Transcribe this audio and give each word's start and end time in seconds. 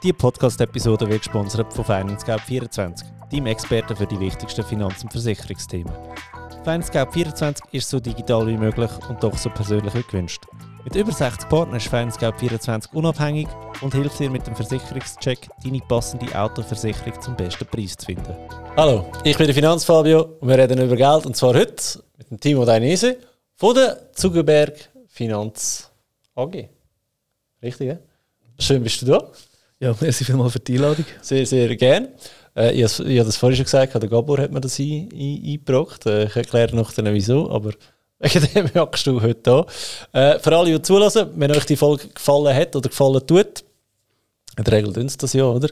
Diese 0.00 0.14
Podcast-Episode 0.14 1.08
wird 1.08 1.22
gesponsert 1.22 1.72
von 1.72 1.84
FinanceGap24, 1.84 3.02
deinem 3.32 3.46
Experten 3.46 3.96
für 3.96 4.06
die 4.06 4.20
wichtigsten 4.20 4.62
Finanz- 4.62 5.02
und 5.02 5.10
Versicherungsthemen. 5.10 5.92
FinanceGap24 6.64 7.62
ist 7.72 7.90
so 7.90 7.98
digital 7.98 8.46
wie 8.46 8.56
möglich 8.56 8.90
und 9.08 9.20
doch 9.20 9.36
so 9.36 9.50
persönlich 9.50 9.92
wie 9.96 10.04
gewünscht. 10.04 10.44
Mit 10.84 10.94
über 10.94 11.10
60 11.10 11.48
Partnern 11.48 11.78
ist 11.78 11.88
FinanceGap24 11.92 12.92
unabhängig 12.92 13.48
und 13.80 13.92
hilft 13.92 14.20
dir 14.20 14.30
mit 14.30 14.46
dem 14.46 14.54
Versicherungscheck, 14.54 15.48
deine 15.64 15.80
passende 15.80 16.32
Autoversicherung 16.38 17.20
zum 17.20 17.34
besten 17.34 17.66
Preis 17.66 17.96
zu 17.96 18.06
finden. 18.06 18.36
Hallo, 18.76 19.10
ich 19.24 19.36
bin 19.36 19.46
der 19.46 19.54
Finanzfabio 19.54 20.36
und 20.38 20.48
wir 20.48 20.58
reden 20.58 20.80
über 20.80 20.94
Geld 20.94 21.26
und 21.26 21.36
zwar 21.36 21.54
heute 21.54 22.04
mit 22.16 22.30
dem 22.30 22.38
Timo 22.38 22.64
Dainese 22.64 23.16
von 23.56 23.74
der 23.74 24.12
Zugerberg 24.12 24.90
Finanz 25.08 25.90
AG. 26.36 26.68
Richtig, 27.60 27.88
ja? 27.88 27.98
Schön 28.60 28.80
bist 28.80 29.02
du 29.02 29.06
da. 29.06 29.32
Ja, 29.80 29.94
merci 30.00 30.24
vielmals 30.24 30.52
für 30.52 30.60
die 30.60 30.74
Einladung. 30.74 31.04
Sehr, 31.22 31.46
sehr 31.46 31.74
gern. 31.76 32.08
Äh, 32.56 32.72
ich 32.72 32.98
habe 32.98 33.24
das 33.24 33.36
vorhin 33.36 33.56
schon 33.56 33.64
gesagt, 33.64 33.94
der 33.94 34.08
Gabor 34.08 34.38
hat 34.38 34.50
mir 34.50 34.60
das 34.60 34.78
ein, 34.80 35.08
ein, 35.12 35.42
eingebracht. 35.44 36.04
Äh, 36.06 36.24
ich 36.24 36.34
erkläre 36.34 36.74
noch 36.74 36.92
dann 36.92 37.12
wieso, 37.14 37.48
aber 37.50 37.72
wegen 38.18 38.48
dem 38.54 38.74
hockst 38.74 39.06
du 39.06 39.22
heute 39.22 39.40
da. 39.40 39.66
Äh, 40.12 40.40
für 40.40 40.56
alle, 40.56 40.72
die 40.72 40.82
zulassen, 40.82 41.28
wenn 41.36 41.52
euch 41.52 41.64
die 41.64 41.76
Folge 41.76 42.08
gefallen 42.08 42.54
hat 42.56 42.74
oder 42.74 42.88
gefallen 42.88 43.24
tut, 43.24 43.64
in 44.56 44.64
der 44.64 44.72
Regel 44.72 44.92
tun 44.92 45.08
sie 45.08 45.16
das 45.16 45.32
ja, 45.34 45.44
oder? 45.44 45.68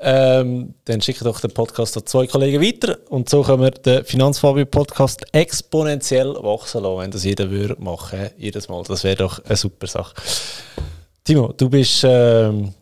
Ähm, 0.00 0.74
dann 0.86 1.00
schickt 1.00 1.24
doch 1.24 1.38
den 1.38 1.52
Podcast 1.52 1.96
an 1.96 2.04
zwei 2.04 2.26
Kollegen 2.26 2.60
weiter 2.60 2.98
und 3.08 3.28
so 3.28 3.42
können 3.42 3.62
wir 3.62 3.70
den 3.70 4.04
Finanzfabio-Podcast 4.04 5.26
exponentiell 5.30 6.34
wachsen 6.42 6.82
lassen, 6.82 6.98
wenn 6.98 7.10
das 7.12 7.22
jeder 7.22 7.48
würde 7.48 7.76
machen, 7.80 8.30
jedes 8.36 8.68
Mal. 8.68 8.82
Das 8.82 9.04
wäre 9.04 9.14
doch 9.14 9.38
eine 9.44 9.54
super 9.54 9.86
Sache. 9.86 10.14
Timo, 11.22 11.52
du 11.56 11.70
bist 11.70 12.02
ähm, 12.02 12.74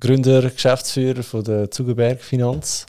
Gründer, 0.00 0.42
Geschäftsführer 0.48 1.22
von 1.22 1.42
der 1.42 1.70
Zugerberg 1.70 2.20
Finanz. 2.20 2.86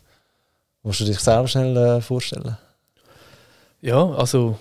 Musst 0.84 1.00
du 1.00 1.06
dich 1.06 1.20
selber 1.20 1.48
schnell 1.48 1.76
äh, 1.76 2.02
vorstellen? 2.02 2.58
Ja, 3.82 4.06
also 4.12 4.58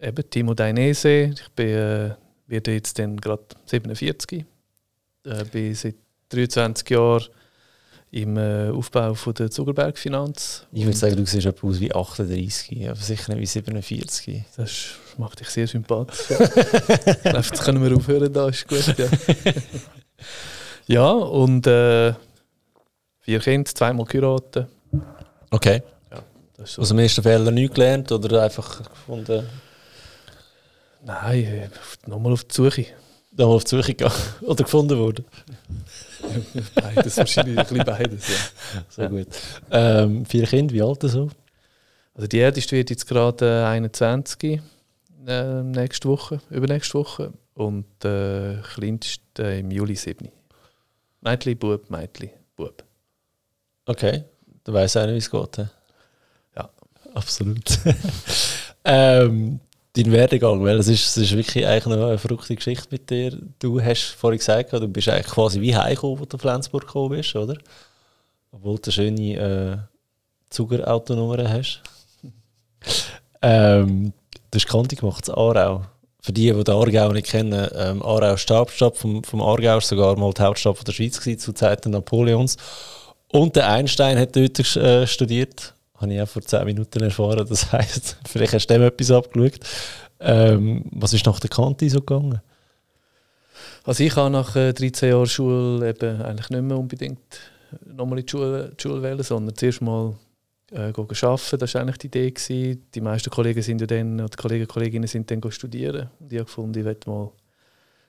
eben 0.00 0.30
Timo 0.30 0.54
Dainese. 0.54 1.32
Ich 1.34 1.48
bin, 1.54 1.68
äh, 1.68 2.10
werde 2.46 2.72
jetzt 2.72 2.98
dann 2.98 3.16
gerade 3.16 3.44
47. 3.66 4.44
Äh, 5.24 5.44
bin 5.44 5.74
seit 5.74 5.94
23 6.30 6.90
Jahren 6.90 7.26
im 8.10 8.36
äh, 8.36 8.70
Aufbau 8.70 9.14
von 9.14 9.34
der 9.34 9.50
Zugerberg 9.50 9.96
Finanz. 9.96 10.66
Ich 10.72 10.84
würde 10.84 10.96
sagen, 10.96 11.16
du 11.16 11.24
siehst 11.24 11.46
etwa 11.46 11.68
aus 11.68 11.78
wie 11.78 11.94
38, 11.94 12.88
aber 12.88 12.96
sicher 12.96 13.32
nicht 13.32 13.40
wie 13.42 13.46
47. 13.46 14.44
Das 14.56 14.86
macht 15.16 15.38
dich 15.38 15.48
sehr 15.48 15.68
sympathisch. 15.68 16.30
Ja. 16.30 16.40
ich 16.44 17.22
glaube, 17.22 17.38
jetzt 17.38 17.62
können 17.62 17.82
wir 17.82 17.96
aufhören, 17.96 18.32
da 18.32 18.48
ist 18.48 18.66
gut. 18.66 18.98
Ja, 18.98 19.06
ja 20.90 21.10
und 21.10 21.66
äh, 21.66 22.14
vier 23.20 23.40
Kinder, 23.40 23.70
zweimal 23.72 24.06
geheiratet. 24.06 24.66
Okay. 25.50 25.82
Ja, 26.10 26.22
das 26.56 26.70
ist 26.70 26.74
so. 26.74 26.82
Aus 26.82 26.88
dem 26.88 26.98
ersten 26.98 27.22
Fehler 27.22 27.50
nichts 27.50 27.74
gelernt 27.74 28.12
oder 28.12 28.42
einfach 28.42 28.82
gefunden, 28.82 29.46
Nein, 31.02 31.44
äh, 31.44 31.68
nochmal 32.06 32.32
auf 32.32 32.44
die 32.44 32.54
Suche. 32.54 32.86
da 33.32 33.46
mal 33.46 33.54
auf 33.54 33.64
die 33.64 33.70
Suche 33.70 33.94
gegangen 33.94 34.14
oder 34.42 34.64
gefunden 34.64 34.98
worden? 34.98 35.24
Beides, 36.74 37.16
wahrscheinlich 37.16 37.58
ein 37.58 37.66
bisschen 37.66 37.84
beides, 37.84 38.28
ja. 38.28 38.82
Sehr 38.90 39.08
gut. 39.08 39.28
Ähm, 39.70 40.26
vier 40.26 40.46
Kinder, 40.46 40.74
wie 40.74 40.82
alt 40.82 41.02
so? 41.02 41.30
Also 42.14 42.26
die 42.26 42.40
älteste 42.40 42.76
wird 42.76 42.90
jetzt 42.90 43.06
gerade 43.06 43.62
äh, 43.62 43.64
21 43.64 44.60
äh, 45.26 45.62
nächste 45.62 46.08
Woche, 46.08 46.40
übernächste 46.50 46.98
Woche 46.98 47.32
und 47.54 48.04
äh, 48.04 48.56
kleinste 48.74 49.20
äh, 49.38 49.60
im 49.60 49.70
Juli 49.70 49.94
7. 49.94 50.28
Mädchen, 51.20 51.58
Bub, 51.58 51.90
Mädchen, 51.90 52.30
Bub. 52.56 52.82
Okay, 53.86 54.24
dann 54.64 54.74
weiss 54.74 54.96
einer, 54.96 55.12
wie 55.12 55.18
es 55.18 55.30
geht. 55.30 55.56
he? 55.56 55.64
Ja. 56.56 56.70
absolut. 57.14 57.78
ähm, 58.84 59.60
dein 59.92 60.12
Werdegang, 60.12 60.62
weil 60.64 60.78
es 60.78 60.88
ist, 60.88 61.08
es 61.08 61.16
ist 61.16 61.36
wirklich 61.36 61.66
eigentlich 61.66 61.86
noch 61.86 62.06
eine 62.06 62.18
verrückte 62.18 62.54
Geschichte 62.54 62.88
mit 62.90 63.10
dir. 63.10 63.36
Du 63.58 63.80
hast 63.80 64.14
vorhin 64.14 64.38
gesagt, 64.38 64.72
du 64.72 64.88
bist 64.88 65.08
eigentlich 65.08 65.26
quasi 65.26 65.60
wie 65.60 65.74
heimgekommen, 65.74 66.20
als 66.20 66.28
du 66.28 66.36
auf 66.36 66.40
Flensburg 66.40 66.86
gekommen 66.86 67.16
bist, 67.16 67.34
oder? 67.36 67.58
Obwohl 68.52 68.76
du 68.76 68.84
eine 68.84 68.92
schöne 68.92 69.36
äh, 69.36 69.76
Zuger-Autonummer 70.50 71.48
hast. 71.48 71.82
ähm, 73.42 74.12
du 74.50 74.56
hast 74.56 74.66
Kanti 74.68 74.96
gemacht, 74.96 75.28
in 75.28 75.34
Aarau. 75.34 75.84
Für 76.22 76.32
die, 76.32 76.52
die 76.52 76.64
den 76.64 76.74
Aargau 76.74 77.12
nicht 77.12 77.28
kennen, 77.28 77.68
ähm, 77.74 78.02
Aarau 78.02 78.34
ist 78.34 78.48
die 78.48 78.54
Hauptstadt 78.54 78.96
vom, 78.96 79.24
vom 79.24 79.42
Aargau, 79.42 79.78
ist 79.78 79.88
sogar 79.88 80.16
mal 80.18 80.32
die 80.32 80.42
Hauptstadt 80.42 80.76
von 80.76 80.84
der 80.84 80.92
Schweiz 80.92 81.18
gewesen, 81.18 81.38
zu 81.38 81.52
Zeiten 81.52 81.90
Napoleons. 81.90 82.56
Und 83.32 83.56
der 83.56 83.70
Einstein 83.70 84.18
hat 84.18 84.36
dort 84.36 84.76
äh, 84.76 85.06
studiert. 85.06 85.74
Habe 85.96 86.12
ich 86.12 86.20
auch 86.20 86.28
vor 86.28 86.42
10 86.42 86.64
Minuten 86.64 87.02
erfahren. 87.02 87.46
Das 87.48 87.72
heisst, 87.72 88.16
vielleicht 88.28 88.54
hast 88.54 88.66
du 88.66 88.74
dem 88.74 88.82
etwas 88.82 89.10
abgeschaut. 89.10 89.60
Ähm, 90.20 90.84
was 90.92 91.12
ist 91.12 91.24
nach 91.26 91.40
der 91.40 91.50
Kante 91.50 91.88
so 91.88 92.00
gegangen? 92.00 92.40
Also 93.84 94.04
ich 94.04 94.14
habe 94.16 94.30
nach 94.30 94.54
äh, 94.56 94.72
13 94.72 95.10
Jahren 95.10 95.26
Schule 95.26 95.88
eben 95.88 96.22
eigentlich 96.22 96.50
nicht 96.50 96.62
mehr 96.62 96.78
unbedingt 96.78 97.18
nochmal 97.86 98.18
in 98.18 98.26
die 98.26 98.30
Schule, 98.30 98.72
die 98.76 98.82
Schule 98.82 99.02
wählen, 99.02 99.22
sondern 99.22 99.54
zuerst 99.56 99.80
mal 99.80 100.14
äh, 100.70 100.92
gehen 100.92 101.06
arbeiten. 101.22 101.58
Das 101.58 101.74
war 101.74 101.82
eigentlich 101.82 101.98
die 101.98 102.06
Idee. 102.06 102.30
Gewesen. 102.30 102.86
Die 102.94 103.00
meisten 103.00 103.30
Kollegen 103.30 103.62
sind 103.62 103.80
ja 103.80 103.86
dann, 103.86 104.20
oder 104.20 104.36
Kollegen 104.36 104.62
und 104.62 104.68
Kolleginnen 104.68 105.08
sind 105.08 105.30
dann 105.30 105.50
studieren. 105.50 106.10
Und 106.18 106.32
ich 106.32 106.38
habe 106.38 106.46
gefunden, 106.46 106.78
ich 106.78 106.84
möchte 106.84 107.10
mal 107.10 107.30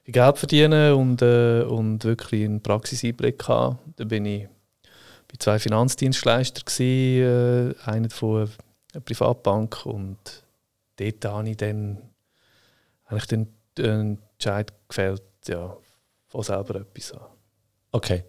Geld 0.05 0.38
verdienen 0.38 0.94
und, 0.94 1.22
äh, 1.22 1.61
und 1.63 2.03
wirklich 2.03 2.45
einen 2.45 2.61
Praxiseinblick 2.61 3.47
haben. 3.47 3.79
Dann 3.95 4.07
bin 4.07 4.25
ich 4.25 4.47
bei 5.27 5.38
zwei 5.39 5.59
Finanzdienstleistern, 5.59 6.66
gewesen, 6.66 7.75
äh, 7.85 7.89
einer 7.89 8.09
von 8.09 8.49
einer 8.93 9.01
Privatbank 9.01 9.85
und 9.85 10.17
dort 10.97 11.25
habe 11.25 11.49
ich 11.49 11.57
dann 11.57 11.97
eigentlich 13.05 13.28
den 13.28 13.47
Entscheid 13.78 14.73
gefällt, 14.89 15.23
ja, 15.47 15.78
von 16.28 16.43
selber 16.43 16.81
etwas 16.81 17.13
an. 17.13 17.28
Okay. 17.91 18.23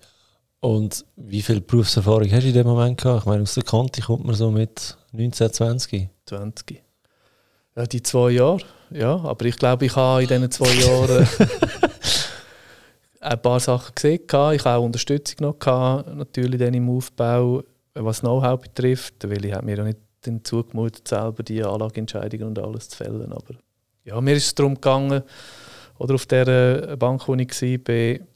Und 0.62 1.04
wie 1.16 1.42
viel 1.42 1.60
Berufserfahrung 1.60 2.30
hast 2.30 2.44
du 2.44 2.48
in 2.48 2.54
dem 2.54 2.68
Moment 2.68 3.00
gehabt? 3.00 3.22
Ich 3.22 3.26
meine, 3.26 3.42
aus 3.42 3.54
der 3.54 3.64
Kante 3.64 4.00
kommt 4.00 4.24
man 4.24 4.36
so 4.36 4.48
mit 4.48 4.96
19, 5.10 5.52
20. 5.52 6.08
20. 6.26 6.84
Ja, 7.74 7.84
die 7.84 8.00
zwei 8.00 8.30
Jahre, 8.30 8.60
ja. 8.90 9.16
Aber 9.24 9.44
ich 9.44 9.56
glaube, 9.56 9.86
ich 9.86 9.96
habe 9.96 10.22
in 10.22 10.28
diesen 10.28 10.50
zwei 10.52 10.72
Jahren 10.72 11.26
ein 13.20 13.42
paar 13.42 13.58
Sachen 13.58 13.92
gesehen. 13.92 14.20
Ich 14.24 14.32
habe 14.32 14.76
auch 14.76 14.84
Unterstützung 14.84 15.38
noch 15.40 15.58
gehabt, 15.58 16.14
natürlich 16.14 16.60
dann 16.60 16.74
im 16.74 16.88
Aufbau, 16.90 17.64
was 17.94 18.20
Know-how 18.20 18.60
betrifft, 18.60 19.28
weil 19.28 19.44
ich 19.44 19.52
habe 19.52 19.66
mir 19.66 19.78
ja 19.78 19.82
nicht 19.82 19.98
den 20.24 20.44
zugemutet, 20.44 21.08
selber 21.08 21.42
die 21.42 21.64
Anlageentscheidungen 21.64 22.46
und 22.46 22.58
alles 22.60 22.88
zu 22.88 22.98
fällen. 22.98 23.32
Aber 23.32 23.54
ja, 24.04 24.20
mir 24.20 24.36
ist 24.36 24.46
es 24.46 24.54
darum 24.54 24.74
gegangen, 24.74 25.24
oder 25.98 26.14
auf 26.14 26.26
der 26.26 26.96
Bank, 26.96 27.26
wo 27.26 27.34
ich 27.34 27.62
war, 27.62 28.26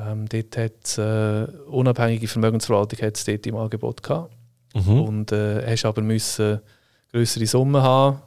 ähm, 0.00 0.28
dort 0.28 0.56
hat 0.56 0.72
es 0.84 0.98
äh, 0.98 1.46
unabhängige 1.68 2.28
Vermögensverwaltung 2.28 2.98
hat's 3.00 3.24
dort 3.24 3.46
im 3.46 3.56
Angebot 3.56 4.02
gehabt. 4.02 4.32
Mhm. 4.74 5.00
Und 5.00 5.32
äh, 5.32 5.66
hast 5.66 5.84
aber 5.84 6.02
müssen 6.02 6.60
größere 7.12 7.46
Summen 7.46 7.82
haben, 7.82 8.22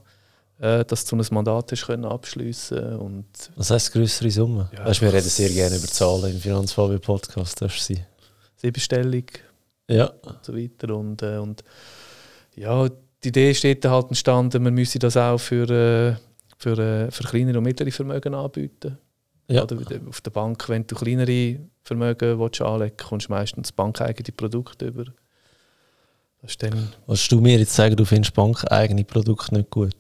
äh, 0.59 0.84
dass 0.85 1.06
du 1.06 1.16
ein 1.16 1.25
Mandat 1.31 1.72
hast 1.72 1.85
können 1.85 2.06
abschliessen 2.06 2.97
und 2.97 3.25
Was 3.56 3.72
heisst 3.72 3.91
größere 3.94 4.29
Summe? 4.29 4.69
Ja, 4.75 4.85
weißt, 4.85 5.01
wir 5.01 5.13
reden 5.13 5.29
sehr 5.29 5.50
gerne 5.50 5.78
über 5.78 5.88
Zahlen 5.88 6.31
im 6.31 6.39
Finanzfabio-Podcast. 6.39 7.61
Das 7.61 7.73
ist 7.75 7.85
sie. 7.85 8.03
siebenstellig 8.57 9.44
Ja. 9.90 10.05
und 10.05 10.44
so 10.44 10.55
weiter 10.55 10.95
und, 10.95 11.22
äh, 11.22 11.38
und 11.38 11.63
ja, 12.55 12.88
die 13.23 13.29
Idee 13.29 13.53
steht 13.53 13.85
halt 13.85 14.07
entstanden, 14.07 14.63
man 14.63 14.73
müsse 14.73 15.00
das 15.00 15.17
auch 15.17 15.38
für, 15.38 15.69
äh, 15.69 16.16
für, 16.57 16.78
äh, 16.78 17.11
für 17.11 17.23
kleinere 17.23 17.57
und 17.57 17.63
mittlere 17.63 17.91
Vermögen 17.91 18.34
anbieten. 18.34 18.97
Ja. 19.47 19.63
Oder 19.63 19.99
auf 20.07 20.21
der 20.21 20.31
Bank, 20.31 20.67
wenn 20.69 20.87
du 20.87 20.95
kleinere 20.95 21.59
Vermögen 21.84 22.40
willst 22.40 22.61
anlegen 22.61 22.93
willst, 22.97 23.09
kommst 23.09 23.28
du 23.28 23.31
meistens 23.31 23.72
bankeigene 23.72 24.31
Produkte 24.31 24.87
über. 24.87 25.05
Das 26.41 26.57
dann 26.57 26.90
Willst 27.07 27.31
du 27.31 27.40
mir 27.40 27.57
jetzt 27.57 27.73
sagen, 27.73 27.95
du 27.95 28.05
findest 28.05 28.34
bankeigene 28.34 29.03
Produkte 29.03 29.55
nicht 29.55 29.69
gut? 29.69 29.95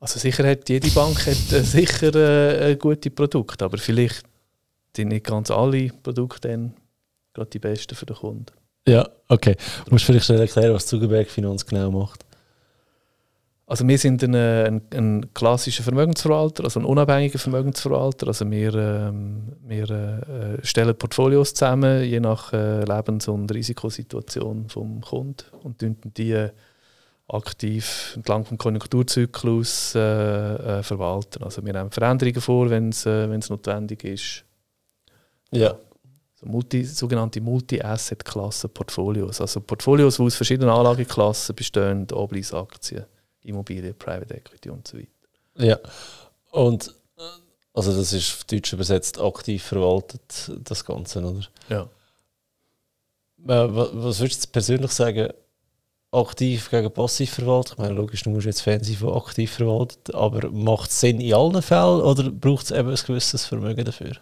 Also 0.00 0.18
sicher 0.18 0.48
hat 0.48 0.68
jede 0.68 0.90
Bank 0.90 1.26
hat, 1.26 1.52
äh, 1.52 1.62
sicher 1.62 2.14
äh, 2.14 2.72
äh, 2.72 2.76
gute 2.76 3.10
Produkte, 3.10 3.64
aber 3.66 3.76
vielleicht 3.76 4.24
sind 4.96 5.08
nicht 5.08 5.26
ganz 5.26 5.50
alle 5.50 5.88
Produkte 6.02 6.48
dann 6.48 6.74
gerade 7.34 7.50
die 7.50 7.58
besten 7.58 7.94
für 7.94 8.06
den 8.06 8.16
Kunden. 8.16 8.46
Ja, 8.88 9.06
okay. 9.28 9.56
Du 9.84 9.90
musst 9.90 10.04
vielleicht 10.06 10.24
schnell 10.24 10.40
erklären, 10.40 10.72
was 10.72 10.86
Zugerberg 10.86 11.28
Finanz 11.28 11.66
genau 11.66 11.90
macht. 11.90 12.24
Also 13.70 13.86
wir 13.86 13.98
sind 13.98 14.20
ein, 14.24 14.34
ein, 14.34 14.82
ein 14.92 15.32
klassischer 15.32 15.84
Vermögensverwalter, 15.84 16.64
also 16.64 16.80
ein 16.80 16.84
unabhängiger 16.84 17.38
Vermögensverwalter. 17.38 18.26
Also 18.26 18.50
wir, 18.50 18.74
ähm, 18.74 19.52
wir 19.62 19.88
äh, 19.88 20.66
stellen 20.66 20.98
Portfolios 20.98 21.54
zusammen, 21.54 22.02
je 22.02 22.18
nach 22.18 22.52
äh, 22.52 22.82
Lebens- 22.82 23.28
und 23.28 23.54
Risikosituation 23.54 24.68
vom 24.68 25.00
Kunden 25.02 25.44
und 25.62 25.84
die 26.18 26.32
äh, 26.32 26.50
aktiv 27.28 28.14
entlang 28.16 28.42
des 28.42 28.58
Konjunkturzyklus 28.58 29.94
äh, 29.94 30.00
äh, 30.00 30.82
verwalten. 30.82 31.44
Also 31.44 31.64
wir 31.64 31.72
nehmen 31.72 31.92
Veränderungen 31.92 32.40
vor, 32.40 32.70
wenn 32.70 32.88
es 32.88 33.06
äh, 33.06 33.28
notwendig 33.28 34.02
ist. 34.02 34.44
Ja. 35.52 35.76
so 36.34 36.46
multi, 36.46 36.82
sogenannte 36.82 37.40
Multi-Asset-Klassen-Portfolios. 37.40 39.40
Also 39.40 39.60
Portfolios, 39.60 40.16
die 40.16 40.24
aus 40.24 40.34
verschiedenen 40.34 40.70
Anlageklassen 40.70 41.54
bestehen, 41.54 42.08
Oblis, 42.10 42.52
Aktien, 42.52 43.04
Immobilien, 43.42 43.94
Private 43.96 44.34
Equity 44.34 44.70
und 44.70 44.86
so 44.86 44.98
weiter. 44.98 45.08
Ja, 45.56 45.78
und 46.50 46.88
äh, 47.16 47.22
also 47.74 47.96
das 47.96 48.12
ist 48.12 48.32
auf 48.32 48.44
Deutsch 48.44 48.72
übersetzt 48.72 49.20
aktiv 49.20 49.62
verwaltet, 49.62 50.50
das 50.64 50.84
Ganze, 50.84 51.22
oder? 51.22 51.46
Ja. 51.68 51.82
Äh, 53.46 53.74
was 53.74 54.20
würdest 54.20 54.44
du 54.44 54.48
persönlich 54.50 54.90
sagen, 54.92 55.32
aktiv 56.12 56.70
gegen 56.70 56.92
passiv 56.92 57.34
verwaltet? 57.34 57.72
Ich 57.72 57.78
meine, 57.78 57.94
logisch, 57.94 58.22
du 58.22 58.30
musst 58.30 58.46
jetzt 58.46 58.62
Fan 58.62 58.82
sein 58.82 58.96
von 58.96 59.14
aktiv 59.14 59.52
verwaltet, 59.52 60.14
aber 60.14 60.50
macht 60.50 60.90
es 60.90 61.00
Sinn 61.00 61.20
in 61.20 61.34
allen 61.34 61.62
Fällen 61.62 62.00
oder 62.00 62.30
braucht 62.30 62.64
es 62.64 62.70
eben 62.70 62.90
ein 62.90 62.96
gewisses 63.06 63.44
Vermögen 63.46 63.84
dafür? 63.84 64.16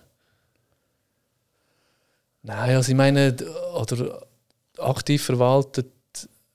Nein, 2.42 2.76
also 2.76 2.90
ich 2.90 2.96
meine, 2.96 3.36
oder 3.74 4.26
aktiv 4.78 5.24
verwaltet 5.24 5.92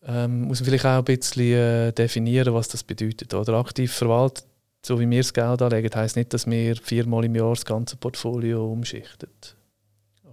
ähm, 0.06 0.42
muss 0.44 0.60
man 0.60 0.70
vielleicht 0.70 0.86
auch 0.86 0.98
ein 0.98 1.04
bisschen 1.04 1.54
äh, 1.54 1.92
definieren, 1.92 2.54
was 2.54 2.68
das 2.68 2.84
bedeutet. 2.84 3.34
Oder 3.34 3.54
aktiv 3.54 3.92
verwaltet, 3.94 4.46
so 4.86 5.00
wie 5.00 5.10
wir 5.10 5.20
das 5.20 5.34
Geld 5.34 5.62
anlegen, 5.62 5.90
heisst 5.96 6.16
nicht, 6.16 6.34
dass 6.34 6.46
wir 6.46 6.76
viermal 6.76 7.26
im 7.26 7.36
Jahr 7.36 7.52
das 7.52 7.66
ganze 7.66 7.96
Portfolio 7.96 8.72
umschichten. 8.72 9.30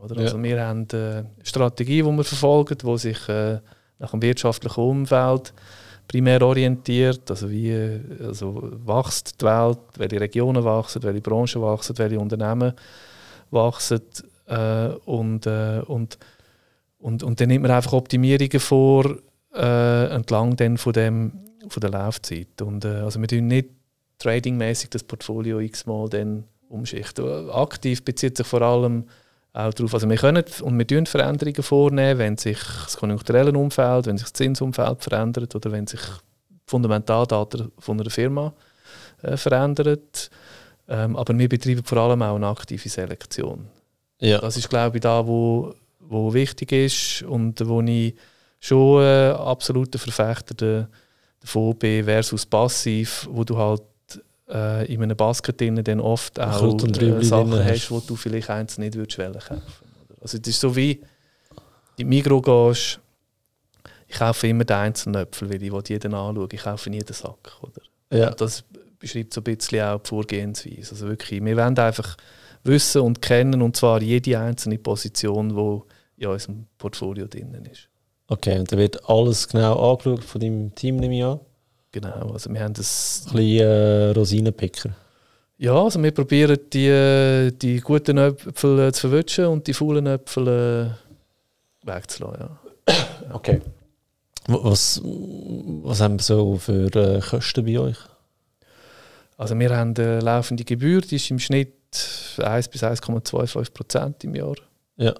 Oder? 0.02 0.16
Ja. 0.16 0.22
Also 0.22 0.42
wir 0.42 0.60
haben 0.60 0.88
eine 0.92 1.30
Strategie, 1.42 2.02
die 2.02 2.04
wir 2.04 2.24
verfolgen, 2.24 2.78
die 2.78 2.98
sich 2.98 3.28
äh, 3.28 3.58
nach 3.98 4.10
dem 4.10 4.22
wirtschaftlichen 4.22 4.80
Umfeld 4.80 5.52
primär 6.08 6.42
orientiert. 6.42 7.30
Also 7.30 7.50
wie 7.50 8.00
also 8.20 8.72
wächst 8.84 9.40
die 9.40 9.44
Welt, 9.44 9.78
welche 9.96 10.20
Regionen 10.20 10.64
wachsen, 10.64 11.02
welche 11.02 11.20
Branchen 11.20 11.62
wachsen, 11.62 11.96
welche 11.98 12.18
Unternehmen 12.18 12.72
wachsen. 13.50 14.00
Äh, 14.46 14.88
und, 15.04 15.46
äh, 15.46 15.82
und, 15.86 16.18
und, 16.98 17.22
und 17.22 17.40
dann 17.40 17.48
nimmt 17.48 17.62
man 17.62 17.70
einfach 17.70 17.92
Optimierungen 17.92 18.58
vor 18.58 19.16
äh, 19.54 20.06
entlang 20.14 20.56
dann 20.56 20.78
von, 20.78 20.92
dem, 20.92 21.32
von 21.68 21.80
der 21.80 21.90
Laufzeit. 21.90 22.62
Und, 22.62 22.84
äh, 22.84 22.88
also 22.88 23.20
wir 23.20 23.28
tun 23.28 23.46
nicht 23.46 23.70
tradingmäßig 24.18 24.90
das 24.90 25.02
Portfolio 25.02 25.60
x-mal 25.60 26.08
dann 26.08 26.44
umschichten. 26.68 27.50
Aktiv 27.50 28.04
bezieht 28.04 28.36
sich 28.36 28.46
vor 28.46 28.62
allem 28.62 29.04
auch 29.52 29.74
darauf, 29.74 29.94
also 29.94 30.08
wir 30.08 30.16
können 30.16 30.44
und 30.62 30.78
wir 30.78 30.86
tun 30.86 31.06
Veränderungen 31.06 31.62
vornehmen, 31.62 32.18
wenn 32.18 32.36
sich 32.36 32.58
das 32.84 32.96
konjunkturelle 32.96 33.52
Umfeld, 33.52 34.06
wenn 34.06 34.16
sich 34.16 34.26
das 34.26 34.32
Zinsumfeld 34.34 35.02
verändert 35.02 35.54
oder 35.56 35.72
wenn 35.72 35.88
sich 35.88 36.00
Fundamentaldaten 36.66 37.72
von 37.78 38.00
einer 38.00 38.10
Firma 38.10 38.52
äh, 39.22 39.36
verändert. 39.36 40.30
Ähm, 40.88 41.16
aber 41.16 41.36
wir 41.36 41.48
betreiben 41.48 41.84
vor 41.84 41.98
allem 41.98 42.22
auch 42.22 42.36
eine 42.36 42.46
aktive 42.46 42.88
Selektion. 42.88 43.66
Ja. 44.20 44.38
Das 44.38 44.56
ist, 44.56 44.68
glaube 44.68 44.98
ich, 44.98 45.00
da, 45.00 45.26
wo, 45.26 45.74
wo 45.98 46.32
wichtig 46.32 46.70
ist 46.72 47.22
und 47.22 47.66
wo 47.66 47.80
ich 47.80 48.14
schon 48.60 49.02
äh, 49.02 49.30
absoluter 49.30 49.98
Verfechter 49.98 50.88
davon 51.40 51.76
bin 51.76 52.04
versus 52.04 52.46
passiv, 52.46 53.26
wo 53.30 53.42
du 53.42 53.56
halt 53.56 53.82
äh, 54.48 54.92
in 54.92 55.02
einem 55.02 55.16
Basket 55.16 55.60
dann 55.60 56.00
oft 56.00 56.38
auch 56.38 56.84
äh, 56.84 57.24
Sachen 57.24 57.64
hast, 57.64 57.90
wo 57.90 58.00
du 58.00 58.14
vielleicht 58.14 58.50
eins 58.50 58.78
nicht 58.78 58.94
würdest 58.94 59.18
kaufen 59.18 59.62
Also 60.20 60.38
es 60.38 60.46
ist 60.46 60.60
so 60.60 60.76
wie 60.76 61.00
in 61.96 62.08
Migros 62.08 62.42
gehst, 62.42 63.00
ich 64.08 64.18
kaufe 64.18 64.48
immer 64.48 64.64
den 64.64 64.76
einzelnen 64.76 65.22
Äpfel, 65.22 65.48
weil 65.48 65.62
ich 65.62 65.88
jeden 65.88 66.14
anschaue. 66.14 66.48
Ich 66.50 66.62
kaufe 66.62 66.90
nie 66.90 66.98
den 66.98 67.14
Sack. 67.14 67.56
Oder? 67.62 67.82
Ja. 68.12 68.30
Das 68.30 68.64
beschreibt 68.98 69.32
so 69.32 69.40
ein 69.40 69.44
bisschen 69.44 69.84
auch 69.84 70.00
die 70.00 70.08
Vorgehensweise. 70.08 70.90
Also 70.90 71.08
wirklich, 71.08 71.44
wir 71.44 71.56
wollen 71.56 71.78
einfach 71.78 72.16
wissen 72.64 73.02
und 73.02 73.22
kennen, 73.22 73.62
und 73.62 73.76
zwar 73.76 74.02
jede 74.02 74.38
einzelne 74.38 74.78
Position, 74.78 75.48
die 75.50 76.24
in 76.24 76.28
unserem 76.28 76.66
Portfolio 76.76 77.26
drin 77.26 77.54
ist. 77.70 77.89
Okay, 78.30 78.60
und 78.60 78.70
da 78.70 78.78
wird 78.78 79.08
alles 79.10 79.48
genau 79.48 79.90
angeschaut 79.90 80.22
von 80.22 80.40
deinem 80.40 80.72
Team, 80.72 80.96
nehme 80.98 81.16
ich 81.16 81.24
an? 81.24 81.40
Genau, 81.90 82.30
also 82.32 82.48
wir 82.48 82.60
haben 82.60 82.74
das... 82.74 83.24
Ein 83.26 83.32
bisschen 83.32 83.66
äh, 83.66 84.10
Rosinenpicker. 84.10 84.90
Ja, 85.58 85.74
also 85.74 86.00
wir 86.00 86.12
probieren 86.12 86.56
die, 86.72 87.50
die 87.60 87.80
guten 87.80 88.18
Äpfel 88.18 88.78
äh, 88.78 88.92
zu 88.92 89.08
verwischen 89.08 89.46
und 89.46 89.66
die 89.66 89.74
faulen 89.74 90.06
Äpfel 90.06 90.46
äh, 90.46 91.86
wegzulassen, 91.86 92.48
ja. 92.88 92.94
Okay. 93.32 93.60
Was, 94.46 95.00
was 95.04 96.00
haben 96.00 96.18
wir 96.18 96.22
so 96.22 96.56
für 96.56 96.86
äh, 96.94 97.20
Kosten 97.20 97.64
bei 97.64 97.80
euch? 97.80 97.98
Also 99.36 99.58
wir 99.58 99.76
haben 99.76 99.92
eine 99.98 100.20
laufende 100.20 100.62
Gebühr, 100.62 101.00
die 101.00 101.16
ist 101.16 101.30
im 101.32 101.40
Schnitt 101.40 101.74
1 102.38 102.68
bis 102.68 102.84
1,25 102.84 103.72
Prozent 103.72 104.22
im 104.22 104.36
Jahr. 104.36 104.54
Ja. 104.98 105.14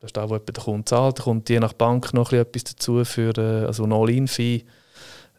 Das 0.00 0.08
ist 0.08 0.16
da, 0.16 0.28
wo 0.28 0.38
der 0.38 0.62
Kunde 0.62 0.84
zahlt. 0.86 1.18
Da 1.18 1.22
kommt 1.22 1.48
je 1.50 1.60
nach 1.60 1.74
Bank 1.74 2.14
noch 2.14 2.32
etwas 2.32 2.64
dazu 2.64 3.04
für 3.04 3.36
äh, 3.36 3.66
also 3.66 3.84
ein 3.84 3.92
All-In-Fee 3.92 4.64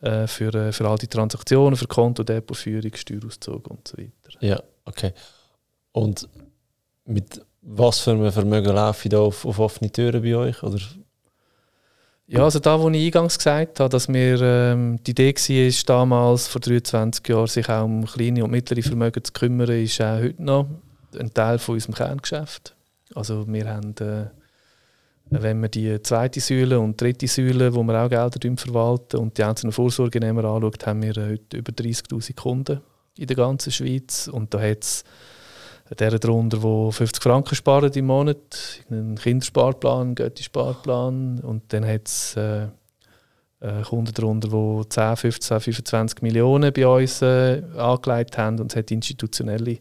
äh, 0.02 0.28
für, 0.28 0.54
äh, 0.54 0.72
für 0.72 0.88
all 0.88 0.98
die 0.98 1.08
Transaktionen, 1.08 1.75
für 1.75 1.88
Konto, 1.88 2.24
Depotführung, 2.24 2.92
Steuerauszug 2.96 3.68
und 3.68 3.88
so 3.88 3.98
weiter. 3.98 4.38
Ja, 4.40 4.62
okay. 4.86 5.13
Und 5.92 6.30
mit 7.06 7.42
was 7.62 8.00
für 8.00 8.12
einem 8.12 8.31
Vermögen 8.31 8.74
laufe 8.74 9.08
ich 9.08 9.12
da 9.12 9.19
auf, 9.19 9.46
auf 9.46 9.60
offene 9.60 9.92
Türen 9.92 10.22
bei 10.22 10.36
euch? 10.36 10.63
Oder? 10.63 10.80
Ja, 12.28 12.44
also 12.44 12.60
da, 12.60 12.80
wo 12.80 12.90
ich 12.90 13.06
eingangs 13.06 13.38
gesagt 13.38 13.80
habe, 13.80 13.90
dass 13.90 14.08
mir 14.08 14.42
ähm, 14.42 15.00
die 15.04 15.12
Idee 15.12 15.34
war, 15.36 15.86
damals 15.86 16.48
vor 16.48 16.62
23 16.62 17.28
Jahren, 17.28 17.48
sich 17.48 17.68
auch 17.69 17.84
um 17.84 18.06
kleine 18.06 18.44
und 18.44 18.52
mittlere 18.52 18.81
Vermögen 18.81 19.24
zu 19.24 19.34
kümmern, 19.34 19.69
ist 19.69 20.00
auch 20.02 20.19
heute 20.19 20.42
noch 20.42 20.68
ein 21.19 21.34
Teil 21.34 21.60
von 21.60 21.75
unserem 21.75 21.94
Kerngeschäft. 21.94 22.74
Also 23.13 23.46
wir 23.48 23.68
haben 23.68 23.96
äh, 24.00 24.28
wenn 25.31 25.62
man 25.62 25.72
die 25.72 26.01
zweite 26.01 26.42
Säule 26.42 26.80
und 26.80 27.00
dritte 27.00 27.28
Säule, 27.28 27.74
wo 27.74 27.83
wir 27.83 28.04
auch 28.04 28.10
Gelder 28.10 28.57
verwalten 28.57 29.18
und 29.18 29.38
die 29.38 29.44
einzelnen 29.44 29.72
Vorsorgenehmer 29.72 30.44
anschaut, 30.44 30.86
haben 30.86 31.01
wir 31.01 31.16
heute 31.16 31.57
über 31.57 31.72
30'000 31.72 32.36
Kunden 32.36 32.81
in 33.18 33.28
der 33.28 33.38
ganzen 33.38 33.72
Schweiz. 33.72 34.28
Und 34.28 34.54
da 34.54 34.60
hat 34.60 34.83
es 34.83 35.04
der 35.98 36.19
darunter, 36.19 36.57
der 36.57 36.92
50 36.92 37.24
Franken 37.24 37.56
sparen 37.56 37.92
im 37.94 38.06
Monat, 38.06 38.83
einen 38.89 39.16
Kindersparplan, 39.16 40.01
einen 40.01 40.16
Götti-Sparplan 40.16 41.39
und 41.39 41.74
dann 41.74 41.86
hat 41.86 42.07
es 42.07 42.36
äh, 42.36 42.68
Kunden 43.84 44.13
darunter, 44.13 44.48
die 44.50 44.89
10, 44.89 45.18
15, 45.18 45.60
25 45.60 46.22
Millionen 46.22 46.74
bei 46.74 46.88
uns 46.88 47.22
äh, 47.22 47.62
angelegt 47.77 48.38
haben 48.38 48.60
und 48.60 48.72
es 48.72 48.75
hat 48.75 48.92
institutionelle 48.92 49.80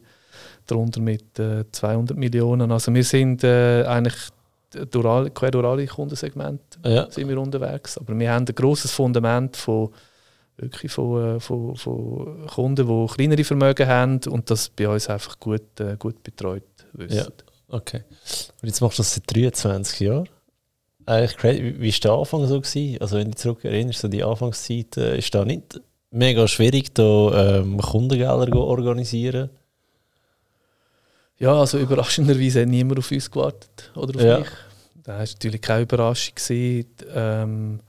darunter 0.67 1.01
mit 1.01 1.39
äh, 1.39 1.65
200 1.71 2.17
Millionen. 2.17 2.71
Also 2.73 2.93
wir 2.93 3.05
sind 3.05 3.43
äh, 3.45 3.85
eigentlich 3.85 4.31
durch 4.91 5.35
quer 5.35 5.51
durch 5.51 5.67
alle 5.67 5.87
Kundensegmente 5.87 6.79
ja. 6.85 7.11
sind 7.11 7.29
wir 7.29 7.39
unterwegs. 7.39 7.99
Aber 7.99 8.19
wir 8.19 8.33
haben 8.33 8.47
ein 8.47 8.55
grosses 8.55 8.93
Fundament 8.93 9.57
von, 9.57 9.91
wirklich 10.57 10.93
von, 10.93 11.37
äh, 11.37 11.41
von, 11.41 11.77
von 11.77 12.47
Kunden, 12.47 12.87
die 12.87 13.15
kleinere 13.15 13.45
Vermögen 13.45 13.87
haben 13.87 14.21
und 14.29 14.51
das 14.51 14.69
bei 14.69 14.89
uns 14.89 15.09
einfach 15.09 15.39
gut, 15.39 15.81
äh, 15.81 15.97
gut 15.99 16.23
betreut 16.23 16.63
wissen. 16.93 17.17
Ja. 17.17 17.27
Okay. 17.69 18.03
Und 18.63 18.69
jetzt 18.69 18.81
machst 18.81 18.99
du 18.99 19.03
das 19.03 19.15
seit 19.15 19.35
23 19.35 20.01
Jahren. 20.01 20.29
Eigentlich, 21.07 21.81
wie 21.81 21.93
war 21.93 22.01
der 22.01 22.13
Anfang 22.13 22.47
so? 22.47 22.61
Gewesen? 22.61 23.01
Also 23.01 23.17
wenn 23.17 23.25
du 23.27 23.31
dich 23.31 23.39
zurück 23.39 23.65
erinnerst, 23.65 24.01
so 24.01 24.09
die 24.09 24.23
Anfangszeit, 24.23 24.97
äh, 24.97 25.19
ist 25.19 25.35
da 25.35 25.45
nicht 25.45 25.81
mega 26.11 26.47
schwierig, 26.47 26.95
da 26.95 27.59
ähm, 27.59 27.79
Kundengelder 27.79 28.51
zu 28.51 28.59
organisieren? 28.59 29.51
Ja, 31.41 31.55
also 31.55 31.79
überraschenderweise 31.79 32.61
hat 32.61 32.69
niemand 32.69 32.99
auf 32.99 33.11
uns 33.11 33.31
gewartet 33.31 33.91
oder 33.97 34.15
auf 34.15 34.23
ja. 34.23 34.39
mich. 34.41 34.49
Das 34.95 35.07
war 35.07 35.19
natürlich 35.19 35.61
keine 35.63 35.83
Überraschung. 35.83 36.35
Ähm, 37.15 37.81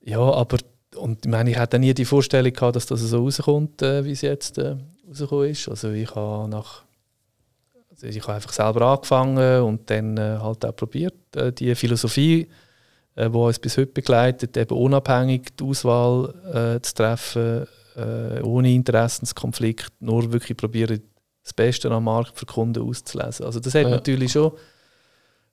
ja, 0.00 0.20
aber 0.20 0.58
und 0.94 1.26
ich 1.26 1.30
meine, 1.30 1.50
ich 1.50 1.58
hatte 1.58 1.78
nie 1.78 1.92
die 1.92 2.04
Vorstellung 2.04 2.52
gehabt, 2.52 2.76
dass 2.76 2.86
das 2.86 3.00
so 3.00 3.24
rauskommt, 3.24 3.82
äh, 3.82 4.04
wie 4.04 4.12
es 4.12 4.20
jetzt 4.20 4.58
äh, 4.58 4.76
rausgekommen 5.08 5.50
ist. 5.50 5.68
Also 5.68 5.90
ich 5.90 6.14
habe 6.14 6.48
nach 6.48 6.84
also 7.90 8.06
ich 8.06 8.22
habe 8.22 8.34
einfach 8.34 8.52
selber 8.52 8.82
angefangen 8.82 9.62
und 9.62 9.90
dann 9.90 10.16
äh, 10.16 10.38
halt 10.40 10.64
auch 10.64 10.76
probiert, 10.76 11.14
äh, 11.34 11.52
die 11.52 11.74
Philosophie, 11.74 12.48
äh, 13.16 13.28
die 13.28 13.36
uns 13.36 13.58
bis 13.58 13.76
heute 13.76 13.92
begleitet, 13.92 14.56
eben 14.56 14.76
unabhängig 14.76 15.56
die 15.56 15.64
Auswahl 15.64 16.34
äh, 16.76 16.80
zu 16.80 16.94
treffen, 16.94 17.66
äh, 17.96 18.40
ohne 18.40 18.72
Interessenskonflikt, 18.72 19.92
nur 20.00 20.32
wirklich 20.32 20.56
probieren, 20.56 21.02
das 21.42 21.52
Beste 21.52 21.90
am 21.90 22.04
Markt 22.04 22.38
für 22.38 22.46
Kunden 22.46 22.82
auszulesen. 22.82 23.46
Also 23.46 23.60
das 23.60 23.74
hat 23.74 23.84
ja. 23.84 23.90
natürlich 23.90 24.32
schon. 24.32 24.52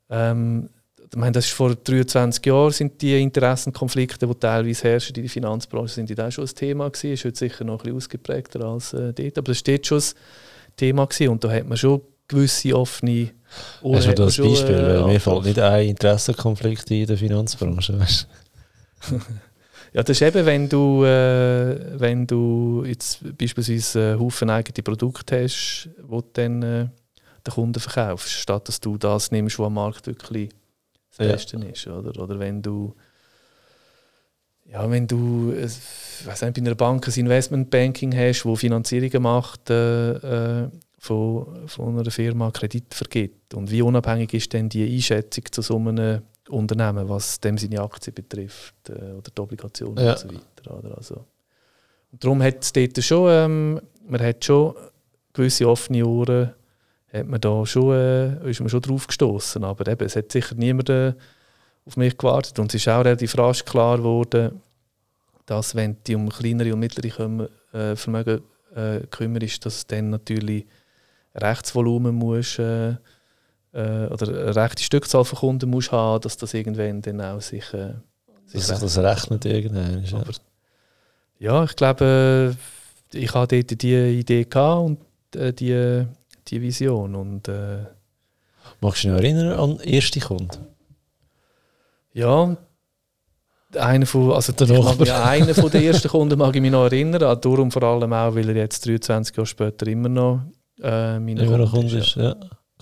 Ähm, 0.10 0.70
ich 1.12 1.18
meine, 1.18 1.32
das 1.32 1.46
ist 1.46 1.54
vor 1.54 1.74
23 1.74 2.46
Jahren 2.46 2.72
sind 2.72 3.02
die 3.02 3.20
Interessenkonflikte, 3.20 4.28
die 4.28 4.36
teilweise 4.36 4.84
herrschen 4.84 5.16
in 5.16 5.24
der 5.24 5.32
Finanzbranche, 5.32 5.96
sind 5.96 6.20
auch 6.20 6.32
schon 6.32 6.46
ein 6.46 6.54
Thema 6.54 6.90
gewesen. 6.90 7.14
Ist 7.14 7.26
heute 7.26 7.38
sicher 7.38 7.64
noch 7.64 7.80
ein 7.80 7.84
bisschen 7.84 7.98
ausgeprägter 7.98 8.64
als 8.64 8.94
äh, 8.94 9.14
dort, 9.14 9.38
aber 9.40 9.48
das 9.48 9.58
steht 9.58 9.88
schon 9.88 9.98
ein 9.98 10.04
Thema 10.76 11.08
gewesen. 11.08 11.30
und 11.30 11.44
da 11.44 11.52
hat 11.52 11.68
man 11.68 11.78
schon 11.78 12.02
gewisse 12.28 12.76
offene 12.76 13.32
Ohren. 13.82 13.98
Hast 13.98 14.08
du 14.08 14.14
das 14.14 14.36
schon, 14.36 14.50
Beispiel? 14.50 14.76
Äh, 14.76 15.04
mir 15.04 15.20
fällt 15.20 15.46
nicht 15.46 15.60
ein 15.60 15.88
Interessenkonflikt 15.88 16.92
in 16.92 17.08
der 17.08 17.18
Finanzbranche. 17.18 18.00
Weißt? 18.00 18.28
Ja, 19.94 20.04
das 20.04 20.22
ist 20.22 20.22
eben, 20.22 20.46
wenn 20.46 20.70
du, 20.70 21.04
äh, 21.04 22.00
wenn 22.00 22.28
du 22.28 22.84
jetzt 22.86 23.20
beispielsweise 23.38 24.12
einen 24.12 24.20
Haufen 24.20 24.50
eigene 24.50 24.84
Produkte 24.84 25.44
hast, 25.44 25.90
wo 26.04 26.22
du 26.22 26.28
dann 26.34 26.62
äh, 26.62 26.88
den 27.46 27.54
Kunden 27.54 27.80
verkaufst, 27.80 28.32
statt 28.32 28.68
dass 28.68 28.80
du 28.80 28.98
das 28.98 29.32
nimmst, 29.32 29.58
was 29.58 29.66
am 29.66 29.74
Markt 29.74 30.06
wirklich 30.08 30.50
das 31.18 31.26
Ja. 31.26 31.34
Beste 31.34 31.58
ist. 31.58 31.88
Oder, 31.88 32.22
oder 32.22 32.38
wenn 32.40 32.62
du 32.62 32.94
ja, 34.72 34.90
wenn 34.90 35.08
du 35.08 35.52
äh, 35.52 35.68
weiss 36.26 36.42
nicht, 36.42 36.54
bei 36.54 36.62
einer 36.62 36.76
Bank 36.76 37.08
ein 37.08 37.14
Investmentbanking 37.14 38.16
hast, 38.16 38.46
wo 38.46 38.56
Finanzierungen 38.56 39.24
macht 39.24 39.70
äh, 39.72 40.12
äh, 40.64 40.70
von, 41.00 41.68
von 41.68 41.98
einer 41.98 42.12
Firma 42.12 42.52
Kredit 42.52 42.94
vergibt 42.94 43.56
und 43.56 43.72
wie 43.72 43.82
unabhängig 43.82 44.34
ist 44.34 44.54
denn 44.54 44.70
die 44.70 44.96
Einschätzung 44.96 45.46
zu 45.52 45.62
so 45.64 45.78
einem 45.78 46.22
Unternehmen, 46.50 47.08
was 47.10 47.40
dem 47.40 47.58
seine 47.58 47.82
Aktien 47.82 48.14
betrifft 48.14 48.76
äh, 48.90 48.94
oder 49.14 49.32
die 49.36 49.42
Obligationen 49.42 50.04
Ja. 50.04 50.12
und 50.14 50.20
so 50.20 50.28
weiter. 50.30 50.78
Oder? 50.78 50.98
Also, 50.98 51.26
und 52.12 52.24
darum 52.24 52.42
hat 52.42 52.64
es 52.64 52.74
dort 52.74 53.04
schon, 53.04 53.30
ähm, 53.32 53.82
man 54.08 54.22
hat 54.22 54.44
schon 54.44 54.74
gewisse 55.34 55.68
offene 55.70 56.06
Ohren, 56.06 56.54
hat 57.14 57.28
man 57.28 57.40
da 57.40 57.66
schon, 57.66 57.94
äh, 57.94 58.50
ist 58.50 58.60
man 58.60 58.70
schon 58.70 58.82
drauf 58.82 59.08
gestoßen. 59.08 59.64
Aber 59.64 59.88
eben, 59.88 60.06
es 60.06 60.16
hat 60.16 60.32
sicher 60.32 60.56
niemand 60.56 60.90
äh, 60.90 61.14
auf 61.86 61.98
mich 61.98 62.18
gewartet. 62.18 62.58
Und 62.60 62.74
es 62.74 62.82
ist 62.82 62.88
auch 62.88 63.06
relativ 63.06 63.38
rasch 63.38 63.64
klar 63.64 63.98
geworden, 63.98 64.62
dass 65.46 65.76
wenn 65.76 65.98
dich 66.04 66.16
um 66.16 66.30
kleinere 66.30 66.74
und 66.74 66.80
mittlere 66.80 67.50
äh, 67.74 67.96
Vermögen 67.96 68.42
äh, 68.76 69.02
kümmerst, 69.10 69.66
dass 69.66 69.86
dann 69.88 70.10
natürlich 70.12 70.66
Rechtsvolumen 71.36 72.16
musst, 72.16 72.60
äh, 72.60 72.96
äh, 73.74 74.08
oder 74.08 74.28
eine 74.28 74.56
rechte 74.56 74.84
Stückzahl 74.84 75.26
von 75.26 75.40
Kunden 75.40 75.70
musst 75.70 75.92
haben, 75.92 76.22
dass 76.22 76.38
das 76.38 76.54
irgendwann 76.54 77.02
dann 77.02 77.22
auch 77.22 77.42
sich, 77.42 77.74
äh, 77.74 77.94
sich 78.46 78.66
Dass 78.66 78.80
sich 78.80 78.80
das 78.80 78.98
rechnet 78.98 79.46
irgendwann. 79.46 80.04
Ja. 80.04 80.18
aber 80.18 80.32
ja, 81.40 81.64
ich 81.64 81.76
glaube, 81.76 82.56
ich 83.14 83.34
hatte 83.34 83.64
dort 83.64 83.82
die 83.82 84.20
Idee 84.20 84.44
gehabt 84.44 84.82
und 84.86 85.00
äh, 85.36 85.54
die, 85.54 86.06
die 86.48 86.62
Vision. 86.62 87.16
Und 87.16 87.48
äh, 87.48 87.86
Magst 88.82 89.04
du 89.04 89.08
dich 89.08 89.16
noch 89.16 89.24
erinnern 89.24 89.60
an 89.60 89.78
den 89.78 89.94
ersten 89.94 90.20
Kunden? 90.20 90.68
ja, 92.14 92.58
einer 93.76 94.06
von, 94.06 94.32
also 94.32 94.52
Der 94.54 94.70
an 94.80 95.02
einen 95.30 95.54
von 95.54 95.70
den 95.70 95.84
ersten 95.84 96.10
Kunden 96.10 96.38
mag 96.38 96.56
ich 96.56 96.62
mich 96.62 96.72
noch 96.72 96.86
erinnern. 96.86 97.20
Darum 97.40 97.72
vor 97.72 97.84
allem 97.84 98.12
auch, 98.14 98.36
weil 98.36 98.50
er 98.50 98.56
jetzt 98.56 98.86
23 98.86 99.36
Jahre 99.38 99.46
später 99.46 99.88
immer 99.88 100.10
noch 100.10 100.42
äh, 100.82 101.20
mein 101.20 101.38
Kunde 101.70 102.00
ist. 102.00 102.16
Ja. 102.16 102.36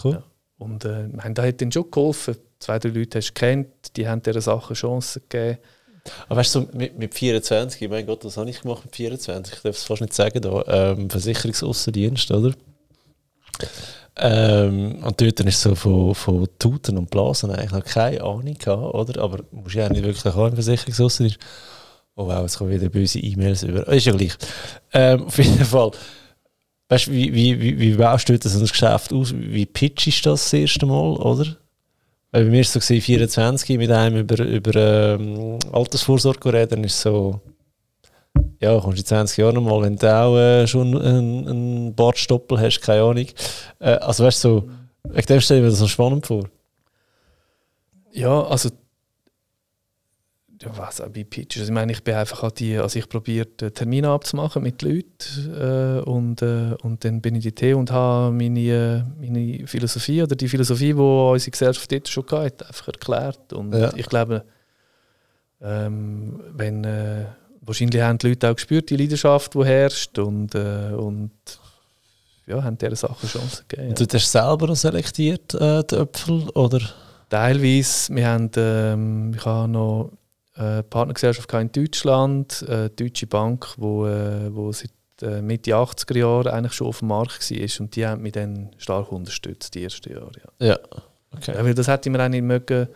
Cool. 0.04 0.14
Ja. 0.14 0.24
Und 0.58 0.86
äh, 0.86 1.08
meine, 1.08 1.34
da 1.34 1.44
hat 1.44 1.62
dann 1.62 1.72
schon 1.72 1.90
geholfen. 1.92 2.36
Zwei, 2.60 2.80
drei 2.80 2.90
Leute 2.90 3.20
hast 3.20 3.30
du 3.30 3.34
kennt, 3.34 3.96
die 3.96 4.08
haben 4.08 4.22
dieser 4.22 4.42
Sache 4.42 4.74
Chancen 4.74 5.22
gegeben. 5.30 5.60
Aber 6.28 6.40
weißt 6.40 6.56
du, 6.56 6.68
mit, 6.74 6.98
mit 6.98 7.14
24, 7.14 7.90
mein 7.90 8.06
Gott, 8.06 8.24
was 8.26 8.38
habe 8.38 8.50
ich 8.50 8.62
gemacht 8.62 8.86
mit 8.86 8.96
24? 8.96 9.56
Ich 9.56 9.62
darf 9.62 9.76
es 9.76 9.84
fast 9.84 10.02
nicht 10.02 10.14
sagen 10.14 10.42
da. 10.42 10.64
Ähm, 10.68 11.10
Versicherungsaußendienst, 11.10 12.32
oder? 12.32 12.54
Ähm, 14.16 15.04
und 15.04 15.22
dort 15.22 15.40
ist 15.42 15.62
so 15.62 15.76
von, 15.76 16.16
von 16.16 16.48
Tuten 16.58 16.98
und 16.98 17.10
Blasen 17.10 17.52
eigentlich 17.52 17.84
keine 17.86 18.22
Ahnung 18.22 18.58
gehabt, 18.58 18.96
oder? 18.96 19.22
Aber 19.22 19.44
musst 19.52 19.76
ja 19.76 19.90
nicht 19.90 20.04
wirklich 20.04 20.26
im 20.26 20.54
Versicherungsaußendienst. 20.54 21.40
Oh 22.16 22.26
wow, 22.28 22.42
jetzt 22.42 22.58
kommen 22.58 22.72
wieder 22.72 22.90
böse 22.90 23.20
E-Mails 23.20 23.62
über. 23.62 23.88
Ist 23.90 24.06
ja 24.08 24.14
gleich. 24.14 24.34
Ähm, 24.92 25.26
auf 25.26 25.38
jeden 25.38 25.64
Fall. 25.64 25.92
Weißt 26.90 27.08
du, 27.08 27.12
wie, 27.12 27.34
wie, 27.34 27.60
wie, 27.60 27.80
wie 27.80 27.94
baust 27.96 28.30
das 28.30 28.56
ein 28.56 28.66
Geschäft 28.66 29.12
aus? 29.12 29.34
Wie 29.36 29.66
pitchst 29.66 30.26
du 30.26 30.30
das 30.30 30.44
das 30.44 30.54
erste 30.54 30.86
Mal, 30.86 31.18
oder? 31.18 31.58
Weil 32.32 32.46
bei 32.46 32.50
mir 32.50 32.58
war 32.58 32.62
es 32.62 32.74
so, 32.74 32.80
gewesen, 32.80 33.02
24 33.02 33.78
mit 33.78 33.92
einem 33.92 34.20
über, 34.20 34.44
über 34.44 34.76
ähm, 34.76 35.60
Altersvorsorge 35.72 36.54
reden, 36.54 36.84
ist 36.84 37.02
so, 37.02 37.42
ja, 38.60 38.80
kommst 38.80 38.98
du 38.98 39.02
in 39.02 39.06
20 39.06 39.38
Jahren 39.38 39.56
nochmal, 39.56 39.82
wenn 39.82 39.96
du 39.96 40.16
auch 40.16 40.38
äh, 40.38 40.68
schon 40.68 40.98
einen, 41.00 41.48
einen 41.48 41.96
Bartstoppel 41.96 42.60
hast, 42.60 42.82
keine 42.82 43.04
Ahnung. 43.04 43.28
Äh, 43.80 43.92
also 43.92 44.24
weißt 44.24 44.44
du, 44.44 44.50
so, 44.50 44.70
wegen 45.04 45.28
dem 45.28 45.42
stelle 45.42 45.60
ich 45.60 45.64
mir 45.64 45.70
das 45.70 45.80
so 45.80 45.88
spannend 45.88 46.26
vor. 46.26 46.50
Ja, 48.12 48.44
also 48.44 48.70
was 50.76 51.02
auch 51.02 51.10
bei 51.10 51.24
Pitches. 51.24 51.64
Ich 51.66 51.72
meine, 51.72 51.92
ich 51.92 52.04
bin 52.04 52.16
einfach 52.16 52.44
an 52.44 52.52
die, 52.58 52.78
also 52.78 53.00
ich 53.00 53.08
probiere 53.08 53.48
Termine 53.48 54.10
abzumachen 54.10 54.64
mit 54.64 54.82
Leuten 54.82 55.54
äh, 55.56 56.02
und, 56.02 56.42
äh, 56.42 56.76
und 56.84 57.04
dann 57.06 57.22
bin 57.22 57.36
ich 57.36 57.46
in 57.46 57.56
die 57.56 57.74
und 57.74 57.92
habe 57.92 58.32
meine, 58.32 59.06
meine 59.20 59.68
Philosophie 59.68 60.24
oder 60.24 60.36
die 60.36 60.48
Philosophie, 60.48 60.94
die 60.94 61.00
unsere 61.00 61.52
Gesellschaft 61.52 61.92
dort 61.92 62.08
schon 62.08 62.26
hat, 62.32 62.66
einfach 62.68 62.88
erklärt. 62.88 63.54
Und 63.54 63.74
Ja. 63.74 63.92
ich 63.96 64.08
glaube, 64.08 64.44
ähm, 65.62 66.40
wenn 66.56 66.84
äh, 66.84 67.26
wahrscheinlich 67.62 68.02
haben 68.02 68.18
die 68.18 68.30
Leute 68.30 68.50
auch 68.50 68.56
gespürt, 68.56 68.90
die 68.90 68.98
Leidenschaft, 68.98 69.54
die 69.54 69.64
herrscht 69.66 70.18
und, 70.20 70.54
äh, 70.56 70.92
und 70.94 71.32
ja, 72.46 72.64
haben 72.64 72.78
dieser 72.78 72.96
Sache 72.96 73.28
Chancen 73.28 73.66
gegeben. 73.68 73.90
Und 73.90 74.00
du 74.00 74.06
hast 74.18 74.32
selber 74.32 74.76
selektiert, 74.76 75.54
äh, 75.56 75.84
die 75.84 75.96
Äpfel, 75.96 76.50
oder? 76.52 76.80
Teilweise, 77.30 78.16
wir 78.16 78.26
haben, 78.28 78.50
ähm, 78.56 79.34
ich 79.36 79.46
habe 79.46 79.68
noch 79.68 80.12
eine 80.58 80.84
Partnergesellschaft 80.84 81.52
in 81.54 81.72
Deutschland, 81.72 82.66
eine 82.68 82.90
deutsche 82.90 83.28
Bank, 83.28 83.68
wo, 83.78 84.08
äh, 84.08 84.54
wo 84.54 84.72
seit 84.72 84.92
äh, 85.22 85.42
Mitte 85.42 85.72
80er 85.72 86.18
Jahre 86.18 86.54
eigentlich 86.54 86.74
schon 86.74 86.88
auf 86.88 87.00
dem 87.00 87.10
Markt 87.10 87.52
war 87.52 87.82
und 87.82 87.96
die 87.96 88.06
haben 88.06 88.22
mich 88.22 88.34
dann 88.34 88.72
stark 88.78 89.12
unterstützt, 89.12 89.76
die 89.76 89.84
ersten 89.84 90.14
Jahre. 90.14 90.32
Ja. 90.60 90.68
Ja. 90.68 90.80
Okay. 91.36 91.54
Ja, 91.56 91.64
weil 91.64 91.74
das 91.74 91.88
hätte 91.88 92.10
ich 92.10 92.16
mir 92.16 92.24
auch 92.24 92.30
nicht 92.30 92.44
mögen 92.44 92.88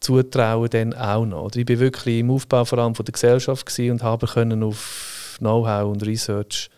zutrauen, 0.00 0.70
dann 0.70 0.94
auch 0.94 1.24
noch. 1.24 1.44
Oder 1.44 1.56
ich 1.56 1.66
bin 1.66 1.78
wirklich 1.78 2.20
im 2.20 2.30
Aufbau 2.30 2.64
vor 2.64 2.78
allem 2.78 2.94
von 2.94 3.04
der 3.04 3.12
Gesellschaft 3.12 3.78
und 3.78 4.02
habe 4.02 4.26
können 4.26 4.62
auf 4.62 5.36
Know-how 5.38 5.90
und 5.90 6.04
Research 6.06 6.70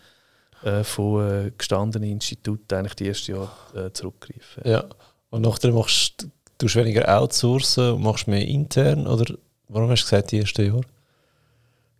äh, 0.63 0.83
von 0.83 1.47
äh, 1.47 1.51
gestandenen 1.57 2.09
Instituten 2.09 2.75
eigentlich 2.75 2.95
die 2.95 3.07
ersten 3.07 3.31
Jahre 3.33 3.87
äh, 3.87 3.93
zurückgreifen. 3.93 4.63
Ja. 4.65 4.85
Und 5.29 5.41
nachher 5.41 5.71
machst 5.71 6.27
du 6.57 6.67
weniger 6.75 7.07
outsourcen 7.19 7.93
und 7.93 8.03
machst 8.03 8.27
mehr 8.27 8.45
intern, 8.45 9.07
oder 9.07 9.35
warum 9.69 9.89
hast 9.89 10.03
du 10.03 10.05
gesagt, 10.05 10.31
die 10.31 10.39
ersten 10.39 10.65
Jahre? 10.65 10.81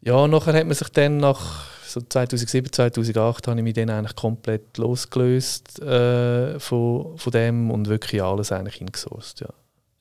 Ja, 0.01 0.27
nachher 0.27 0.53
hat 0.53 0.65
man 0.65 0.75
sich 0.75 0.89
dann 0.89 1.17
nach 1.17 1.65
so 1.85 2.01
2007, 2.01 2.71
2008 2.71 3.47
habe 3.47 3.59
ich 3.59 3.63
mich 3.63 3.73
dann 3.73 3.89
eigentlich 3.89 4.15
komplett 4.15 4.77
losgelöst 4.77 5.81
äh, 5.81 6.59
von, 6.59 7.17
von 7.17 7.31
dem 7.31 7.71
und 7.71 7.87
wirklich 7.87 8.21
alles 8.21 8.51
eigentlich 8.51 8.81
ingesourced, 8.81 9.41
ja. 9.41 9.49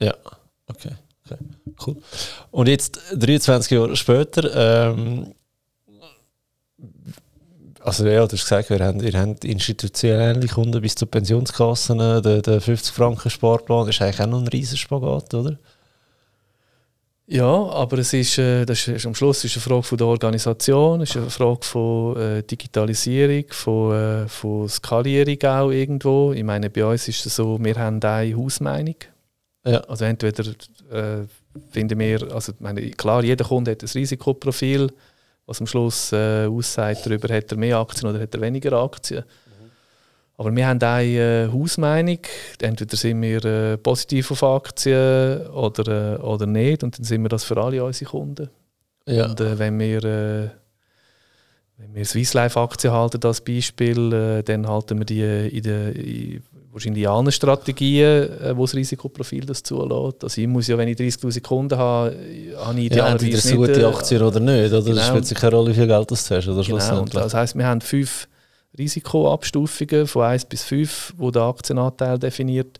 Ja, 0.00 0.14
okay. 0.66 0.92
okay. 1.25 1.38
Cool. 1.84 1.96
Und 2.50 2.68
jetzt 2.68 3.00
23 3.14 3.72
Jahre 3.72 3.96
später, 3.96 4.87
ähm, 4.87 5.34
also 7.80 8.06
ja, 8.06 8.26
du 8.26 8.37
hast 8.37 8.42
gesagt, 8.42 8.70
ihr 8.70 8.84
habt, 8.84 9.02
ihr 9.02 9.20
habt 9.20 9.44
institutionelle 9.44 10.46
Kunden 10.46 10.80
bis 10.80 10.94
zu 10.94 11.06
Pensionskassen, 11.06 11.98
der, 11.98 12.20
der 12.20 12.62
50-Franken-Sparplan 12.62 13.88
ist 13.88 14.02
eigentlich 14.02 14.20
auch 14.20 14.26
noch 14.26 14.40
ein 14.40 14.48
Riesenspagat, 14.48 15.34
oder? 15.34 15.58
Ja, 17.30 17.44
aber 17.44 17.99
es 17.99 18.14
ist, 18.14 18.38
äh, 18.38 18.64
das 18.64 18.88
ist, 18.88 19.04
am 19.04 19.14
Schluss 19.14 19.44
ist 19.44 19.54
eine 19.54 19.61
Frage 19.61 19.82
von 19.82 19.99
der 19.99 20.06
Organisation, 20.06 21.02
ist 21.02 21.14
eine 21.14 21.28
Frage 21.28 21.62
von 21.62 22.16
äh, 22.16 22.42
Digitalisierung, 22.42 23.44
von, 23.50 23.94
äh, 23.94 24.28
von 24.28 24.66
Skalierung 24.66 25.42
auch 25.42 25.70
irgendwo. 25.70 26.32
Ich 26.32 26.42
meine, 26.42 26.70
bei 26.70 26.87
uns 26.87 27.06
ist 27.06 27.26
es 27.26 27.37
so, 27.37 27.62
wir 27.62 27.75
haben 27.76 28.02
eine 28.02 28.35
Hausmeinung. 28.35 28.94
Ja. 29.66 29.80
Also 29.80 30.06
entweder 30.06 30.42
äh, 30.90 31.26
finden 31.70 31.99
wir, 31.99 32.32
also 32.32 32.52
ich 32.52 32.61
meine, 32.61 32.80
klar, 32.92 33.23
jeder 33.23 33.44
Kunde 33.44 33.73
hat 33.73 33.82
ein 33.82 33.90
Risikoprofil, 33.92 34.90
was 35.44 35.61
am 35.61 35.66
Schluss 35.66 36.14
aussagt, 36.14 37.04
darüber 37.04 37.35
hat 37.35 37.52
er 37.52 37.58
mehr 37.58 37.76
Aktien 37.78 38.08
oder 38.08 38.20
hat 38.20 38.35
er 38.35 38.40
weniger 38.40 38.73
Aktien. 38.73 39.25
Aber 40.38 40.54
wir 40.54 40.68
haben 40.68 40.80
eine 40.80 41.49
äh, 41.49 41.52
Hausmeinung. 41.52 42.21
Entweder 42.61 42.97
sind 42.97 43.21
wir 43.21 43.45
äh, 43.45 43.76
positiv 43.76 44.30
auf 44.30 44.45
Aktien 44.45 45.49
oder, 45.49 46.16
äh, 46.16 46.23
oder 46.23 46.47
nicht. 46.47 46.85
Und 46.85 46.97
dann 46.97 47.04
sind 47.04 47.23
wir 47.23 47.28
das 47.28 47.42
für 47.42 47.57
alle 47.61 47.83
unsere 47.83 48.09
Kunden. 48.09 48.49
Ja. 49.04 49.26
Und 49.26 49.40
äh, 49.40 49.59
wenn 49.59 49.76
wir, 49.80 50.04
äh, 50.04 50.49
wenn 51.78 51.92
wir 51.92 52.04
Swiss 52.04 52.35
Life 52.35 52.59
Aktien 52.59 52.92
halten 52.92 53.21
als 53.25 53.40
Beispiel, 53.40 54.12
äh, 54.12 54.42
dann 54.45 54.68
halten 54.68 54.99
wir 54.99 55.07
die 55.07 55.23
in 55.57 55.62
der 55.64 55.97
in 55.97 56.40
wahrscheinlich 56.71 57.02
in 57.02 57.09
allen 57.09 57.33
Strategien, 57.33 58.28
wo 58.54 58.62
das 58.62 58.75
Risikoprofil 58.75 59.45
das 59.45 59.64
zulässt. 59.64 60.23
Also 60.23 60.40
ich 60.40 60.47
muss 60.47 60.68
ja, 60.68 60.78
wenn 60.78 60.87
ich 60.87 60.99
30'000 60.99 61.42
Kunden 61.42 61.76
habe, 61.76 62.14
habe 62.59 62.80
ich 62.80 62.95
ja, 62.95 63.09
entweder 63.09 63.38
idealerweise 63.38 63.49
nicht, 63.49 63.57
gute 63.57 63.88
Aktien 63.88 64.23
oder 64.23 64.38
nicht, 64.38 64.68
oder? 64.68 64.76
Das 64.76 64.85
genau. 64.85 65.02
spielt 65.02 65.26
sich 65.26 65.38
keine 65.38 65.57
Rolle, 65.57 65.71
wie 65.71 65.75
viel 65.75 65.87
Geld 65.88 66.11
das 66.11 66.28
du 66.28 66.37
hast, 66.37 66.47
oder 66.47 66.62
Genau, 66.62 67.04
das 67.07 67.35
heisst, 67.35 67.57
wir 67.57 67.66
haben 67.66 67.80
fünf 67.80 68.28
Risikoabstufungen 68.76 70.06
von 70.06 70.22
1 70.22 70.44
bis 70.46 70.64
5, 70.64 71.14
wo 71.16 71.30
der 71.30 71.42
Aktienanteil 71.42 72.18
definiert. 72.18 72.78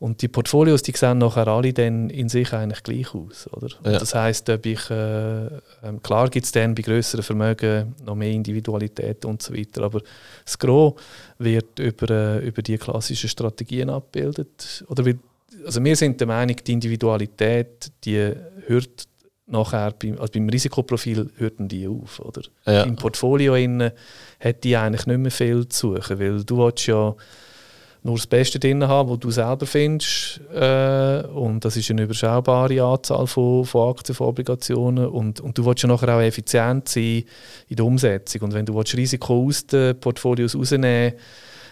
Und 0.00 0.22
die 0.22 0.28
Portfolios, 0.28 0.82
die 0.82 0.92
sehen 0.92 1.18
nachher 1.18 1.48
alle 1.48 1.72
dann 1.72 2.08
in 2.10 2.28
sich 2.28 2.52
eigentlich 2.52 2.82
gleich 2.84 3.14
aus. 3.14 3.48
Oder? 3.52 3.68
Ja. 3.84 3.98
Das 3.98 4.14
heisst, 4.14 4.48
ob 4.48 4.64
ich, 4.64 4.88
äh, 4.90 5.46
ähm, 5.82 6.00
klar 6.02 6.28
gibt 6.30 6.46
es 6.46 6.52
dann 6.52 6.74
bei 6.74 6.82
größeren 6.82 7.24
Vermögen 7.24 7.96
noch 8.04 8.14
mehr 8.14 8.30
Individualität 8.30 9.24
und 9.24 9.42
so 9.42 9.54
weiter, 9.54 9.82
aber 9.82 10.00
das 10.44 10.56
Gros 10.56 10.94
wird 11.38 11.80
über, 11.80 12.10
äh, 12.10 12.46
über 12.46 12.62
die 12.62 12.78
klassischen 12.78 13.28
Strategien 13.28 13.90
abgebildet. 13.90 14.84
Oder 14.88 15.04
wird, 15.04 15.18
also 15.66 15.82
wir 15.82 15.96
sind 15.96 16.20
der 16.20 16.28
Meinung, 16.28 16.56
die 16.64 16.72
Individualität, 16.72 17.90
die 18.04 18.32
hört 18.66 19.08
nachher, 19.48 19.92
beim, 19.92 20.18
also 20.18 20.32
beim 20.32 20.48
Risikoprofil 20.48 21.30
hörten 21.36 21.68
die 21.68 21.88
auf. 21.88 22.20
Oder? 22.20 22.42
Ja. 22.66 22.82
Im 22.82 22.96
Portfolio 22.96 23.54
innen 23.54 23.90
hat 24.40 24.64
die 24.64 24.76
eigentlich 24.76 25.06
nicht 25.06 25.18
mehr 25.18 25.30
viel 25.30 25.68
zu 25.68 25.94
suchen, 25.94 26.18
weil 26.18 26.44
du 26.44 26.58
willst 26.58 26.86
ja 26.86 27.14
nur 28.02 28.16
das 28.16 28.26
Beste 28.26 28.58
drin 28.58 28.86
haben, 28.86 29.10
was 29.10 29.18
du 29.18 29.30
selber 29.30 29.66
findest. 29.66 30.40
Äh, 30.54 31.26
und 31.26 31.64
das 31.64 31.76
ist 31.76 31.90
eine 31.90 32.02
überschaubare 32.02 32.82
Anzahl 32.82 33.26
von, 33.26 33.64
von 33.64 33.90
Aktien, 33.90 34.14
von 34.14 34.28
Obligationen. 34.28 35.06
Und, 35.06 35.40
und 35.40 35.58
du 35.58 35.64
willst 35.64 35.82
ja 35.82 35.88
nachher 35.88 36.14
auch 36.14 36.20
effizient 36.20 36.88
sein 36.88 37.24
in 37.68 37.76
der 37.76 37.84
Umsetzung. 37.84 38.42
Und 38.42 38.54
wenn 38.54 38.66
du 38.66 38.74
willst 38.74 38.96
Risiko 38.96 39.46
aus 39.46 39.66
den 39.66 39.98
Portfolios 39.98 40.54
rausnehmen 40.54 41.14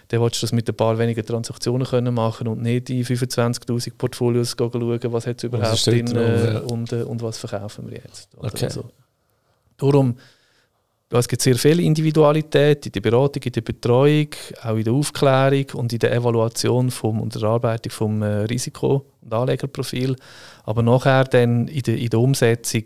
dann 0.08 0.20
willst 0.20 0.42
du 0.42 0.46
das 0.46 0.52
mit 0.52 0.68
ein 0.68 0.76
paar 0.76 0.98
wenigen 0.98 1.24
Transaktionen 1.24 1.86
können 1.86 2.14
machen 2.14 2.48
und 2.48 2.62
nicht 2.62 2.90
in 2.90 3.04
25'000 3.04 3.92
Portfolios 3.96 4.54
schauen, 4.56 5.12
was 5.12 5.26
hat 5.26 5.38
es 5.38 5.44
überhaupt 5.44 5.86
drin 5.86 6.14
äh, 6.14 6.60
und, 6.60 6.92
äh, 6.92 7.02
und 7.02 7.22
was 7.22 7.38
verkaufen 7.38 7.90
wir 7.90 7.98
jetzt. 7.98 8.28
Okay. 8.36 8.66
Also, 8.66 8.90
darum 9.76 10.16
es 11.08 11.28
gibt 11.28 11.40
sehr 11.40 11.54
viel 11.54 11.80
Individualität 11.80 12.86
in 12.86 12.92
der 12.92 13.00
Beratung, 13.00 13.42
in 13.42 13.52
der 13.52 13.60
Betreuung, 13.60 14.28
auch 14.62 14.74
in 14.74 14.84
der 14.84 14.92
Aufklärung 14.92 15.66
und 15.74 15.92
in 15.92 16.00
der 16.00 16.12
Evaluation 16.12 16.90
vom, 16.90 17.20
und 17.20 17.34
der 17.34 17.42
Erarbeitung 17.42 17.92
vom 17.92 18.22
äh, 18.22 18.42
Risiko- 18.44 19.06
und 19.22 19.32
Anlegerprofil. 19.32 20.16
Aber 20.64 20.82
nachher 20.82 21.24
dann 21.24 21.68
in 21.68 21.82
der, 21.82 21.96
in 21.96 22.08
der 22.08 22.18
Umsetzung 22.18 22.84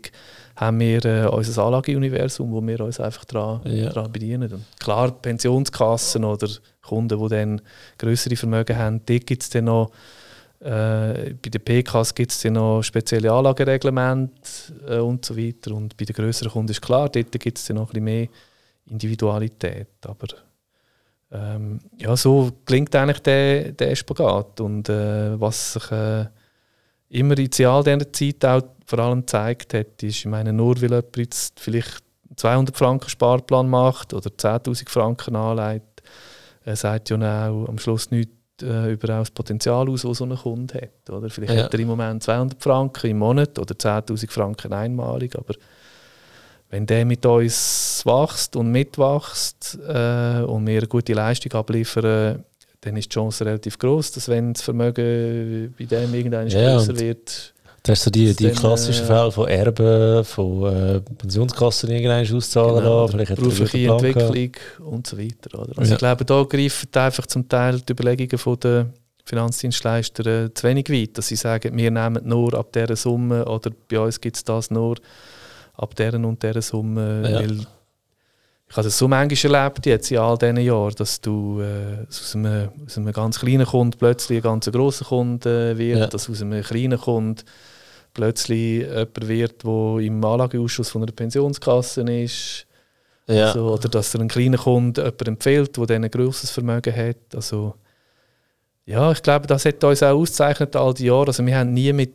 haben 0.55 0.79
wir 0.79 1.05
äh, 1.05 1.27
unser 1.27 1.63
Anlageuniversum, 1.65 2.51
wo 2.51 2.65
wir 2.65 2.79
uns 2.81 2.99
einfach 2.99 3.25
daran 3.25 3.61
ja. 3.65 4.07
bedienen. 4.07 4.51
Und 4.51 4.65
klar, 4.79 5.11
Pensionskassen 5.11 6.23
oder 6.23 6.47
Kunden, 6.81 7.19
die 7.19 7.27
dann 7.29 7.61
größere 7.97 8.35
Vermögen 8.35 8.77
haben, 8.77 9.01
dort 9.05 9.25
gibt 9.25 9.43
es 9.43 9.49
dann 9.49 9.65
noch 9.65 9.91
äh, 10.61 11.33
bei 11.41 11.49
den 11.49 11.61
PKs 11.61 12.13
gibt 12.13 12.31
es 12.31 12.43
noch 12.43 12.83
spezielle 12.83 13.31
Anlagereglemente 13.31 14.41
äh, 14.87 14.97
und 14.97 15.25
so 15.25 15.35
weiter. 15.35 15.73
Und 15.73 15.97
bei 15.97 16.05
den 16.05 16.15
größeren 16.15 16.51
Kunden 16.51 16.71
ist 16.71 16.81
klar, 16.81 17.09
dort 17.09 17.31
gibt 17.31 17.57
es 17.57 17.69
noch 17.69 17.81
ein 17.81 17.87
bisschen 17.87 18.03
mehr 18.03 18.27
Individualität. 18.85 19.87
Aber 20.05 20.27
ähm, 21.31 21.79
ja, 21.97 22.15
so 22.15 22.51
klingt 22.65 22.95
eigentlich 22.95 23.23
der, 23.23 23.71
der 23.71 23.95
Spagat. 23.95 24.61
Und 24.61 24.87
äh, 24.89 25.39
was 25.39 25.73
sich 25.73 25.91
äh, 25.91 26.25
immer 27.09 27.37
in 27.37 27.65
all 27.65 27.83
dieser 27.83 28.13
Zeit 28.13 28.45
auch 28.45 28.61
vor 28.91 28.99
allem 28.99 29.21
gezeigt 29.21 29.73
hat, 29.73 30.03
ist, 30.03 30.19
ich 30.19 30.25
meine, 30.25 30.53
nur 30.53 30.75
weil 30.75 30.89
jemand 30.89 31.17
jetzt 31.17 31.59
vielleicht 31.59 32.03
200 32.35 32.77
Franken 32.77 33.09
Sparplan 33.09 33.69
macht 33.69 34.13
oder 34.13 34.29
10'000 34.29 34.89
Franken 34.89 35.35
anlegt, 35.35 36.03
er 36.63 36.75
sagt 36.75 37.09
ja 37.09 37.49
auch 37.49 37.67
am 37.67 37.79
Schluss 37.79 38.11
nichts 38.11 38.33
äh, 38.61 38.93
über 38.93 39.07
das 39.07 39.31
Potenzial 39.31 39.89
aus, 39.89 40.03
das 40.03 40.17
so 40.17 40.25
ein 40.25 40.35
Kunde 40.35 40.75
hat. 40.75 41.09
Oder? 41.09 41.29
Vielleicht 41.29 41.53
ja. 41.53 41.63
hat 41.63 41.73
er 41.73 41.79
im 41.79 41.87
Moment 41.87 42.21
200 42.21 42.61
Franken 42.61 43.09
im 43.09 43.17
Monat 43.17 43.57
oder 43.57 43.73
10'000 43.73 44.29
Franken 44.29 44.73
einmalig, 44.73 45.35
aber 45.35 45.55
wenn 46.69 46.85
der 46.85 47.05
mit 47.05 47.25
uns 47.25 48.03
wächst 48.05 48.55
und 48.55 48.71
mitwächst 48.71 49.79
äh, 49.87 50.41
und 50.41 50.67
wir 50.67 50.77
eine 50.79 50.87
gute 50.87 51.13
Leistung 51.13 51.51
abliefern, 51.53 52.43
dann 52.81 52.97
ist 52.97 53.05
die 53.05 53.13
Chance 53.13 53.45
relativ 53.45 53.77
groß, 53.77 54.11
dass 54.13 54.27
wenn 54.27 54.53
das 54.53 54.63
Vermögen 54.63 55.73
bei 55.77 55.85
dem 55.85 56.13
irgendein 56.13 56.47
ja, 56.47 56.77
größer 56.77 56.99
wird, 56.99 57.53
das 57.83 57.99
ist 57.99 58.05
so 58.05 58.11
die, 58.11 58.35
die 58.35 58.49
klassischen 58.51 59.03
äh, 59.03 59.07
Fälle 59.07 59.31
von 59.31 59.47
Erben, 59.47 60.23
von 60.23 60.65
äh, 60.65 61.01
Pensionskassen 61.17 61.89
irgendwann 61.89 62.37
auszahlen 62.37 62.75
genau, 62.75 63.07
lassen, 63.07 63.35
berufliche 63.35 63.91
Entwicklung 63.91 64.51
und 64.91 65.07
so 65.07 65.17
weiter. 65.17 65.59
Oder? 65.59 65.77
Also 65.79 65.89
ja. 65.89 65.93
ich 65.93 65.97
glaube, 65.97 66.25
da 66.25 66.43
greifen 66.43 66.89
einfach 66.93 67.25
zum 67.25 67.49
Teil 67.49 67.81
die 67.81 67.93
Überlegungen 67.93 68.59
der 68.59 68.87
Finanzdienstleister 69.25 70.25
äh, 70.25 70.53
zu 70.53 70.67
wenig 70.67 70.89
weit, 70.89 71.17
dass 71.17 71.27
sie 71.27 71.35
sagen, 71.35 71.75
wir 71.75 71.89
nehmen 71.89 72.21
nur 72.27 72.53
ab 72.53 72.71
dieser 72.71 72.95
Summe 72.95 73.45
oder 73.45 73.71
bei 73.89 73.99
uns 73.99 74.21
gibt 74.21 74.35
es 74.35 74.43
das 74.43 74.69
nur 74.69 74.97
ab 75.73 75.95
dieser 75.95 76.15
und 76.15 76.41
dieser 76.43 76.61
Summe. 76.61 77.23
Ja. 77.27 77.39
Weil 77.39 77.65
ich 78.71 78.77
habe 78.77 78.85
das 78.85 78.97
so 78.97 79.09
manchmal 79.09 79.53
erlebt 79.53 79.85
jetzt 79.85 80.11
in 80.11 80.17
all 80.19 80.37
diesen 80.37 80.55
Jahren, 80.55 80.95
dass 80.95 81.19
du 81.19 81.59
äh, 81.59 82.07
aus, 82.07 82.35
einem, 82.35 82.69
aus, 82.85 82.97
einem, 82.97 83.11
ganz 83.11 83.37
kleinen 83.37 83.65
Kunden 83.65 83.99
plötzlich 83.99 84.39
ein 84.39 84.43
ganz 84.43 84.71
grosser 84.71 85.03
Kunde 85.03 85.71
äh, 85.71 85.77
wird, 85.77 85.99
ja. 85.99 86.07
dass 86.07 86.29
aus 86.29 86.41
einem 86.41 86.63
kleinen 86.63 86.97
Kunden 86.97 87.43
plötzlich 88.13 88.83
jemand 88.83 89.27
wird, 89.27 89.65
der 89.65 89.97
im 89.99 90.23
Anlageausschuss 90.23 90.89
von 90.89 91.03
einer 91.03 91.11
Pensionskasse 91.11 92.01
ist. 92.03 92.65
Ja. 93.27 93.47
Also, 93.47 93.73
oder 93.73 93.89
dass 93.89 94.13
er 94.13 94.21
einen 94.21 94.29
kleinen 94.29 94.57
Kunden 94.57 95.03
jemand 95.03 95.27
empfiehlt, 95.27 95.75
der 95.75 95.85
dann 95.87 96.05
ein 96.05 96.11
grosses 96.11 96.49
Vermögen 96.49 96.95
hat. 96.95 97.35
Also, 97.35 97.73
ja, 98.85 99.11
ich 99.11 99.21
glaube, 99.21 99.47
das 99.47 99.65
hat 99.65 99.83
uns 99.83 100.01
auch 100.01 100.15
ausgezeichnet 100.15 100.77
all 100.77 100.93
die 100.93 101.07
Jahre. 101.07 101.27
Also 101.27 101.45
wir 101.45 101.57
haben 101.57 101.73
nie 101.73 101.91
mit 101.91 102.13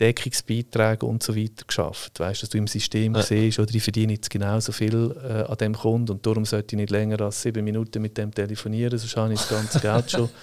Deckungsbeiträge 0.00 1.06
und 1.06 1.22
so 1.22 1.34
weiter 1.34 1.64
geschafft. 1.66 2.20
Weißt 2.20 2.42
dass 2.42 2.50
du 2.50 2.58
im 2.58 2.66
System 2.66 3.14
ja. 3.14 3.22
siehst, 3.22 3.58
oder 3.58 3.74
ich 3.74 3.82
verdiene 3.82 4.14
jetzt 4.14 4.28
genauso 4.30 4.72
viel 4.72 5.16
äh, 5.22 5.50
an 5.50 5.56
dem 5.56 5.74
Kunden 5.74 6.12
und 6.12 6.26
darum 6.26 6.44
sollte 6.44 6.74
ich 6.74 6.80
nicht 6.80 6.90
länger 6.90 7.20
als 7.22 7.42
sieben 7.42 7.64
Minuten 7.64 8.02
mit 8.02 8.18
dem 8.18 8.32
telefonieren, 8.32 8.98
sonst 8.98 9.16
habe 9.16 9.32
ich 9.32 9.40
das 9.40 9.48
ganze 9.48 9.80
Geld 9.80 10.10
schon. 10.10 10.28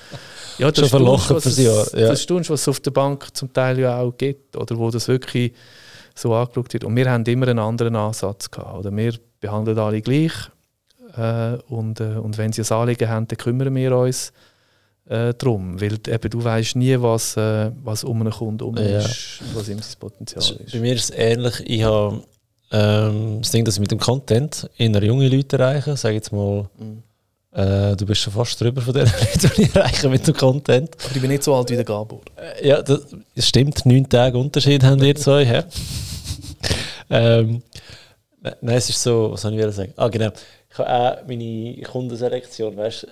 Ja, 0.60 0.70
das 0.70 0.82
schon 0.82 0.90
verlochen 0.90 1.42
für 1.42 1.50
sie. 1.50 1.64
Ja. 1.64 1.84
Das 1.94 2.20
ist 2.20 2.30
was 2.30 2.62
es 2.62 2.68
auf 2.68 2.80
der 2.80 2.92
Bank 2.92 3.36
zum 3.36 3.52
Teil 3.52 3.80
ja 3.80 4.00
auch 4.00 4.16
gibt, 4.16 4.56
oder 4.56 4.78
wo 4.78 4.92
das 4.92 5.08
wirklich 5.08 5.52
so 6.14 6.36
angeschaut 6.36 6.74
wird. 6.74 6.84
Und 6.84 6.96
wir 6.96 7.10
haben 7.10 7.26
immer 7.26 7.48
einen 7.48 7.58
anderen 7.58 7.96
Ansatz 7.96 8.52
gehabt. 8.52 8.78
Oder 8.78 8.96
wir 8.96 9.16
behandeln 9.40 9.80
alle 9.80 10.02
gleich 10.02 10.34
äh, 11.18 11.58
und, 11.68 12.00
äh, 12.00 12.18
und 12.18 12.38
wenn 12.38 12.54
sie 12.54 12.62
ein 12.62 12.72
Anliegen 12.72 13.10
haben, 13.10 13.28
dann 13.28 13.38
kümmern 13.38 13.74
wir 13.74 13.98
uns 13.98 14.32
äh, 15.08 15.34
drum. 15.34 15.80
Weil 15.80 15.94
eben, 16.08 16.30
du 16.30 16.44
weißt 16.44 16.76
nie, 16.76 17.00
was, 17.00 17.38
äh, 17.38 17.72
was 17.84 18.04
um 18.04 18.22
einen 18.22 18.32
Kunden 18.32 18.64
um 18.64 18.78
ja. 18.78 19.00
ist, 19.00 19.42
was 19.54 19.70
ihm 19.70 19.80
sein 19.80 20.00
Potenzial 20.00 20.44
ist. 20.44 20.72
Bei 20.72 20.80
mir 20.80 20.94
ist 20.94 21.12
es 21.12 21.18
ähnlich. 21.18 21.62
Ich 21.66 21.84
habe 21.84 22.24
ähm, 22.72 23.40
das 23.42 23.52
Ding, 23.52 23.66
dass 23.66 23.76
ich 23.76 23.82
mit 23.82 23.92
dem 23.92 24.00
Content 24.00 24.70
inner 24.78 25.04
junge 25.04 25.28
Leute 25.28 25.58
erreiche, 25.58 25.96
sage 25.96 26.16
jetzt 26.16 26.32
mal, 26.32 26.68
mhm. 26.78 27.04
äh, 27.52 27.96
du 27.96 28.06
bist 28.06 28.22
schon 28.22 28.34
fast 28.34 28.60
drüber 28.60 28.82
von 28.82 28.94
den 28.94 29.06
Leuten, 29.06 29.52
die 29.56 29.62
ich 29.64 29.76
erreiche 29.76 30.10
mit 30.10 30.26
dem 30.26 30.34
Content. 30.34 30.90
Aber 31.06 31.16
ich 31.16 31.22
bin 31.22 31.30
nicht 31.30 31.44
so 31.44 31.54
alt 31.54 31.70
wie 31.70 31.76
der 31.76 31.86
Gabor. 31.86 32.22
Äh, 32.36 32.68
ja, 32.68 32.82
das, 32.82 33.02
das, 33.36 33.48
stimmt, 33.48 33.86
neun 33.86 34.10
Tage 34.10 34.38
Unterschied 34.38 34.84
haben 34.84 35.02
wir 35.02 35.16
zwei. 35.16 35.44
Ja. 35.44 35.64
ähm, 37.10 37.62
nein, 38.42 38.78
es 38.78 38.90
ist 38.90 39.04
so, 39.04 39.32
was 39.32 39.42
soll 39.42 39.52
ich 39.52 39.60
wieder 39.60 39.72
sagen? 39.72 39.94
Ah, 39.98 40.08
genau. 40.08 40.32
Ich 40.72 40.78
habe 40.80 40.90
auch 40.90 41.28
meine 41.28 41.80
Kundenselektion, 41.84 42.76
weißt 42.76 43.04
du, 43.04 43.08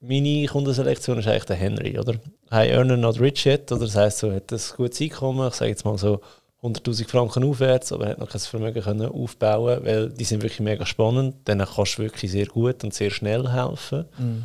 meine 0.00 0.46
Kundenselektion 0.46 1.18
ist 1.18 1.26
eigentlich 1.26 1.44
der 1.44 1.56
Henry, 1.56 1.98
oder? 1.98 2.14
High 2.50 2.70
Earner 2.70 2.96
not 2.96 3.20
rich 3.20 3.44
yet, 3.46 3.70
oder 3.72 3.82
das 3.82 3.96
heisst, 3.96 4.18
so 4.18 4.32
hat 4.32 4.52
ein 4.52 4.60
gutes 4.76 5.00
Einkommen, 5.00 5.48
ich 5.48 5.54
sage 5.54 5.70
jetzt 5.70 5.84
mal 5.84 5.98
so 5.98 6.20
100'000 6.62 7.08
Franken 7.08 7.44
aufwärts, 7.44 7.92
aber 7.92 8.08
hat 8.08 8.18
noch 8.18 8.28
kein 8.28 8.40
Vermögen 8.40 8.82
können 8.82 9.08
aufbauen 9.08 9.84
weil 9.84 10.10
die 10.10 10.24
sind 10.24 10.42
wirklich 10.42 10.60
mega 10.60 10.84
spannend, 10.86 11.46
denen 11.46 11.66
kannst 11.66 11.98
du 11.98 12.02
wirklich 12.02 12.30
sehr 12.30 12.46
gut 12.46 12.82
und 12.82 12.94
sehr 12.94 13.10
schnell 13.10 13.48
helfen. 13.50 14.06
Mhm. 14.18 14.44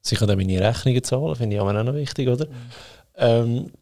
Sie 0.00 0.16
können 0.16 0.28
dann 0.28 0.38
meine 0.38 0.60
Rechnungen 0.60 1.02
zahlen, 1.02 1.34
finde 1.34 1.56
ich 1.56 1.60
auch 1.60 1.72
noch 1.72 1.94
wichtig, 1.94 2.28
oder? 2.28 2.46
Mhm. 2.46 2.52
Ähm, 3.16 3.72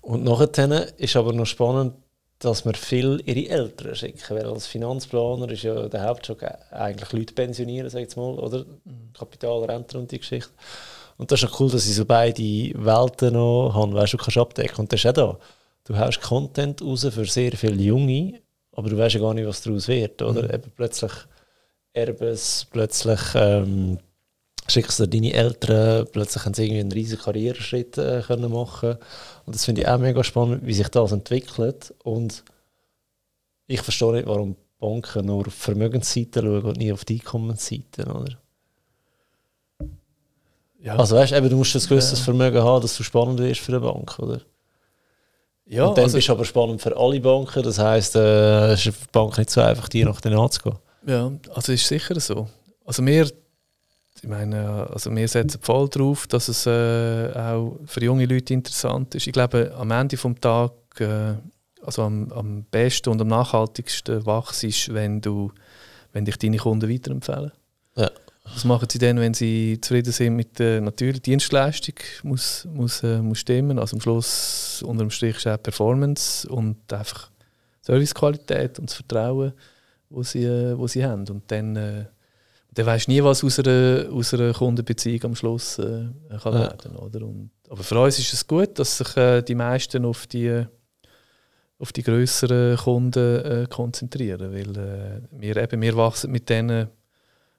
und 0.00 0.24
nachher 0.24 0.98
ist 0.98 1.16
aber 1.16 1.32
noch 1.32 1.46
spannend, 1.46 1.94
dass 2.38 2.64
wir 2.64 2.74
viel 2.74 3.22
ihre 3.24 3.48
Eltern 3.48 3.94
schicken. 3.94 4.36
Weil 4.36 4.46
als 4.46 4.66
Finanzplaner 4.66 5.50
ist 5.50 5.62
ja 5.62 5.88
der 5.88 6.04
Hauptjob 6.04 6.42
eigentlich 6.70 7.12
Leute 7.12 7.34
pensionieren, 7.34 7.88
sag 7.88 8.06
ich 8.06 8.16
mal, 8.16 8.38
oder? 8.38 8.64
Mhm. 8.84 9.05
Kapital, 9.18 9.64
Rente 9.64 9.98
und 9.98 10.10
die 10.10 10.18
Geschichte. 10.18 10.50
Und 11.16 11.30
das 11.30 11.42
ist 11.42 11.48
auch 11.48 11.60
cool, 11.60 11.70
dass 11.70 11.86
ich 11.86 11.94
so 11.94 12.04
beide 12.04 12.42
Welten 12.42 13.34
noch 13.34 13.72
habe, 13.74 13.94
weißt 13.94 14.12
du, 14.12 14.16
kannst 14.18 14.36
abdecken. 14.38 14.80
Und 14.80 14.92
das 14.92 15.00
ist 15.00 15.06
auch 15.06 15.12
da. 15.12 15.38
Du 15.84 15.96
hast 15.96 16.20
Content 16.20 16.82
raus 16.82 17.06
für 17.10 17.24
sehr 17.24 17.52
viele 17.52 17.82
Junge, 17.82 18.40
aber 18.72 18.90
du 18.90 18.98
weißt 18.98 19.14
ja 19.14 19.20
gar 19.20 19.34
nicht, 19.34 19.46
was 19.46 19.62
daraus 19.62 19.88
wird, 19.88 20.20
oder? 20.20 20.42
Mhm. 20.42 20.54
Eben 20.54 20.72
plötzlich 20.74 21.12
Erbes, 21.92 22.66
plötzlich 22.70 23.20
ähm, 23.34 23.98
schickst 24.68 25.00
du 25.00 25.06
deine 25.06 25.32
Eltern, 25.32 26.06
plötzlich 26.12 26.44
haben 26.44 26.54
sie 26.54 26.64
irgendwie 26.64 26.80
einen 26.80 26.92
riesigen 26.92 27.22
Karriereschritt 27.22 27.96
äh, 27.98 28.22
können 28.26 28.52
machen 28.52 28.98
Und 29.46 29.54
das 29.54 29.64
finde 29.64 29.82
ich 29.82 29.88
auch 29.88 29.98
mega 29.98 30.22
spannend, 30.22 30.66
wie 30.66 30.74
sich 30.74 30.88
das 30.88 31.12
entwickelt. 31.12 31.94
Und 32.02 32.44
ich 33.66 33.80
verstehe 33.80 34.12
nicht, 34.12 34.26
warum 34.26 34.56
Banken 34.78 35.26
nur 35.26 35.46
auf 35.46 35.54
Vermögensseiten 35.54 36.42
schauen 36.42 36.62
und 36.62 36.76
nie 36.76 36.92
auf 36.92 37.04
die 37.04 37.14
Einkommensseiten, 37.14 38.10
oder? 38.10 38.38
Ja. 40.86 40.96
Also 40.96 41.16
weißt 41.16 41.32
du, 41.32 41.48
du 41.48 41.56
musst 41.56 41.74
ein 41.74 41.82
gewisses 41.82 42.20
ja. 42.20 42.24
Vermögen 42.24 42.62
haben, 42.62 42.80
dass 42.80 42.96
du 42.96 43.02
spannend 43.02 43.40
wirst 43.40 43.60
für 43.60 43.72
eine 43.72 43.80
Bank, 43.80 44.16
oder? 44.20 44.40
Ja, 45.66 45.86
und 45.86 45.98
dann 45.98 46.04
also, 46.04 46.16
bist 46.16 46.28
du 46.28 46.32
aber 46.32 46.44
spannend 46.44 46.80
für 46.80 46.96
alle 46.96 47.20
Banken, 47.20 47.60
das 47.64 47.80
heisst, 47.80 48.14
äh, 48.14 48.72
es 48.72 48.86
ist 48.86 48.96
für 48.96 49.04
die 49.04 49.10
Bank 49.10 49.36
nicht 49.36 49.50
so 49.50 49.60
einfach, 49.60 49.88
dir 49.88 50.06
nach 50.06 50.20
denen 50.20 50.38
anzugehen. 50.38 50.78
Ja, 51.04 51.32
also 51.52 51.72
ist 51.72 51.88
sicher 51.88 52.18
so. 52.20 52.46
Also 52.84 53.04
wir 53.04 53.28
ich 54.22 54.28
meine, 54.28 54.88
also 54.90 55.14
wir 55.14 55.28
setzen 55.28 55.60
voll 55.60 55.88
darauf, 55.88 56.26
dass 56.26 56.48
es 56.48 56.66
äh, 56.66 57.32
auch 57.34 57.78
für 57.84 58.02
junge 58.02 58.24
Leute 58.24 58.54
interessant 58.54 59.14
ist. 59.14 59.26
Ich 59.26 59.32
glaube, 59.32 59.74
am 59.76 59.90
Ende 59.90 60.16
des 60.16 60.40
Tages, 60.40 60.72
äh, 61.00 61.34
also 61.84 62.02
am, 62.02 62.32
am, 62.32 62.64
besten 62.70 63.10
und 63.10 63.20
am 63.20 63.28
nachhaltigsten 63.28 64.24
wachst 64.24 64.64
ist, 64.64 64.94
wenn 64.94 65.20
du, 65.20 65.52
wenn 66.12 66.24
dich 66.24 66.38
deine 66.38 66.56
Kunden 66.56 66.90
weiterempfehlen. 66.90 67.52
Ja. 67.96 68.10
Was 68.54 68.64
machen 68.64 68.88
sie 68.90 68.98
dann, 68.98 69.18
wenn 69.18 69.34
sie 69.34 69.78
zufrieden 69.80 70.12
sind 70.12 70.36
mit 70.36 70.58
der 70.58 70.80
natürlichen 70.80 71.22
Dienstleistung? 71.22 71.96
Muss, 72.22 72.66
muss, 72.72 73.02
äh, 73.02 73.18
muss 73.20 73.38
stimmen. 73.40 73.78
Also 73.78 73.96
am 73.96 74.00
Schluss 74.00 74.82
unter 74.86 75.04
dem 75.04 75.10
Strich 75.10 75.36
ist 75.36 75.46
auch 75.46 75.62
Performance 75.62 76.48
und 76.48 76.92
einfach 76.92 77.30
Servicequalität 77.82 78.78
und 78.78 78.88
das 78.90 78.96
Vertrauen, 78.96 79.52
wo 80.10 80.22
sie, 80.22 80.44
äh, 80.44 80.76
wo 80.78 80.86
sie 80.86 81.04
haben. 81.04 81.26
Und 81.28 81.50
dann 81.50 81.76
äh, 81.76 82.04
dann 82.76 82.86
weisst 82.86 83.06
du 83.06 83.12
nie, 83.12 83.22
was 83.24 83.42
aus 83.42 83.58
einer, 83.58 84.06
aus 84.12 84.34
einer 84.34 84.52
Kundenbeziehung 84.52 85.24
am 85.24 85.34
Schluss 85.34 85.78
äh, 85.78 86.08
kann 86.42 86.52
Ja. 86.52 86.60
werden 86.60 86.94
oder? 86.96 87.22
Und, 87.24 87.50
aber 87.70 87.82
für 87.82 87.98
uns 87.98 88.18
ist 88.18 88.32
es 88.34 88.46
gut, 88.46 88.78
dass 88.78 88.98
sich 88.98 89.16
äh, 89.16 89.40
die 89.42 89.54
meisten 89.54 90.04
auf 90.04 90.26
die, 90.26 90.62
auf 91.78 91.92
die 91.92 92.02
grösseren 92.02 92.76
Kunden 92.76 93.44
äh, 93.44 93.66
konzentrieren, 93.70 94.52
weil 94.52 94.76
äh, 94.76 95.20
wir, 95.30 95.56
eben, 95.56 95.80
wir 95.80 95.96
wachsen 95.96 96.30
mit 96.30 96.50
diesen 96.50 96.88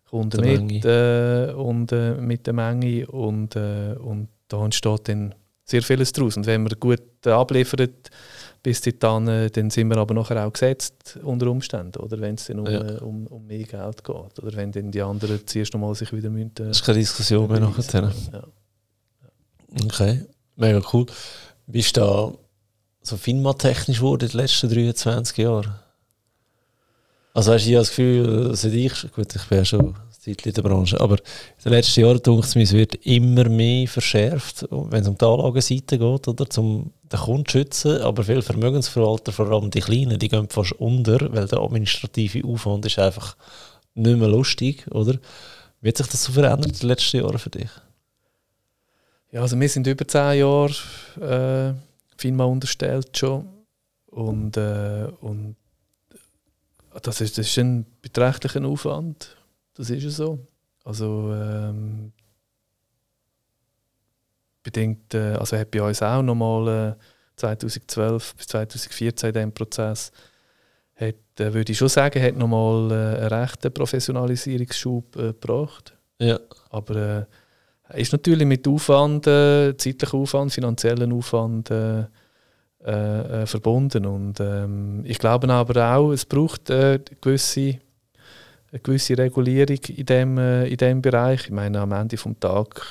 Kunden 0.10 0.41
Der 0.41 0.62
mit 0.62 0.86
äh, 0.86 1.54
und 1.54 1.91
äh, 1.91 2.13
mit 2.15 2.46
der 2.48 2.54
Menge 2.54 3.06
und, 3.08 3.56
äh, 3.56 3.93
und 4.00 4.30
da 4.48 4.63
entsteht 4.63 5.10
dann 5.10 5.36
sehr 5.65 5.84
vieles 5.84 6.13
daraus. 6.13 6.38
Und 6.38 6.46
wenn 6.46 6.63
wir 6.63 6.76
gut 6.78 7.02
abliefern, 7.26 7.89
bis 8.63 8.82
dann, 9.00 9.28
äh, 9.28 9.50
dann 9.50 9.70
sind 9.70 9.89
wir 9.89 9.98
aber 9.98 10.13
nachher 10.13 10.46
auch 10.48 10.54
gesetzt 10.54 11.20
unter 11.24 11.48
Umständen, 11.48 12.00
oder 12.00 12.20
wenn 12.22 12.36
es 12.36 12.46
dann 12.46 12.60
um, 12.60 12.65
Ja. 12.67 12.82
äh, 12.96 13.00
um, 13.00 13.28
um 13.28 13.46
mehr 13.46 13.63
Geld 13.65 14.04
geht, 14.04 14.39
oder 14.43 14.56
wenn 14.56 14.72
dann 14.72 14.91
die 14.91 15.02
anderen 15.02 15.46
zuerst 15.46 15.74
nochmal 15.74 15.93
sich 15.96 16.12
wieder 16.13 16.30
müssen, 16.30 16.52
äh, 16.60 16.67
Das 16.67 16.78
ist 16.78 16.86
keine 16.86 17.00
Diskussion 17.00 17.50
mehr 17.52 17.60
nachher. 17.60 18.12
ja. 18.32 18.43
Okay, 19.86 20.24
mega 20.56 20.82
cool. 20.93 21.06
Wie 21.67 21.80
ist 21.80 21.98
da 21.98 22.32
so 23.02 23.17
FINMA-technisch 23.17 23.98
geworden 23.98 24.24
in 24.26 24.30
den 24.32 24.39
letzten 24.39 24.70
23 24.70 25.38
Jahren? 25.38 25.76
Also 27.38 27.54
hast 27.54 27.67
du 27.67 27.73
das 27.73 27.89
Gefühl, 27.89 28.56
seit 28.56 28.73
ich, 28.73 29.12
gut, 29.12 29.36
ich 29.36 29.43
bin 29.43 29.60
ja 29.60 29.63
schon 29.63 29.93
Zeitchen 30.10 30.50
in 30.50 30.56
der 30.56 30.63
Branche, 30.63 31.00
aber 31.00 31.17
in 31.19 31.63
den 31.65 31.73
letzten 31.73 32.02
Jahren 32.02 32.19
denke 32.23 32.47
ich 32.47 32.56
es 32.56 32.73
wird 32.73 32.95
immer 33.06 33.47
mehr 33.47 33.88
verschärft, 33.88 34.65
wenn 34.71 35.04
es 35.04 35.08
um 35.08 35.19
die 35.19 35.23
Anlagenseite 35.23 36.00
geht, 36.00 36.28
oder, 36.28 36.50
zum 36.50 36.93
den 37.04 37.19
Kunden 37.19 37.45
zu 37.45 37.60
schützen, 37.60 38.02
aber 38.02 38.23
viele 38.23 38.41
Vermögensverwalter, 38.41 39.32
vor 39.32 39.52
allem 39.52 39.69
die 39.69 39.82
Kleinen, 39.82 40.17
die 40.17 40.30
gehen 40.30 40.50
fast 40.50 40.71
unter, 40.80 41.32
weil 41.32 41.45
der 41.45 41.60
administrative 41.60 42.43
Aufwand 42.43 42.88
ist 42.88 42.97
einfach 42.97 43.38
nicht 43.93 44.17
mehr 44.17 44.30
lustig, 44.30 44.88
oder? 44.89 45.19
Wie 45.80 45.89
hat 45.89 45.97
sich 45.97 46.08
das 46.08 46.23
so 46.23 46.32
verändert 46.32 46.71
in 46.71 46.80
den 46.80 46.88
letzten 46.88 47.17
Jahren 47.17 47.38
für 47.38 47.52
dich? 47.52 47.69
Ja, 49.32 49.41
also 49.41 49.60
wir 49.60 49.69
sind 49.69 49.86
über 49.86 50.08
zehn 50.08 50.39
Jahre 50.39 50.73
äh, 51.21 52.19
FINMA 52.19 52.45
unterstellt 52.45 53.15
schon. 53.15 53.47
Und, 54.08 54.58
äh, 54.58 55.06
und 55.21 55.56
das, 57.01 57.21
ist, 57.21 57.38
das 57.38 57.47
ist 57.47 57.57
ein 57.57 57.86
beträchtlicher 58.01 58.63
Aufwand. 58.65 59.38
Das 59.75 59.89
ist 59.89 60.03
ja 60.03 60.10
so. 60.10 60.39
Also 60.83 61.33
ähm, 61.33 62.12
bedingt, 64.63 65.13
äh, 65.13 65.33
also 65.33 65.57
hat 65.57 65.71
bei 65.71 65.81
uns 65.81 66.01
auch 66.01 66.21
nochmal 66.21 66.95
äh, 66.97 67.03
2012 67.38 68.36
bis 68.36 68.47
2014 68.47 69.29
in 69.29 69.33
diesem 69.33 69.53
Prozess 69.53 70.12
hat, 70.95 71.15
äh, 71.39 71.53
würde 71.53 71.71
ich 71.71 71.77
schon 71.77 71.89
sagen, 71.89 72.21
hat 72.21 72.36
nochmal 72.36 72.91
äh, 72.91 73.19
einen 73.19 73.27
rechten 73.27 73.73
Professionalisierungsschub 73.73 75.15
äh, 75.15 75.19
gebracht. 75.27 75.95
Ja. 76.19 76.39
Aber 76.69 77.27
äh, 77.89 78.01
ist 78.01 78.12
natürlich 78.12 78.47
mit 78.47 78.67
Aufwand, 78.67 79.27
äh, 79.27 79.75
zeitlichem 79.77 80.21
Aufwand, 80.21 80.53
finanziellen 80.53 81.13
Aufwand 81.13 81.69
äh, 82.84 82.92
äh, 82.92 83.42
äh, 83.42 83.46
verbunden. 83.46 84.06
Und 84.06 84.40
ähm, 84.40 85.04
ich 85.06 85.20
glaube 85.20 85.50
aber 85.50 85.96
auch, 85.96 86.12
es 86.12 86.26
braucht 86.26 86.70
äh, 86.70 87.00
gewisse, 87.22 87.80
eine 88.72 88.80
gewisse 88.82 89.18
Regulierung 89.18 89.80
in 89.88 90.06
dem, 90.06 90.38
äh, 90.38 90.68
in 90.68 90.78
dem 90.78 91.02
Bereich. 91.02 91.46
Ich 91.46 91.52
meine, 91.52 91.80
am 91.80 91.92
Ende 91.92 92.16
des 92.16 92.26
Tages, 92.40 92.84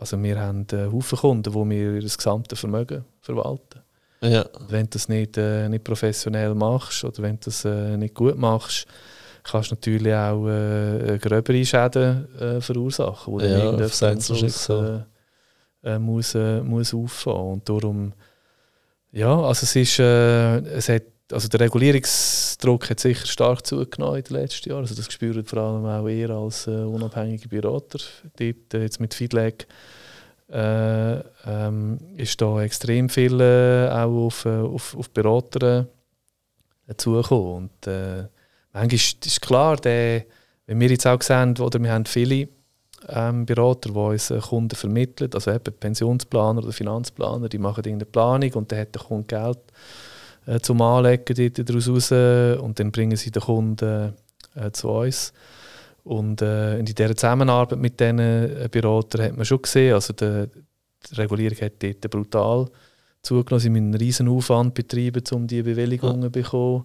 also 0.00 0.22
wir 0.22 0.40
haben 0.40 0.66
äh, 0.72 0.86
Haufen 0.90 1.18
Kunden, 1.18 1.52
wo 1.52 1.68
wir 1.68 1.94
ihr 1.94 2.00
gesamte 2.00 2.56
Vermögen 2.56 3.04
verwalten. 3.20 3.80
Ja. 4.20 4.46
Wenn 4.68 4.84
du 4.84 4.90
das 4.90 5.08
nicht, 5.08 5.36
äh, 5.36 5.68
nicht 5.68 5.84
professionell 5.84 6.54
machst 6.54 7.04
oder 7.04 7.22
wenn 7.22 7.36
du 7.36 7.44
das 7.44 7.64
äh, 7.64 7.96
nicht 7.96 8.14
gut 8.14 8.36
machst, 8.36 8.86
kannst 9.44 9.70
du 9.70 9.74
natürlich 9.74 10.14
auch 10.14 10.48
äh, 10.48 11.18
gröbere 11.18 11.64
Schäden 11.64 12.34
äh, 12.38 12.60
verursachen, 12.60 13.32
wo 13.32 13.38
dann 13.38 13.50
Ja, 13.50 13.72
äh, 14.70 15.00
äh, 15.84 15.98
muss, 15.98 16.34
äh, 16.34 16.60
muss 16.62 16.94
auffahren. 16.94 17.52
Und 17.52 17.68
darum, 17.68 18.12
ja, 19.12 19.40
also 19.40 19.64
es 19.64 19.76
ist, 19.76 19.98
äh, 19.98 20.58
es 20.58 20.88
hat, 20.88 21.02
also 21.32 21.48
der 21.48 21.60
Regulierungsdruck 21.60 22.90
hat 22.90 23.00
sicher 23.00 23.26
stark 23.26 23.66
zugenommen 23.66 24.18
in 24.18 24.24
den 24.24 24.36
letzten 24.36 24.70
Jahren. 24.70 24.82
Also 24.82 24.94
das 24.94 25.12
spüren 25.12 25.44
vor 25.44 25.58
allem 25.58 25.84
auch 25.84 26.08
ihr 26.08 26.30
als 26.30 26.66
äh, 26.66 26.70
unabhängige 26.70 27.48
Berater. 27.48 27.98
Dort, 28.38 28.74
äh, 28.74 28.82
jetzt 28.82 29.00
mit 29.00 29.14
Feedback 29.14 29.66
äh, 30.50 31.18
ähm, 31.46 31.98
ist 32.16 32.40
da 32.40 32.62
extrem 32.62 33.08
viel 33.08 33.40
äh, 33.40 33.88
auch 33.90 34.26
auf, 34.26 34.44
äh, 34.44 34.48
auf, 34.48 34.96
auf 34.96 35.10
Berater 35.10 35.86
äh, 36.86 36.94
zugekommen. 36.96 37.70
Und 37.70 37.86
äh, 37.86 38.24
manchmal 38.72 38.94
ist, 38.94 39.26
ist 39.26 39.40
klar, 39.42 39.76
der, 39.76 40.24
wenn 40.66 40.80
wir 40.80 40.88
jetzt 40.88 41.06
auch 41.06 41.20
sehen, 41.20 41.58
oder 41.58 41.78
wir 41.78 41.92
haben 41.92 42.06
viele 42.06 42.48
ähm, 43.08 43.46
Berater, 43.46 43.90
die 43.90 43.96
uns 43.96 44.30
äh, 44.30 44.38
Kunden 44.38 44.74
vermitteln, 44.74 45.30
also 45.34 45.50
eben 45.50 45.72
Pensionsplaner 45.78 46.62
oder 46.62 46.72
Finanzplaner, 46.72 47.48
die 47.48 47.58
machen 47.58 47.84
irgendeine 47.84 48.10
Planung 48.10 48.52
und 48.54 48.72
dann 48.72 48.80
hat 48.80 48.94
der 48.94 49.02
Kunde 49.02 49.26
Geld 49.26 49.58
äh, 50.46 50.60
zum 50.60 50.80
Anlegen 50.82 51.34
dort 51.54 51.68
daraus 51.68 51.88
raus 51.88 52.60
und 52.60 52.80
dann 52.80 52.90
bringen 52.90 53.16
sie 53.16 53.30
den 53.30 53.42
Kunden 53.42 54.14
äh, 54.54 54.70
zu 54.72 54.88
uns. 54.88 55.32
Und 56.04 56.40
äh, 56.40 56.78
in 56.78 56.86
dieser 56.86 57.14
Zusammenarbeit 57.14 57.78
mit 57.78 58.00
diesen 58.00 58.18
äh, 58.18 58.68
Beratern 58.70 59.26
hat 59.26 59.36
man 59.36 59.44
schon 59.44 59.60
gesehen, 59.60 59.94
also 59.94 60.12
die, 60.14 60.46
die 61.10 61.14
Regulierung 61.16 61.58
hat 61.60 61.82
dort 61.82 62.10
brutal 62.10 62.66
zugenommen. 63.20 63.60
Sie 63.60 63.70
müssen 63.70 63.84
einen 63.86 63.94
riesen 63.94 64.28
Aufwand 64.28 64.74
betreiben, 64.74 65.22
um 65.32 65.46
diese 65.46 65.64
Bewilligungen 65.64 66.22
zu 66.22 66.30
bekommen. 66.30 66.84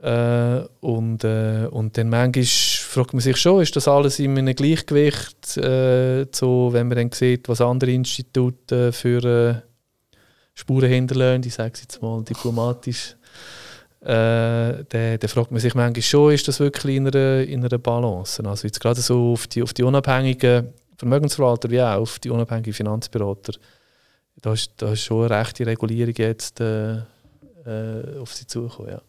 Äh, 0.00 0.64
und, 0.80 1.22
äh, 1.22 1.68
und 1.70 1.96
dann 1.96 2.08
manchmal 2.08 2.44
fragt 2.94 3.12
man 3.12 3.20
sich 3.20 3.36
schon, 3.36 3.62
ist 3.62 3.76
das 3.76 3.88
alles 3.88 4.18
in 4.18 4.38
einem 4.38 4.54
Gleichgewicht, 4.54 5.56
äh, 5.56 6.26
so, 6.32 6.72
wenn 6.72 6.88
man 6.88 6.96
dann 6.96 7.12
sieht, 7.12 7.48
was 7.48 7.60
andere 7.60 7.90
Institute 7.90 8.88
äh, 8.88 8.92
für 8.92 9.24
äh, 9.24 9.54
Spuren 10.54 10.88
hinterlassen, 10.88 11.42
ich 11.44 11.54
sage 11.54 11.72
es 11.74 11.82
jetzt 11.82 12.00
mal 12.00 12.22
diplomatisch, 12.22 13.16
äh, 14.00 14.84
dann, 14.88 15.18
dann 15.18 15.28
fragt 15.28 15.50
man 15.50 15.60
sich 15.60 15.74
manchmal 15.74 16.02
schon, 16.02 16.32
ist 16.32 16.46
das 16.46 16.60
wirklich 16.60 16.96
in 16.96 17.08
einer, 17.08 17.42
in 17.42 17.64
einer 17.64 17.78
Balance? 17.78 18.42
Also 18.44 18.66
jetzt 18.66 18.80
gerade 18.80 19.00
so 19.00 19.32
auf 19.32 19.46
die, 19.46 19.62
auf 19.62 19.72
die 19.72 19.82
unabhängigen 19.82 20.72
Vermögensverwalter 20.96 21.70
wie 21.70 21.82
auch 21.82 22.00
auf 22.00 22.18
die 22.18 22.30
unabhängigen 22.30 22.72
Finanzberater, 22.72 23.54
da 24.40 24.52
ist, 24.52 24.72
da 24.76 24.92
ist 24.92 25.02
schon 25.02 25.24
eine 25.24 25.40
rechte 25.40 25.66
Regulierung 25.66 26.14
jetzt 26.16 26.60
äh, 26.60 26.96
äh, 26.96 28.18
auf 28.20 28.32
sie 28.34 28.46
zugekommen, 28.46 28.92
ja. 28.92 29.02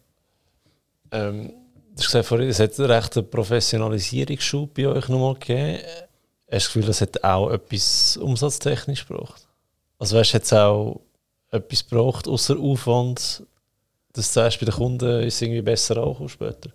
Ähm, 1.11 1.53
du 1.95 2.03
hast 2.03 2.11
gesagt 2.11 2.41
es 2.43 2.59
hat 2.59 2.79
einen 2.79 2.91
rechten 2.91 3.29
Professionalisierungsschub 3.29 4.73
bei 4.73 4.87
euch 4.87 5.07
nochmal 5.07 5.35
gegeben. 5.35 5.79
Hast 5.79 6.47
du 6.47 6.51
das 6.51 6.65
Gefühl, 6.67 6.85
das 6.85 7.01
hat 7.01 7.23
auch 7.23 7.49
etwas 7.51 8.17
umsatztechnisch 8.17 9.07
gebraucht? 9.07 9.47
Also 9.97 10.17
weißt 10.17 10.33
du, 10.33 10.37
es 10.37 10.53
auch 10.53 11.01
etwas 11.51 11.87
gebraucht, 11.87 12.27
außer 12.27 12.57
Aufwand, 12.59 13.43
dass 14.13 14.33
du 14.33 14.41
bei 14.41 14.49
den 14.65 14.73
Kunden 14.73 15.23
ist 15.23 15.35
es 15.35 15.41
irgendwie 15.41 15.61
besser 15.61 15.97
angekommen 15.97 16.29
später? 16.29 16.69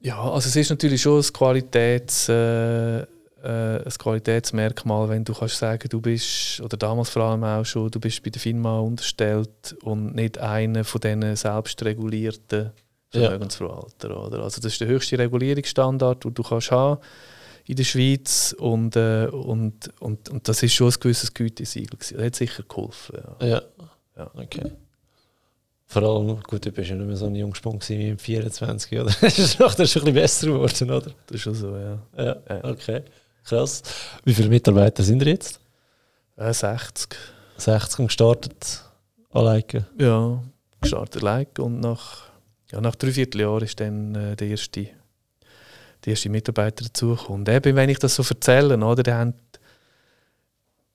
Ja, 0.00 0.20
also 0.20 0.48
es 0.48 0.56
ist 0.56 0.70
natürlich 0.70 1.00
schon 1.00 1.22
ein, 1.22 1.32
Qualitäts, 1.32 2.28
äh, 2.28 3.00
äh, 3.00 3.06
ein 3.42 3.92
Qualitätsmerkmal, 3.98 5.08
wenn 5.08 5.24
du 5.24 5.32
kannst 5.32 5.58
sagen, 5.58 5.88
du 5.88 6.00
bist, 6.00 6.60
oder 6.60 6.76
damals 6.76 7.08
vor 7.08 7.22
allem 7.22 7.44
auch 7.44 7.64
schon, 7.64 7.90
du 7.90 8.00
bist 8.00 8.22
bei 8.22 8.30
der 8.30 8.40
FINMA 8.40 8.80
unterstellt 8.80 9.74
und 9.82 10.14
nicht 10.14 10.36
einer 10.38 10.84
von 10.84 11.00
diesen 11.00 11.36
selbstregulierten 11.36 12.72
Ja. 13.14 13.28
Vermögensverwaltern. 13.30 14.12
Oder? 14.12 14.42
Also 14.42 14.60
das 14.60 14.72
ist 14.72 14.80
der 14.80 14.88
höchste 14.88 15.18
Regulierungsstandard, 15.18 16.24
den 16.24 16.34
du 16.34 16.42
kannst 16.42 16.70
haben 16.70 17.00
in 17.66 17.76
der 17.76 17.84
Schweiz 17.84 18.54
und, 18.58 18.94
äh, 18.96 19.26
und, 19.26 19.90
und, 20.00 20.28
und 20.28 20.48
das 20.48 20.62
ist 20.62 20.74
schon 20.74 20.88
ein 20.88 20.96
gewisses 21.00 21.32
Gütesiegel. 21.32 21.98
gewesen. 21.98 22.16
Das 22.18 22.26
hat 22.26 22.36
sicher 22.36 22.62
geholfen. 22.68 23.18
Ja. 23.40 23.46
Ja. 23.46 23.62
Ja. 24.16 24.30
Okay. 24.34 24.70
Vor 25.86 26.02
allem, 26.02 26.42
gut, 26.42 26.64
du 26.64 26.72
bist 26.72 26.90
ja 26.90 26.96
nicht 26.96 27.06
mehr 27.06 27.16
so 27.16 27.26
ein 27.26 27.34
Jungspund 27.34 27.80
gewesen 27.80 27.98
wie 28.00 28.08
im 28.10 28.18
24, 28.18 28.92
oder? 29.00 29.04
das 29.20 29.38
ist 29.38 29.60
doch 29.60 29.74
das 29.74 29.80
ist 29.88 29.92
schon 29.92 30.02
ein 30.02 30.14
bisschen 30.14 30.14
besser 30.14 30.46
geworden, 30.48 30.90
oder? 30.90 31.10
Das 31.26 31.34
ist 31.36 31.40
schon 31.42 31.54
so, 31.54 31.76
ja. 31.76 31.98
Ja, 32.16 32.36
Ja. 32.48 32.64
okay. 32.64 33.02
Krass. 33.44 33.82
Wie 34.24 34.32
viele 34.34 34.48
Mitarbeiter 34.48 35.02
sind 35.02 35.22
ihr 35.22 35.28
jetzt? 35.32 35.60
Äh, 36.36 36.52
60. 36.52 37.14
60 37.58 37.98
und 38.00 38.06
gestartet. 38.06 38.82
Alleine. 39.30 39.86
Ja, 39.98 40.42
gestartet 40.80 41.22
like 41.22 41.58
und 41.58 41.80
nach, 41.80 42.24
ja, 42.74 42.80
nach 42.80 42.96
drei 42.96 43.12
Vierteljahren 43.12 43.62
ist 43.62 43.78
dann 43.78 44.14
äh, 44.14 44.36
der 44.36 44.48
erste, 44.48 44.88
der 46.04 46.10
erste 46.10 46.28
Mitarbeiter 46.28 46.84
dazugekommen. 46.84 47.42
Und 47.42 47.48
eben, 47.48 47.76
wenn 47.76 47.88
ich 47.88 47.98
das 48.00 48.16
so 48.16 48.24
erzähle, 48.28 48.76
oder, 48.76 49.02
dann 49.02 49.18
haben 49.18 49.34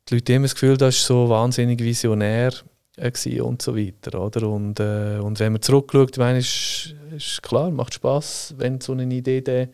die 0.09 0.15
Leute 0.15 0.33
immer 0.33 0.45
das 0.45 0.55
Gefühl, 0.55 0.75
das 0.75 0.97
ist 0.97 1.05
so 1.05 1.29
wahnsinnig 1.29 1.81
visionär 1.81 2.51
äh, 2.97 3.39
und 3.39 3.61
so 3.61 3.77
weiter. 3.77 4.19
Oder? 4.19 4.49
Und, 4.49 4.79
äh, 4.81 5.19
und 5.19 5.39
wenn 5.39 5.53
man 5.53 5.61
zurückschaut, 5.61 6.17
meine, 6.17 6.39
ist, 6.39 6.95
ist 7.15 7.41
klar, 7.41 7.71
macht 7.71 7.93
Spaß, 7.93 8.55
wenn 8.57 8.81
so 8.81 8.91
eine 8.91 9.03
Idee 9.05 9.39
dann 9.39 9.69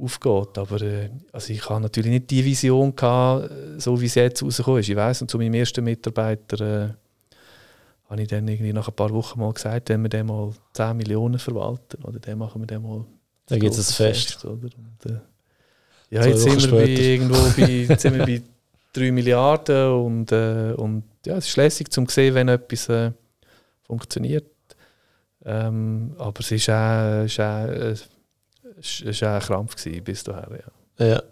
aufgeht. 0.00 0.56
Aber 0.56 0.80
äh, 0.80 1.10
also 1.30 1.52
ich 1.52 1.68
habe 1.68 1.82
natürlich 1.82 2.10
nicht 2.10 2.30
die 2.30 2.44
Vision 2.44 2.96
gehabt, 2.96 3.50
so 3.76 4.00
wie 4.00 4.06
es 4.06 4.14
jetzt 4.14 4.42
rausgekommen 4.42 4.80
ist. 4.80 4.88
Ich 4.88 4.96
weiß 4.96 5.20
und 5.20 5.30
zu 5.30 5.36
meinem 5.36 5.54
ersten 5.54 5.84
Mitarbeiter 5.84 6.86
äh, 6.86 7.07
habe 8.08 8.22
ich 8.22 8.28
dann 8.28 8.48
irgendwie 8.48 8.72
nach 8.72 8.88
ein 8.88 8.94
paar 8.94 9.10
Wochen 9.10 9.38
mal 9.38 9.52
gesagt, 9.52 9.90
wenn 9.90 10.02
wir 10.02 10.08
den 10.08 10.26
mal 10.26 10.52
10 10.72 10.96
Millionen 10.96 11.38
verwalten, 11.38 12.02
oder 12.04 12.18
dann 12.18 12.38
machen 12.38 12.62
wir 12.62 12.66
den 12.66 12.82
mal 12.82 13.04
Da 13.46 13.58
gibt 13.58 13.74
es 13.74 13.78
ein 13.78 13.94
Fest. 13.94 14.32
Fest 14.32 14.44
oder? 14.44 14.68
Und, 14.76 15.10
äh, 15.10 15.20
ja, 16.10 16.24
jetzt 16.26 16.42
sind, 16.42 16.62
wir 16.62 16.70
bei, 16.70 16.88
irgendwo 16.88 17.34
bei, 17.34 17.96
sind 17.96 18.14
wir 18.14 18.24
bei 18.24 18.42
3 18.94 19.12
Milliarden 19.12 19.92
und, 19.92 20.32
äh, 20.32 20.72
und 20.76 21.04
ja, 21.26 21.36
es 21.36 21.48
ist 21.48 21.56
lässig 21.56 21.92
zum 21.92 22.08
sehen, 22.08 22.34
wenn 22.34 22.48
etwas 22.48 22.88
äh, 22.88 23.12
funktioniert. 23.82 24.46
Ähm, 25.44 26.14
aber 26.18 26.40
es 26.40 26.68
war 26.68 27.20
auch, 27.20 27.24
ist 27.24 27.40
auch, 27.40 27.68
äh, 27.68 27.92
ist 27.92 29.22
auch 29.22 29.28
ein 29.28 29.40
Krampf 29.40 29.76
gewesen, 29.76 30.04
bis 30.04 30.24
dahin. 30.24 30.58
Ja. 30.98 31.06
ja. 31.06 31.22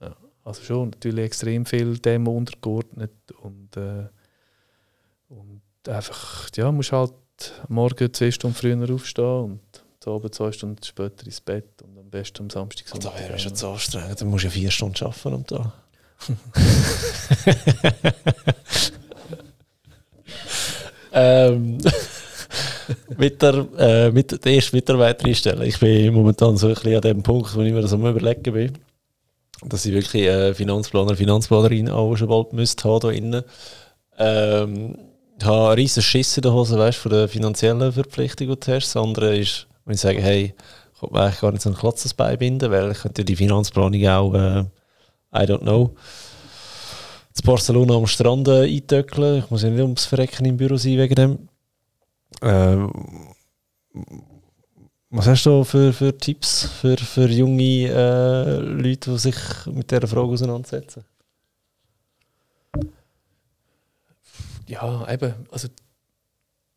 ja. 0.00 0.16
Also 0.44 0.62
schon 0.62 0.90
natürlich 0.90 1.24
extrem 1.24 1.64
viel 1.64 1.98
dem 1.98 2.28
untergeordnet 2.28 3.12
und, 3.40 3.76
äh, 3.76 3.80
und 3.80 4.10
einfach, 5.90 6.48
ja, 6.56 6.70
musst 6.72 6.92
halt 6.92 7.12
morgen 7.68 8.12
zwei 8.12 8.30
Stunden 8.30 8.56
früher 8.56 8.94
aufstehen 8.94 9.44
und 9.44 9.60
zu 10.00 10.10
Abend 10.12 10.34
zwei 10.34 10.52
Stunden 10.52 10.82
später 10.82 11.26
ins 11.26 11.40
Bett 11.40 11.82
und 11.82 11.98
am 11.98 12.08
besten 12.10 12.44
am 12.44 12.50
Samstag. 12.50 12.86
Oh, 12.94 12.98
da 12.98 13.12
wäre 13.18 13.38
schon 13.38 13.54
zu 13.54 13.68
anstrengend, 13.68 14.20
dann 14.20 14.28
musst 14.28 14.44
du 14.44 14.48
ja 14.48 14.52
vier 14.52 14.70
Stunden 14.70 15.04
arbeiten 15.04 15.34
am 15.34 15.46
Tag. 15.46 15.72
ähm, 21.12 21.78
mit, 23.16 23.42
der, 23.42 23.66
äh, 23.78 24.10
mit 24.10 24.44
der 24.44 24.52
ersten 24.52 24.76
Mitarbeiterin 24.76 25.34
stellen. 25.34 25.62
Ich 25.62 25.78
bin 25.78 26.12
momentan 26.12 26.56
so 26.56 26.68
ein 26.68 26.74
bisschen 26.74 26.96
an 26.96 27.02
dem 27.02 27.22
Punkt, 27.22 27.54
wo 27.54 27.60
ich 27.60 27.72
mir 27.72 27.82
das 27.82 27.92
am 27.92 28.06
überlegen 28.06 28.52
bin, 28.52 28.78
dass 29.62 29.86
ich 29.86 29.92
wirklich 29.92 30.24
äh, 30.24 30.54
Finanzplaner, 30.54 31.16
Finanzplanerin 31.16 31.88
auch 31.88 32.16
schon 32.16 32.28
bald 32.28 32.52
müsste 32.52 32.88
haben 32.88 33.00
da 33.00 33.10
innen. 33.10 33.44
Ähm, 34.18 34.96
habe 35.44 35.68
einen 35.68 35.74
riesen 35.74 36.02
Schiss 36.02 36.36
in 36.36 36.42
der 36.42 36.52
Hose, 36.52 36.78
weißt, 36.78 36.98
von 36.98 37.12
der 37.12 37.28
finanziellen 37.28 37.92
Verpflichtung, 37.92 38.48
die 38.48 38.60
du 38.60 38.72
hast. 38.72 38.94
Das 38.94 38.96
andere 38.96 39.36
ist, 39.36 39.66
wenn 39.84 39.94
ich 39.94 40.00
sage, 40.00 40.20
hey, 40.20 40.54
ich 40.94 41.00
kann 41.00 41.10
mir 41.12 41.20
eigentlich 41.20 41.40
gar 41.40 41.52
nicht 41.52 41.62
so 41.62 41.70
ein 41.70 41.76
Klotzes 41.76 42.14
beibinden, 42.14 42.70
weil 42.70 42.90
ich 42.90 42.98
könnte 42.98 43.24
die 43.24 43.36
Finanzplanung 43.36 44.06
auch, 44.06 44.34
äh, 44.34 44.60
I 45.32 45.46
don't 45.46 45.60
know, 45.60 45.94
zu 47.32 47.42
Barcelona 47.42 47.94
am 47.94 48.06
Strand 48.06 48.48
äh, 48.48 48.64
eintöckeln. 48.64 49.38
Ich 49.38 49.50
muss 49.50 49.62
ja 49.62 49.70
nicht 49.70 49.80
ums 49.80 50.04
Verrecken 50.04 50.44
im 50.44 50.56
Büro 50.56 50.76
sein 50.76 50.98
wegen 50.98 51.14
dem. 51.14 51.48
Ähm, 52.42 52.90
was 55.10 55.26
hast 55.26 55.46
du 55.46 55.64
für, 55.64 55.92
für 55.92 56.16
Tipps 56.16 56.68
für, 56.80 56.96
für 56.96 57.28
junge 57.28 57.88
äh, 57.88 58.58
Leute, 58.58 59.10
die 59.10 59.18
sich 59.18 59.36
mit 59.66 59.90
dieser 59.90 60.06
Frage 60.06 60.28
auseinandersetzen? 60.28 61.04
Ja, 64.70 65.06
eben, 65.12 65.34
also 65.50 65.68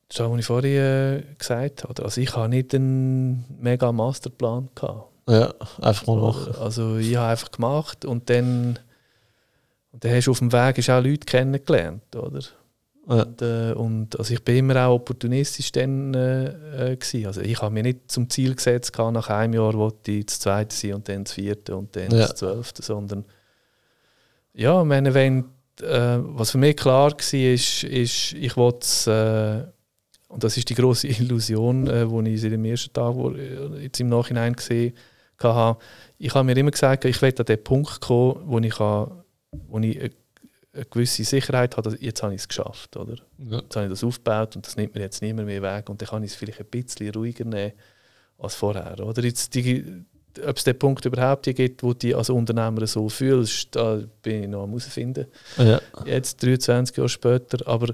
das 0.07 0.19
was 0.19 0.39
ich 0.39 0.45
vorhin 0.45 0.77
äh, 0.77 1.23
gesagt 1.37 1.83
habe. 1.83 2.03
Also 2.03 2.21
ich 2.21 2.35
habe 2.35 2.49
nicht 2.49 2.73
einen 2.73 3.45
mega 3.59 3.91
Masterplan 3.91 4.69
gehabt. 4.75 5.11
Ja, 5.27 5.53
einfach 5.81 6.07
mal 6.07 6.17
machen. 6.17 6.55
Also 6.55 6.97
ich 6.97 7.15
habe 7.15 7.29
einfach 7.29 7.51
gemacht 7.51 8.03
und 8.03 8.29
dann, 8.29 8.79
und 9.91 10.03
dann 10.03 10.11
hast 10.11 10.25
du 10.25 10.31
auf 10.31 10.39
dem 10.39 10.51
Weg 10.51 10.89
auch 10.89 11.03
Leute 11.03 11.25
kennengelernt, 11.25 12.15
oder? 12.15 12.41
Ja. 13.07 13.23
Und, 13.23 13.41
äh, 13.41 13.73
und, 13.73 14.17
also 14.17 14.33
ich 14.33 14.43
bin 14.43 14.57
immer 14.57 14.87
auch 14.87 14.95
opportunistisch 14.95 15.71
dann 15.71 16.13
äh, 16.13 16.93
äh, 16.93 17.25
Also 17.25 17.41
ich 17.41 17.61
habe 17.61 17.73
mir 17.73 17.83
nicht 17.83 18.09
zum 18.09 18.29
Ziel 18.29 18.55
gesetzt, 18.55 18.97
nach 18.97 19.29
einem 19.29 19.53
Jahr 19.53 19.73
wollte 19.73 20.11
ich 20.11 20.25
das 20.25 20.39
zweite 20.39 20.75
sein 20.75 20.95
und 20.95 21.09
dann 21.09 21.25
das 21.25 21.33
vierte 21.33 21.75
und 21.75 21.95
dann 21.95 22.11
ja. 22.11 22.19
das 22.19 22.35
zwölfte, 22.35 22.81
sondern 22.81 23.25
ja, 24.53 24.81
ich 24.81 24.87
meine, 24.87 25.13
wenn, 25.13 25.45
äh, 25.81 26.19
was 26.19 26.51
für 26.51 26.57
mich 26.57 26.77
klar 26.77 27.11
war, 27.11 27.33
ist, 27.33 27.83
ist 27.83 28.33
ich 28.33 28.57
wollte 28.57 29.71
äh, 29.71 29.73
und 30.33 30.43
das 30.43 30.57
ist 30.57 30.67
die 30.69 30.75
große 30.75 31.07
Illusion, 31.19 31.87
äh, 31.87 32.07
die 32.07 32.33
ich 32.33 32.41
seit 32.41 32.51
dem 32.51 32.65
ersten 32.65 32.91
Tag 32.91 33.13
wo, 33.15 33.31
äh, 33.31 33.83
jetzt 33.83 33.99
im 33.99 34.09
Nachhinein 34.09 34.53
gesehen 34.53 34.93
habe. 35.41 35.79
Ich 36.17 36.33
habe 36.33 36.45
mir 36.45 36.55
immer 36.57 36.71
gesagt, 36.71 37.05
ich 37.05 37.21
will 37.21 37.33
an 37.37 37.45
den 37.45 37.63
Punkt 37.63 38.01
kommen, 38.01 38.41
wo 38.45 38.59
ich, 38.59 38.73
kann, 38.73 39.23
wo 39.51 39.77
ich 39.79 39.99
eine, 39.99 40.11
eine 40.73 40.85
gewisse 40.85 41.23
Sicherheit 41.23 41.75
habe, 41.77 41.89
dass 41.89 42.01
jetzt 42.01 42.23
habe 42.23 42.33
ich 42.33 42.41
es 42.41 42.47
geschafft. 42.47 42.95
Oder? 42.95 43.17
Ja. 43.37 43.59
Jetzt 43.59 43.75
habe 43.75 43.85
ich 43.85 43.91
das 43.91 44.03
aufgebaut 44.03 44.55
und 44.55 44.65
das 44.65 44.77
nimmt 44.77 44.95
mir 44.95 45.01
jetzt 45.01 45.21
niemand 45.21 45.47
mehr 45.47 45.61
weg 45.61 45.89
und 45.89 46.01
dann 46.01 46.07
kann 46.07 46.23
ich 46.23 46.31
es 46.31 46.35
vielleicht 46.35 46.61
ein 46.61 46.67
bisschen 46.67 47.11
ruhiger 47.11 47.45
nehmen 47.45 47.73
als 48.37 48.55
vorher. 48.55 48.99
Oder 49.05 49.23
jetzt 49.23 49.53
die, 49.53 50.05
ob 50.45 50.57
es 50.57 50.63
den 50.63 50.77
Punkt 50.77 51.05
überhaupt 51.05 51.45
gibt, 51.45 51.83
wo 51.83 51.93
du 51.93 52.17
als 52.17 52.29
Unternehmer 52.29 52.85
so 52.87 53.09
fühlst, 53.09 53.75
da 53.75 53.99
bin 54.21 54.43
ich 54.43 54.49
noch 54.49 54.63
am 54.63 54.69
herausfinden. 54.69 55.27
Ja. 55.57 55.79
Jetzt 56.05 56.41
23 56.43 56.97
Jahre 56.97 57.09
später, 57.09 57.67
aber 57.67 57.93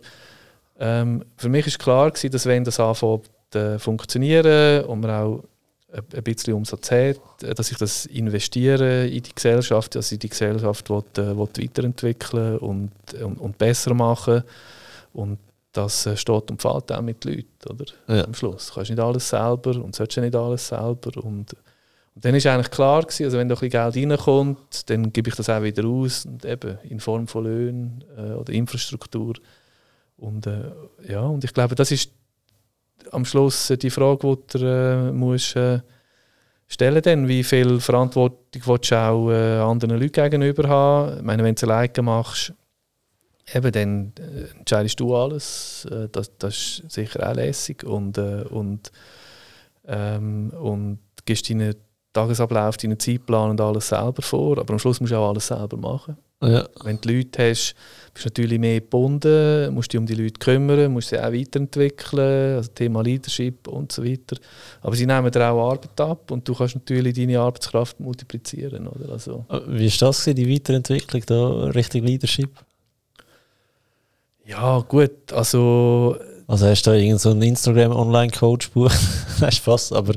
ähm, 0.80 1.26
für 1.38 1.50
mich 1.50 1.68
ist 1.68 1.80
klar 1.80 2.10
gewesen, 2.10 2.32
dass 2.32 2.46
wenn 2.46 2.64
das 2.64 2.80
anfängt 2.80 3.30
äh, 3.54 3.78
funktionieren 3.78 4.86
und 4.86 5.02
man 5.02 5.12
auch 5.12 5.44
ein 5.92 6.24
bisschen 6.24 6.54
Umsatz 6.54 6.92
hat, 6.92 7.18
äh, 7.44 7.54
dass 7.54 7.72
ich 7.72 7.78
das 7.78 8.06
investiere 8.06 9.08
in 9.08 9.24
die 9.24 9.34
Gesellschaft, 9.34 9.96
dass 9.96 10.12
ich 10.12 10.20
die 10.20 10.30
Gesellschaft 10.30 10.90
will, 10.90 11.04
äh, 11.18 11.38
will 11.38 11.50
weiterentwickeln 11.58 12.58
und, 12.60 12.92
und, 13.22 13.40
und, 13.40 13.58
besser 13.58 13.94
machen 13.94 14.44
und 15.14 15.40
das 15.72 16.06
äh, 16.06 16.16
steht 16.16 16.50
und 16.52 16.62
fällt 16.62 16.92
auch 16.92 17.02
mit 17.02 17.26
den 17.26 17.36
Leuten, 17.36 17.70
oder? 17.70 17.86
Ja. 18.08 18.26
Am 18.26 18.34
Schluss. 18.34 18.68
Du 18.68 18.74
kannst 18.76 18.90
nicht 18.90 19.00
alles 19.00 19.30
selber 19.30 19.84
und 19.84 19.96
sollst 19.96 20.18
nicht 20.18 20.36
alles 20.36 20.68
selber 20.68 21.24
und 21.24 21.56
dann 22.22 22.36
ist 22.36 22.46
eigentlich 22.46 22.72
klar 22.72 23.02
gewesen, 23.02 23.26
also 23.26 23.38
wenn 23.38 23.50
da 23.50 23.56
ein 23.56 23.60
bisschen 23.60 23.94
Geld 23.94 24.12
reinkommt, 24.12 24.90
dann 24.90 25.14
gebe 25.14 25.30
ich 25.30 25.36
das 25.36 25.50
auch 25.50 25.64
wieder 25.64 25.86
aus 25.86 26.26
und 26.26 26.46
eben 26.46 26.78
in 26.84 27.00
Form 27.00 27.28
von 27.28 27.44
Löhnen 27.44 28.04
äh, 28.18 28.32
oder 28.32 28.54
Infrastruktur 28.54 29.36
und, 30.20 30.48
äh, 30.48 30.72
ja, 31.08 31.22
und 31.22 31.44
ich 31.44 31.54
glaube, 31.54 31.76
das 31.76 31.92
ist 31.92 32.12
am 33.12 33.26
Schluss 33.26 33.74
die 33.82 33.90
Frage, 33.90 34.38
die 34.52 34.58
du 34.58 34.66
äh, 34.66 35.12
musst, 35.12 35.56
äh, 35.56 35.80
stellen 36.68 37.22
musst. 37.22 37.30
Wie 37.30 37.44
viel 37.44 37.80
Verantwortung 37.80 38.62
willst 38.66 38.92
du 38.92 38.96
auch 38.98 39.32
äh, 39.32 39.60
anderen 39.60 40.00
Leuten 40.00 40.24
gegenüber 40.24 40.68
haben? 40.68 41.18
Ich 41.18 41.24
meine, 41.24 41.44
wenn 41.44 41.56
du 41.56 41.60
es 41.60 41.64
alleine 41.64 42.02
machst, 42.02 42.54
eben, 43.54 43.72
dann 43.72 44.14
äh, 44.20 44.58
entscheidest 44.58 45.00
du 45.00 45.16
alles. 45.16 45.88
Äh, 45.90 46.10
das, 46.12 46.38
das 46.38 46.56
ist 46.56 46.92
sicher 46.92 47.30
auch 47.30 47.36
lässig. 47.36 47.84
Und, 47.84 48.18
äh, 48.18 48.44
und, 48.50 48.92
ähm, 49.88 50.52
und 50.52 51.00
gibst 51.26 51.50
deinen 51.50 51.76
Tagesablauf, 52.14 52.78
deinen 52.78 53.00
Zeitplan 53.00 53.52
und 53.52 53.62
alles 53.62 53.90
selber 53.90 54.22
vor. 54.22 54.58
Aber 54.58 54.74
am 54.74 54.80
Schluss 54.80 55.00
musst 55.00 55.14
du 55.14 55.18
auch 55.18 55.30
alles 55.30 55.48
selber 55.48 55.78
machen. 55.78 56.18
Ja. 56.42 56.66
Wenn 56.84 57.00
du 57.02 57.10
Leute 57.10 57.50
hast, 57.50 57.76
bist 58.14 58.26
du 58.26 58.30
natürlich 58.30 58.60
mehr 58.60 58.80
gebunden, 58.80 59.74
musst 59.74 59.92
dich 59.92 60.00
um 60.00 60.06
die 60.06 60.16
Leute 60.16 60.40
kümmern, 60.40 60.94
musst 60.94 61.10
sie 61.10 61.20
auch 61.20 61.34
weiterentwickeln, 61.34 62.56
also 62.56 62.72
Thema 62.74 63.02
Leadership 63.02 63.68
und 63.68 63.92
so 63.92 64.06
weiter. 64.06 64.38
Aber 64.82 64.96
sie 64.96 65.06
nehmen 65.06 65.30
dir 65.30 65.52
auch 65.52 65.72
Arbeit 65.72 66.00
ab 66.00 66.32
und 66.32 66.48
du 66.48 66.54
kannst 66.54 66.76
natürlich 66.76 67.14
deine 67.14 67.40
Arbeitskraft 67.40 68.00
multiplizieren. 68.00 68.88
Oder? 68.88 69.12
Also, 69.12 69.46
Wie 69.68 69.88
ist 69.88 70.02
das, 70.02 70.24
die 70.24 70.50
Weiterentwicklung 70.50 71.24
da 71.26 71.64
Richtung 71.66 72.04
Leadership? 72.04 72.52
Ja, 74.46 74.80
gut, 74.80 75.34
also... 75.34 76.16
Also 76.50 76.66
hast 76.66 76.82
du 76.82 76.90
da 76.90 76.96
irgendeinen 76.96 77.20
so 77.20 77.32
Instagram-Online-Coach-Buch? 77.32 78.92
Nein, 79.40 79.52
Spaß, 79.52 79.94
aber 79.94 80.16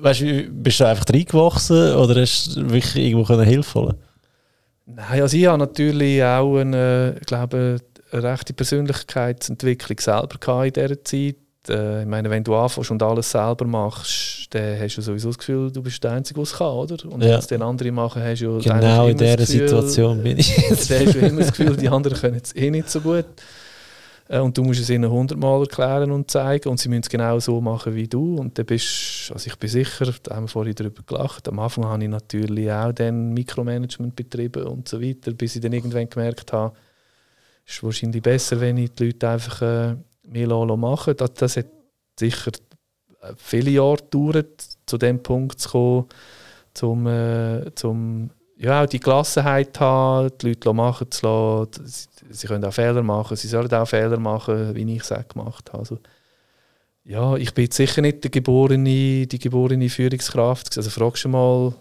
weißt 0.00 0.20
du, 0.20 0.42
bist 0.50 0.80
du 0.80 0.84
einfach 0.84 1.06
reingewachsen 1.10 1.94
oder 1.94 2.20
hast 2.20 2.56
du 2.56 2.70
wirklich 2.70 2.96
irgendwo 2.96 3.42
Hilfe 3.42 3.80
holen 3.80 3.94
Nein, 4.84 5.22
also 5.22 5.34
ich 5.34 5.46
habe 5.46 5.56
natürlich 5.56 6.22
auch 6.22 6.58
eine, 6.58 7.16
glaube, 7.24 7.80
eine 8.10 8.22
rechte 8.22 8.52
Persönlichkeitsentwicklung 8.52 9.98
selber 9.98 10.66
in 10.66 10.72
dieser 10.74 11.02
Zeit. 11.04 11.36
Äh, 11.66 12.02
ich 12.02 12.06
meine, 12.06 12.28
wenn 12.28 12.44
du 12.44 12.54
anfängst 12.54 12.90
und 12.90 13.02
alles 13.02 13.30
selber 13.30 13.64
machst, 13.64 14.48
dann 14.50 14.78
hast 14.78 14.96
du 14.96 15.00
sowieso 15.00 15.28
das 15.28 15.38
Gefühl, 15.38 15.72
du 15.72 15.82
bist 15.82 16.04
der 16.04 16.12
Einzige, 16.12 16.34
der 16.34 16.42
es 16.42 16.52
kann, 16.52 16.66
oder? 16.66 16.96
Und 17.06 17.22
ja. 17.22 17.30
wenn 17.30 17.38
es 17.38 17.46
dann 17.46 17.62
andere 17.62 17.92
machen, 17.92 18.22
hast 18.22 18.42
du 18.42 18.58
ja 18.58 18.78
Genau 18.78 19.08
in 19.08 19.16
dieser 19.16 19.46
Situation 19.46 20.22
bin 20.22 20.36
ich 20.36 20.54
jetzt. 20.54 20.90
Dann 20.90 21.06
hast 21.06 21.14
du 21.14 21.18
immer 21.20 21.40
das 21.40 21.52
Gefühl, 21.52 21.76
die 21.78 21.88
anderen 21.88 22.18
können 22.18 22.40
es 22.44 22.54
eh 22.54 22.70
nicht 22.70 22.90
so 22.90 23.00
gut. 23.00 23.24
Äh, 24.32 24.40
und 24.40 24.56
du 24.56 24.62
musst 24.64 24.80
es 24.80 24.88
ihnen 24.88 25.10
hundertmal 25.10 25.60
erklären 25.60 26.10
und 26.10 26.30
zeigen. 26.30 26.70
Und 26.70 26.80
sie 26.80 26.88
müssen 26.88 27.02
es 27.02 27.10
genau 27.10 27.38
so 27.38 27.60
machen 27.60 27.94
wie 27.94 28.08
du. 28.08 28.36
Und 28.36 28.58
dann 28.58 28.66
bist, 28.66 29.30
also 29.32 29.46
ich 29.46 29.56
bin 29.56 29.68
sicher, 29.68 30.12
da 30.22 30.36
haben 30.36 30.44
wir 30.44 30.48
vorhin 30.48 30.74
darüber 30.74 31.02
gelacht, 31.02 31.48
am 31.48 31.58
Anfang 31.58 31.84
habe 31.84 32.02
ich 32.02 32.08
natürlich 32.08 32.72
auch 32.72 32.92
dann 32.92 33.34
Mikromanagement 33.34 34.16
betrieben 34.16 34.64
und 34.64 34.88
so 34.88 35.00
weiter, 35.00 35.32
bis 35.32 35.56
ich 35.56 35.62
dann 35.62 35.74
irgendwann 35.74 36.08
gemerkt 36.08 36.52
habe, 36.52 36.74
es 37.66 37.74
ist 37.74 37.82
wahrscheinlich 37.84 38.22
besser, 38.22 38.58
wenn 38.60 38.78
ich 38.78 38.92
die 38.94 39.06
Leute 39.06 39.28
einfach 39.28 39.62
äh, 39.62 39.96
mehr 40.26 40.48
machen 40.48 41.14
das, 41.16 41.34
das 41.34 41.56
hat 41.58 41.66
sicher 42.18 42.50
äh, 43.20 43.32
viele 43.36 43.70
Jahre 43.70 43.98
gedauert, 43.98 44.66
zu 44.86 44.98
dem 44.98 45.22
Punkt 45.22 45.60
zu 45.60 45.68
kommen, 45.68 46.06
zum, 46.74 47.06
äh, 47.06 47.72
zum 47.74 48.30
ja, 48.62 48.82
auch 48.82 48.86
die 48.86 49.00
Gelassenheit 49.00 49.78
haben, 49.80 50.30
die 50.40 50.48
Leute 50.48 50.72
machen 50.72 51.10
zu 51.10 51.26
lassen. 51.26 52.06
Sie 52.30 52.46
können 52.46 52.64
auch 52.64 52.72
Fehler 52.72 53.02
machen, 53.02 53.36
sie 53.36 53.48
sollen 53.48 53.72
auch 53.72 53.86
Fehler 53.86 54.18
machen, 54.18 54.74
wie 54.76 54.94
ich 54.94 55.02
es 55.02 55.10
auch 55.10 55.26
gemacht 55.26 55.70
habe. 55.72 55.80
Also, 55.80 55.98
ja, 57.04 57.34
ich 57.34 57.52
bin 57.52 57.64
jetzt 57.64 57.76
sicher 57.76 58.00
nicht 58.00 58.22
der 58.22 58.30
geborene, 58.30 59.26
die 59.26 59.38
geborene 59.40 59.88
Führungskraft. 59.88 60.76
Also 60.76 60.90
fragst 60.90 61.24
du 61.24 61.28
mal 61.28 61.74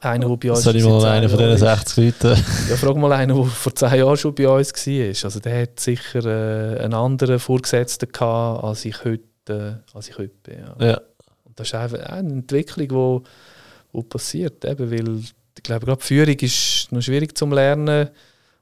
einen, 0.00 0.28
der 0.28 0.36
bei 0.36 0.50
uns 0.50 0.64
Soll 0.64 0.74
ich 0.74 0.84
mal 0.84 1.04
einen 1.04 1.28
von 1.28 1.38
diesen 1.38 1.58
60 1.58 1.96
Leuten? 1.96 2.42
Ja, 2.68 2.76
frag 2.76 2.96
mal 2.96 3.12
einen, 3.12 3.36
der 3.36 3.44
vor 3.44 3.72
10 3.72 3.94
Jahren 3.94 4.16
schon 4.16 4.34
bei 4.34 4.48
uns 4.48 4.72
war. 4.72 5.24
Also 5.24 5.38
der 5.38 5.62
hat 5.62 5.78
sicher 5.78 6.24
äh, 6.24 6.80
einen 6.82 6.94
anderen 6.94 7.38
Vorgesetzten 7.38 8.10
gehabt, 8.10 8.64
als 8.64 8.84
ich 8.84 9.04
heute, 9.04 9.22
äh, 9.48 9.96
als 9.96 10.08
ich 10.08 10.18
heute 10.18 10.34
bin. 10.42 10.58
Ja. 10.58 10.86
ja. 10.86 11.00
das 11.54 11.68
ist 11.68 11.74
einfach 11.74 12.00
eine 12.00 12.32
Entwicklung, 12.32 12.88
die 12.88 12.94
wo, 12.94 13.22
wo 13.92 14.02
passiert. 14.02 14.64
Eben, 14.64 14.90
weil 14.90 15.22
ich 15.56 15.62
glaube, 15.62 15.86
gerade 15.86 16.02
Führung 16.02 16.34
ist 16.34 16.90
noch 16.90 17.00
schwierig 17.00 17.36
zu 17.36 17.46
lernen. 17.46 18.08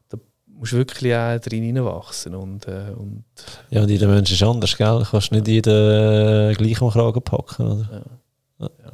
Da 0.09 0.19
musst 0.47 0.73
du 0.73 0.77
wirklich 0.77 1.15
auch 1.15 1.39
drin 1.39 1.63
hineinwachsen. 1.63 2.35
Und, 2.35 2.67
äh, 2.69 2.93
und 2.97 3.25
ja, 3.71 3.83
und 3.83 3.91
jeder 3.91 4.09
Mensch 4.09 4.33
ist 4.33 4.43
anders, 4.43 4.77
gell? 4.77 4.99
Du 4.99 5.05
kannst 5.05 5.33
nicht 5.33 5.49
jeden 5.49 6.51
äh, 6.51 6.55
gleich 6.55 6.81
am 6.83 6.91
Kragen 6.91 7.23
packen, 7.23 7.67
oder? 7.67 7.89
Ja. 7.91 8.67
ja. 8.67 8.71
ja. 8.85 8.93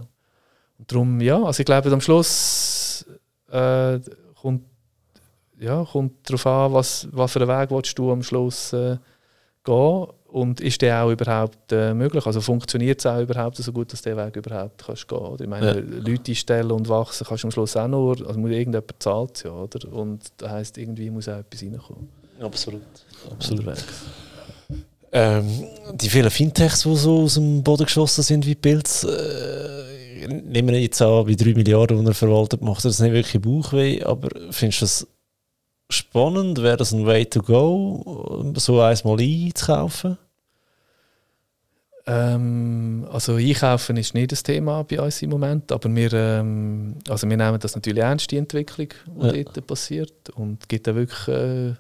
Und 0.79 0.93
darum, 0.93 1.21
ja, 1.21 1.43
also 1.43 1.61
ich 1.61 1.67
glaube, 1.67 1.91
am 1.91 2.01
Schluss 2.01 3.05
äh, 3.51 3.99
kommt, 4.41 4.65
ja, 5.59 5.85
kommt 5.85 6.29
darauf 6.29 6.47
an, 6.47 6.73
was, 6.73 7.09
was 7.11 7.33
für 7.33 7.41
einen 7.41 7.49
Weg 7.49 7.71
willst 7.71 7.99
du 7.99 8.13
am 8.13 8.23
Schluss 8.23 8.73
äh, 8.73 8.97
gehen 9.65 10.07
und 10.29 10.61
ist 10.61 10.83
der 10.83 11.03
auch 11.03 11.11
überhaupt 11.11 11.73
äh, 11.73 11.95
möglich? 11.95 12.25
Also 12.27 12.41
funktioniert 12.41 13.01
es 13.01 13.07
auch 13.07 13.21
überhaupt 13.21 13.57
so 13.57 13.73
gut, 13.73 13.93
dass 13.93 14.03
der 14.03 14.17
Weg 14.17 14.37
überhaupt 14.37 14.85
kannst 14.85 15.09
gehen 15.09 15.19
oder? 15.19 15.43
Ich 15.43 15.51
meine, 15.51 15.67
ja. 15.67 15.75
Leute 15.75 16.33
einstellen 16.33 16.71
und 16.71 16.89
wachsen 16.89 17.27
kannst 17.27 17.45
du 17.45 17.49
am 17.49 17.51
Schluss 17.51 17.77
auch 17.77 17.89
nur, 17.89 18.27
also 18.27 18.39
muss 18.39 18.51
irgendjemand 18.51 18.95
zahlt 18.99 19.45
ja, 19.45 19.51
oder? 19.53 19.93
Und 19.93 20.23
das 20.37 20.51
heisst, 20.51 20.79
irgendwie 20.79 21.11
muss 21.11 21.29
auch 21.29 21.39
etwas 21.39 21.63
reinkommen. 21.63 22.09
Absolut. 22.41 22.83
Absolut. 23.31 23.75
Ähm, 25.11 25.65
die 25.95 26.11
vielen 26.11 26.31
Fintechs, 26.31 26.83
die 26.83 26.95
so 26.95 27.23
aus 27.23 27.35
dem 27.35 27.63
Boden 27.63 27.85
geschossen 27.85 28.23
sind 28.23 28.47
wie 28.47 28.55
Pilz, 28.55 29.05
äh, 29.05 30.29
nehmen 30.29 30.69
wir 30.69 30.81
jetzt 30.81 31.01
an, 31.01 31.27
wie 31.27 31.37
3 31.37 31.55
Milliarden, 31.55 32.01
die 32.05 32.11
er 32.11 32.15
verwaltet, 32.15 32.61
macht 32.61 32.85
das 32.85 33.01
nicht 33.01 33.13
wirklich 33.13 33.41
Bauchweh, 33.41 34.03
aber 34.03 34.29
findest 34.51 34.83
du 34.83 34.85
das 34.85 35.07
spannend? 35.91 36.63
Wäre 36.63 36.77
das 36.77 36.93
ein 36.93 37.07
Way 37.07 37.27
to 37.27 37.43
go, 37.43 38.53
so 38.57 38.81
eins 38.81 39.05
mal 39.05 39.19
einzukaufen? 39.21 40.19
Ähm, 42.07 43.07
also 43.13 43.35
einkaufen 43.35 43.99
ist 43.99 44.15
nicht 44.15 44.33
das 44.33 44.43
Thema 44.43 44.83
bei 44.83 44.99
uns 44.99 45.21
im 45.21 45.29
Moment, 45.29 45.71
aber 45.71 45.95
wir, 45.95 46.13
ähm, 46.15 46.97
also 47.07 47.29
wir 47.29 47.37
nehmen 47.37 47.61
das 47.61 47.75
natürlich 47.75 48.03
ernst, 48.03 48.31
die 48.31 48.39
Entwicklung, 48.39 48.89
die 49.07 49.39
ja. 49.39 49.43
dort 49.45 49.67
passiert. 49.67 50.31
Und 50.31 50.63
es 50.63 50.69
gibt 50.69 50.89
auch 50.89 50.95
wirklich 50.95 51.29
äh, 51.29 51.75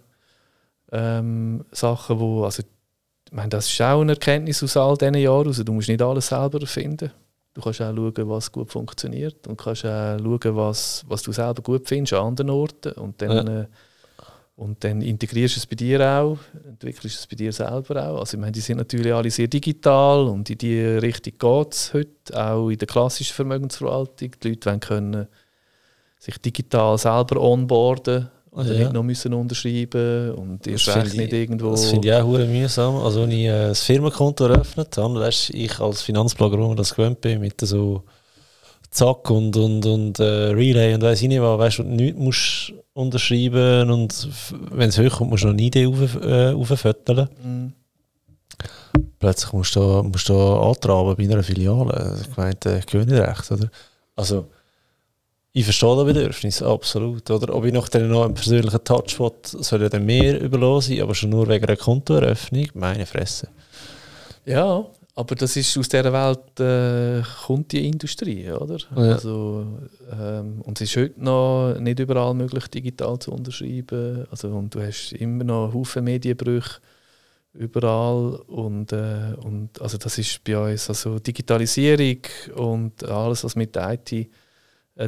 ähm, 0.92 1.64
Sachen, 1.72 2.20
wo, 2.20 2.44
also 2.44 2.62
ich 2.62 3.32
meine, 3.32 3.48
das 3.48 3.70
ist 3.70 3.80
auch 3.80 4.00
eine 4.00 4.12
Erkenntnis 4.12 4.62
aus 4.62 4.76
all 4.76 4.96
diesen 4.96 5.14
Jahren. 5.14 5.48
Also, 5.48 5.62
du 5.62 5.72
musst 5.72 5.88
nicht 5.88 6.00
alles 6.00 6.28
selber 6.28 6.60
erfinden. 6.60 7.10
Du 7.54 7.60
kannst 7.60 7.80
auch 7.80 7.94
schauen, 7.94 8.28
was 8.28 8.52
gut 8.52 8.70
funktioniert 8.70 9.46
und 9.46 9.58
kannst 9.58 9.84
auch 9.84 10.18
schauen, 10.18 10.56
was, 10.56 11.04
was 11.08 11.22
du 11.22 11.32
selber 11.32 11.62
gut 11.62 11.88
findest 11.88 12.14
an 12.14 12.28
anderen 12.28 12.50
Orten. 12.50 12.92
Und 12.92 13.20
dann 13.20 13.46
ja. 13.46 13.60
äh, 13.62 13.66
und 14.58 14.82
dann 14.82 15.02
integrierst 15.02 15.54
du 15.54 15.60
es 15.60 15.66
bei 15.66 15.76
dir 15.76 16.00
auch, 16.04 16.36
entwickelst 16.66 17.20
es 17.20 17.26
bei 17.28 17.36
dir 17.36 17.52
selber 17.52 18.08
auch. 18.08 18.18
Also 18.18 18.36
ich 18.36 18.40
meine, 18.40 18.50
die 18.50 18.60
sind 18.60 18.78
natürlich 18.78 19.14
alle 19.14 19.30
sehr 19.30 19.46
digital 19.46 20.26
und 20.26 20.50
in 20.50 20.58
diese 20.58 21.00
Richtung 21.00 21.34
geht 21.38 21.72
es 21.72 21.94
heute, 21.94 22.10
auch 22.34 22.68
in 22.68 22.76
der 22.76 22.88
klassischen 22.88 23.34
Vermögensverwaltung. 23.34 24.32
Die 24.42 24.48
Leute 24.48 24.66
wollen 24.66 24.80
können 24.80 25.26
sich 26.18 26.38
digital 26.38 26.98
selber 26.98 27.40
onboarden 27.40 28.30
und 28.50 28.66
ja. 28.66 28.74
nicht 28.74 28.92
noch 28.92 29.04
müssen 29.04 29.32
unterschreiben 29.32 30.32
und 30.32 30.66
erst 30.66 30.88
recht 30.88 31.14
nicht 31.14 31.32
irgendwo... 31.32 31.70
Das 31.70 31.90
finde 31.90 32.08
ich 32.08 32.14
auch 32.14 32.26
mühsam. 32.26 32.96
Also 32.96 33.22
wenn 33.22 33.30
ich 33.30 33.46
äh, 33.46 33.68
ein 33.68 33.74
Firmenkonto 33.76 34.44
eröffnet 34.44 34.96
habe, 34.96 35.20
weißt, 35.20 35.50
ich 35.50 35.78
als 35.78 36.02
Finanzblogger, 36.02 36.58
wo 36.58 36.74
das 36.74 36.96
gewöhnt 36.96 37.20
bin, 37.20 37.40
mit 37.40 37.60
so 37.60 38.02
Zack 38.90 39.30
und, 39.30 39.56
und, 39.56 39.84
und 39.84 40.18
äh, 40.18 40.50
Relay 40.52 40.94
und 40.94 41.02
weiss 41.02 41.22
ich 41.22 41.28
nicht 41.28 41.42
was, 41.42 41.76
du, 41.76 41.82
nichts 41.82 42.18
musst 42.18 42.72
unterschreiben 42.94 43.90
und 43.90 44.28
wenn 44.70 44.88
es 44.88 44.98
hochkommt, 44.98 45.30
musst 45.30 45.44
du 45.44 45.48
noch 45.48 45.54
eine 45.54 45.62
Idee 45.62 45.86
auf, 45.86 46.16
äh, 46.22 46.52
auffütteln. 46.52 47.28
Mhm. 47.42 47.72
Plötzlich 49.18 49.52
musst 49.52 49.76
du, 49.76 50.02
musst 50.02 50.28
du 50.28 50.34
antraben 50.34 51.14
bei 51.16 51.24
einer 51.24 51.42
Filiale. 51.42 52.18
Ich 52.22 52.36
meine, 52.36 52.56
äh, 52.64 53.20
recht, 53.20 53.50
oder? 53.52 53.70
Also, 54.16 54.46
ich 55.52 55.64
verstehe 55.64 55.96
das 55.96 56.04
Bedürfnis, 56.04 56.62
absolut. 56.62 57.30
Oder? 57.30 57.54
Ob 57.54 57.64
ich 57.64 57.72
noch, 57.72 57.92
noch 57.92 58.24
einen 58.24 58.34
persönlichen 58.34 58.84
Touch 58.84 59.18
will, 59.18 59.32
soll 59.42 59.82
ja 59.82 59.88
dann 59.88 60.04
mehr 60.04 60.40
überlassen 60.40 61.00
aber 61.00 61.14
schon 61.14 61.30
nur 61.30 61.48
wegen 61.48 61.64
einer 61.64 61.76
Kontoeröffnung, 61.76 62.66
meine 62.74 63.06
Fresse. 63.06 63.48
Ja, 64.44 64.84
aber 65.18 65.34
das 65.34 65.56
ist 65.56 65.76
aus 65.76 65.88
dieser 65.88 66.12
Welt 66.12 66.60
äh, 66.60 67.24
kommt 67.44 67.72
die 67.72 67.88
Industrie, 67.88 68.48
oder? 68.52 68.78
Ja. 68.94 69.14
Also, 69.14 69.66
ähm, 70.12 70.60
und 70.62 70.80
es 70.80 70.90
ist 70.90 70.96
heute 70.96 71.24
noch 71.24 71.76
nicht 71.80 71.98
überall 71.98 72.34
möglich, 72.34 72.68
digital 72.68 73.18
zu 73.18 73.32
unterschreiben. 73.32 74.28
Also, 74.30 74.48
und 74.50 74.72
du 74.72 74.80
hast 74.80 75.12
immer 75.14 75.42
noch 75.42 75.74
Haufen 75.74 76.04
Medienbrüche 76.04 76.80
überall. 77.52 78.36
Und, 78.46 78.92
äh, 78.92 79.34
und 79.42 79.82
also 79.82 79.98
das 79.98 80.18
ist 80.18 80.44
bei 80.44 80.56
uns 80.56 80.88
also 80.88 81.18
Digitalisierung 81.18 82.20
und 82.54 83.02
alles, 83.02 83.42
was 83.42 83.56
mit 83.56 83.76
IT 83.76 84.12
äh, 84.12 84.28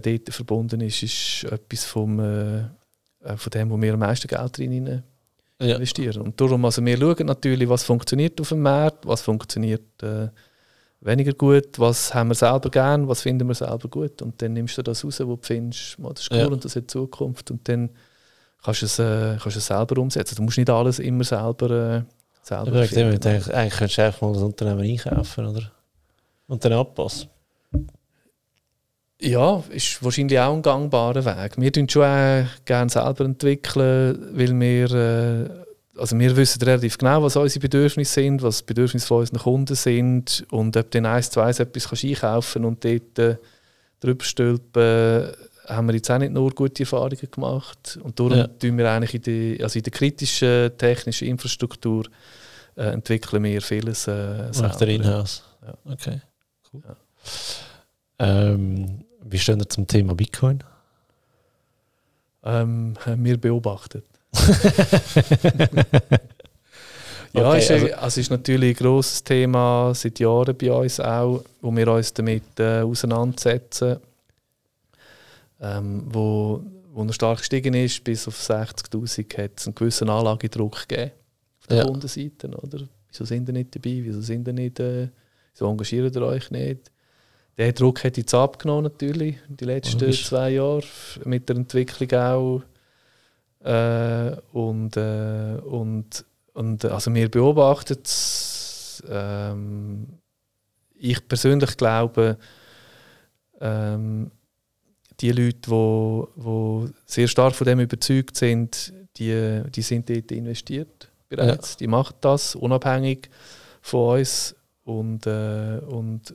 dort 0.00 0.34
verbunden 0.34 0.80
ist, 0.80 1.04
ist 1.04 1.44
etwas 1.44 1.84
vom, 1.84 2.18
äh, 2.18 2.58
äh 3.22 3.36
von 3.36 3.50
dem, 3.52 3.70
wo 3.70 3.80
wir 3.80 3.94
am 3.94 4.00
meisten 4.00 4.26
Geld 4.26 4.58
drin 4.58 5.04
ja. 5.60 5.76
investieren. 5.76 6.22
Und 6.22 6.40
darum, 6.40 6.64
also 6.64 6.84
wir 6.84 6.96
schauen 6.98 7.26
natürlich, 7.26 7.68
was 7.68 7.84
funktioniert 7.84 8.40
auf 8.40 8.48
dem 8.48 8.62
Markt, 8.62 9.06
was 9.06 9.22
funktioniert 9.22 10.02
äh, 10.02 10.28
weniger 11.00 11.32
gut, 11.32 11.78
was 11.78 12.14
haben 12.14 12.28
wir 12.28 12.34
selber 12.34 12.70
gern, 12.70 13.08
was 13.08 13.22
finden 13.22 13.48
wir 13.48 13.54
selber 13.54 13.88
gut. 13.88 14.22
Und 14.22 14.40
dann 14.42 14.52
nimmst 14.52 14.78
du 14.78 14.82
das 14.82 15.04
raus, 15.04 15.20
wo 15.20 15.36
du 15.36 15.42
findest, 15.42 15.96
oh, 16.02 16.10
das 16.10 16.22
ist 16.22 16.32
cool 16.32 16.38
ja. 16.38 16.46
und 16.46 16.64
das 16.64 16.76
hat 16.76 16.90
Zukunft. 16.90 17.50
Und 17.50 17.68
dann 17.68 17.90
kannst 18.62 18.82
du 18.82 18.86
es, 18.86 18.98
äh, 18.98 19.36
kannst 19.40 19.56
du 19.56 19.60
es 19.60 19.66
selber 19.66 20.00
umsetzen. 20.00 20.36
Du 20.36 20.42
musst 20.42 20.58
nicht 20.58 20.70
alles 20.70 20.98
immer 20.98 21.24
selber, 21.24 21.70
äh, 21.70 22.02
selber 22.42 22.84
ja. 22.84 23.10
Ich 23.10 23.20
denke, 23.20 23.54
eigentlich 23.54 23.74
könntest 23.74 23.98
du 23.98 24.04
einfach 24.04 24.20
mal 24.22 24.32
das 24.32 24.42
Unternehmen 24.42 24.80
einkaufen 24.80 25.46
oder? 25.46 25.72
und 26.46 26.64
dann 26.64 26.72
anpassen. 26.72 27.28
Ja, 29.20 29.62
ist 29.68 30.02
wahrscheinlich 30.02 30.38
auch 30.38 30.54
ein 30.54 30.62
gangbarer 30.62 31.24
Weg. 31.24 31.58
Wir 31.58 31.70
entwickeln 31.70 31.90
schon 31.90 32.04
auch 32.04 32.46
gerne 32.64 32.90
selber, 32.90 33.24
entwickeln, 33.26 34.18
weil 34.32 34.58
wir, 34.58 34.90
äh, 34.92 35.98
also 35.98 36.18
wir 36.18 36.36
wissen 36.36 36.62
relativ 36.62 36.96
genau, 36.96 37.22
was 37.22 37.36
unsere 37.36 37.60
Bedürfnisse 37.60 38.14
sind, 38.14 38.42
was 38.42 38.60
die 38.60 38.64
Bedürfnisse 38.64 39.06
von 39.06 39.18
unseren 39.18 39.38
Kunden 39.38 39.74
sind 39.74 40.46
und 40.50 40.74
ob 40.76 40.90
du 40.90 40.98
in 40.98 41.06
eins 41.06 41.30
zu 41.30 41.40
eins 41.40 41.60
etwas 41.60 41.88
kannst 41.88 42.04
einkaufen 42.04 42.64
und 42.64 42.82
dort 42.82 43.18
äh, 43.18 43.36
drüber 44.00 44.24
stülpen, 44.24 45.32
haben 45.66 45.86
wir 45.86 45.94
jetzt 45.94 46.10
auch 46.10 46.18
nicht 46.18 46.32
nur 46.32 46.50
gute 46.52 46.82
Erfahrungen 46.82 47.30
gemacht. 47.30 47.98
Und 48.02 48.18
darum 48.18 48.38
ja. 48.38 48.46
tun 48.46 48.78
wir 48.78 48.90
eigentlich 48.90 49.14
in 49.14 49.22
der, 49.56 49.64
also 49.64 49.78
in 49.78 49.82
der 49.82 49.92
kritischen 49.92 50.70
technischen 50.78 51.28
Infrastruktur 51.28 52.06
äh, 52.74 52.84
entwickeln 52.84 53.44
wir 53.44 53.60
vieles 53.60 54.08
äh, 54.08 54.50
selber. 54.50 54.88
Inhouse. 54.88 55.42
Ja. 55.62 55.92
Okay, 55.92 56.20
cool. 56.72 56.82
Ja. 56.88 56.96
Ähm, 58.18 59.04
wie 59.22 59.38
stehen 59.38 59.60
ihr 59.60 59.68
zum 59.68 59.86
Thema 59.86 60.14
Bitcoin? 60.14 60.62
Ähm, 62.42 62.94
wir 63.04 63.38
beobachtet. 63.38 64.04
ja, 67.32 67.48
okay, 67.48 67.58
ist, 67.58 67.70
also, 67.70 67.94
also 67.94 68.20
ist 68.20 68.30
natürlich 68.30 68.76
ein 68.76 68.84
grosses 68.84 69.24
Thema 69.24 69.92
seit 69.94 70.18
Jahren 70.20 70.56
bei 70.56 70.72
uns 70.72 71.00
auch, 71.00 71.42
wo 71.60 71.74
wir 71.74 71.88
uns 71.88 72.14
damit 72.14 72.58
äh, 72.58 72.80
auseinandersetzen. 72.80 73.98
Ähm, 75.60 76.04
wo, 76.06 76.62
wo 76.92 77.04
er 77.04 77.12
stark 77.12 77.38
gestiegen 77.38 77.74
ist, 77.74 78.02
bis 78.02 78.26
auf 78.26 78.40
60'000 78.40 79.42
hat 79.42 79.52
es 79.56 79.66
einen 79.66 79.74
gewissen 79.74 80.08
Anlagedruck 80.08 80.88
gegeben 80.88 81.10
auf 81.60 81.66
der 81.66 81.76
ja. 81.78 81.84
Kundenseite. 81.84 82.48
Oder? 82.48 82.88
Wieso 83.08 83.24
sind 83.24 83.48
ihr 83.48 83.52
nicht 83.52 83.74
dabei? 83.74 84.00
Wieso 84.02 84.22
sind 84.22 84.48
ihr 84.48 84.54
nicht, 84.54 84.80
äh, 84.80 85.08
wieso 85.52 85.68
engagiert 85.68 86.16
ihr 86.16 86.22
euch 86.22 86.50
nicht? 86.50 86.90
Der 87.60 87.72
Druck 87.74 88.04
hat 88.04 88.16
jetzt 88.16 88.32
abgenommen 88.32 88.84
natürlich 88.84 89.36
in 89.48 89.56
den 89.58 89.68
letzten 89.68 90.08
oh, 90.08 90.12
zwei 90.12 90.50
Jahren 90.50 90.82
mit 91.24 91.46
der 91.46 91.56
Entwicklung 91.56 92.10
auch 92.18 92.62
äh, 93.62 94.34
und, 94.52 94.96
äh, 94.96 95.58
und, 95.62 96.24
und 96.54 96.84
also 96.86 97.14
wir 97.14 97.30
beobachten 97.30 97.98
es 98.02 99.02
ähm, 99.08 100.06
ich 100.94 101.28
persönlich 101.28 101.76
glaube 101.76 102.38
ähm, 103.60 104.30
die 105.20 105.32
Leute, 105.32 105.58
die 105.58 105.70
wo, 105.70 106.28
wo 106.36 106.88
sehr 107.04 107.28
stark 107.28 107.54
von 107.54 107.66
dem 107.66 107.80
überzeugt 107.80 108.36
sind, 108.36 108.90
die, 109.18 109.62
die 109.68 109.82
sind 109.82 110.08
dort 110.08 110.32
investiert 110.32 111.10
bereits. 111.28 111.72
Ja. 111.72 111.76
Die 111.80 111.86
machen 111.88 112.16
das 112.22 112.54
unabhängig 112.54 113.28
von 113.82 114.18
uns 114.18 114.56
und, 114.84 115.26
äh, 115.26 115.80
und 115.86 116.34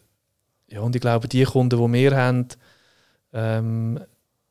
ja, 0.76 0.82
und 0.82 0.94
ich 0.94 1.02
glaube, 1.02 1.30
die 1.30 1.46
Kunden, 1.46 1.82
die 1.82 1.94
wir 1.94 2.18
haben, 2.18 2.48
ähm, 3.32 3.98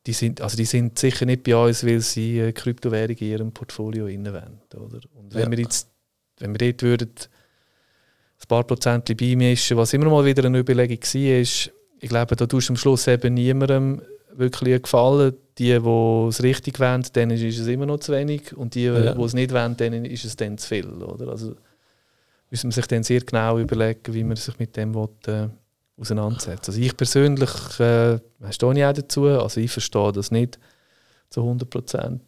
die, 0.07 0.13
sind, 0.13 0.41
also 0.41 0.57
die 0.57 0.65
sind 0.65 0.97
sicher 0.97 1.23
nicht 1.27 1.43
bei 1.43 1.55
uns, 1.55 1.85
weil 1.85 2.01
sie 2.01 2.39
äh, 2.39 2.51
Kryptowährung 2.51 3.15
in 3.15 3.27
ihrem 3.27 3.51
Portfolio 3.51 4.05
wollen. 4.05 4.59
Oder? 4.73 4.99
Und 5.13 5.35
wenn 5.35 5.43
ja. 5.43 5.51
wir 5.51 5.59
jetzt, 5.59 5.87
wenn 6.39 6.51
wir 6.51 6.57
dort 6.57 6.81
würden, 6.81 7.11
ein 7.11 8.47
paar 8.47 8.63
Prozent 8.63 9.15
beimischen, 9.15 9.77
was 9.77 9.93
immer 9.93 10.09
mal 10.09 10.25
wieder 10.25 10.43
eine 10.45 10.57
Überlegung 10.57 10.97
war, 10.97 11.39
ist, 11.39 11.71
ich 11.99 12.09
glaube, 12.09 12.35
da 12.35 12.47
tust 12.47 12.69
du 12.69 12.73
am 12.73 12.77
Schluss 12.77 13.07
eben 13.07 13.35
niemandem 13.35 14.01
wirklich 14.33 14.81
gefallen. 14.81 15.35
Die, 15.59 15.79
die 15.79 16.27
es 16.27 16.41
richtig 16.41 16.79
wollen, 16.79 17.03
denen 17.15 17.37
ist 17.37 17.59
es 17.59 17.67
immer 17.67 17.85
noch 17.85 17.99
zu 17.99 18.11
wenig. 18.11 18.57
Und 18.57 18.73
die, 18.73 18.85
ja. 18.85 19.13
die 19.13 19.21
es 19.21 19.33
nicht 19.33 19.53
wollen, 19.53 19.77
denen 19.77 20.05
ist 20.05 20.25
es 20.25 20.35
dann 20.35 20.57
zu 20.57 20.67
viel. 20.67 20.87
Oder? 20.87 21.27
Also 21.27 21.55
müssen 22.49 22.69
wir 22.69 22.73
sich 22.73 22.87
dann 22.87 23.03
sehr 23.03 23.21
genau 23.21 23.59
überlegen, 23.59 24.13
wie 24.13 24.23
man 24.23 24.35
sich 24.35 24.57
mit 24.57 24.75
dem 24.75 24.95
will, 24.95 25.09
äh, 25.27 25.49
auseinandersetzen. 25.97 26.71
Also 26.71 26.81
ich 26.81 26.95
persönlich 26.95 27.49
äh, 27.79 28.19
stehe 28.51 28.73
ich 28.73 28.85
auch 28.85 28.93
dazu, 28.93 29.25
also 29.25 29.59
ich 29.59 29.71
verstehe 29.71 30.11
das 30.11 30.31
nicht 30.31 30.59
zu 31.29 31.41
100 31.41 31.69
Prozent. 31.69 32.21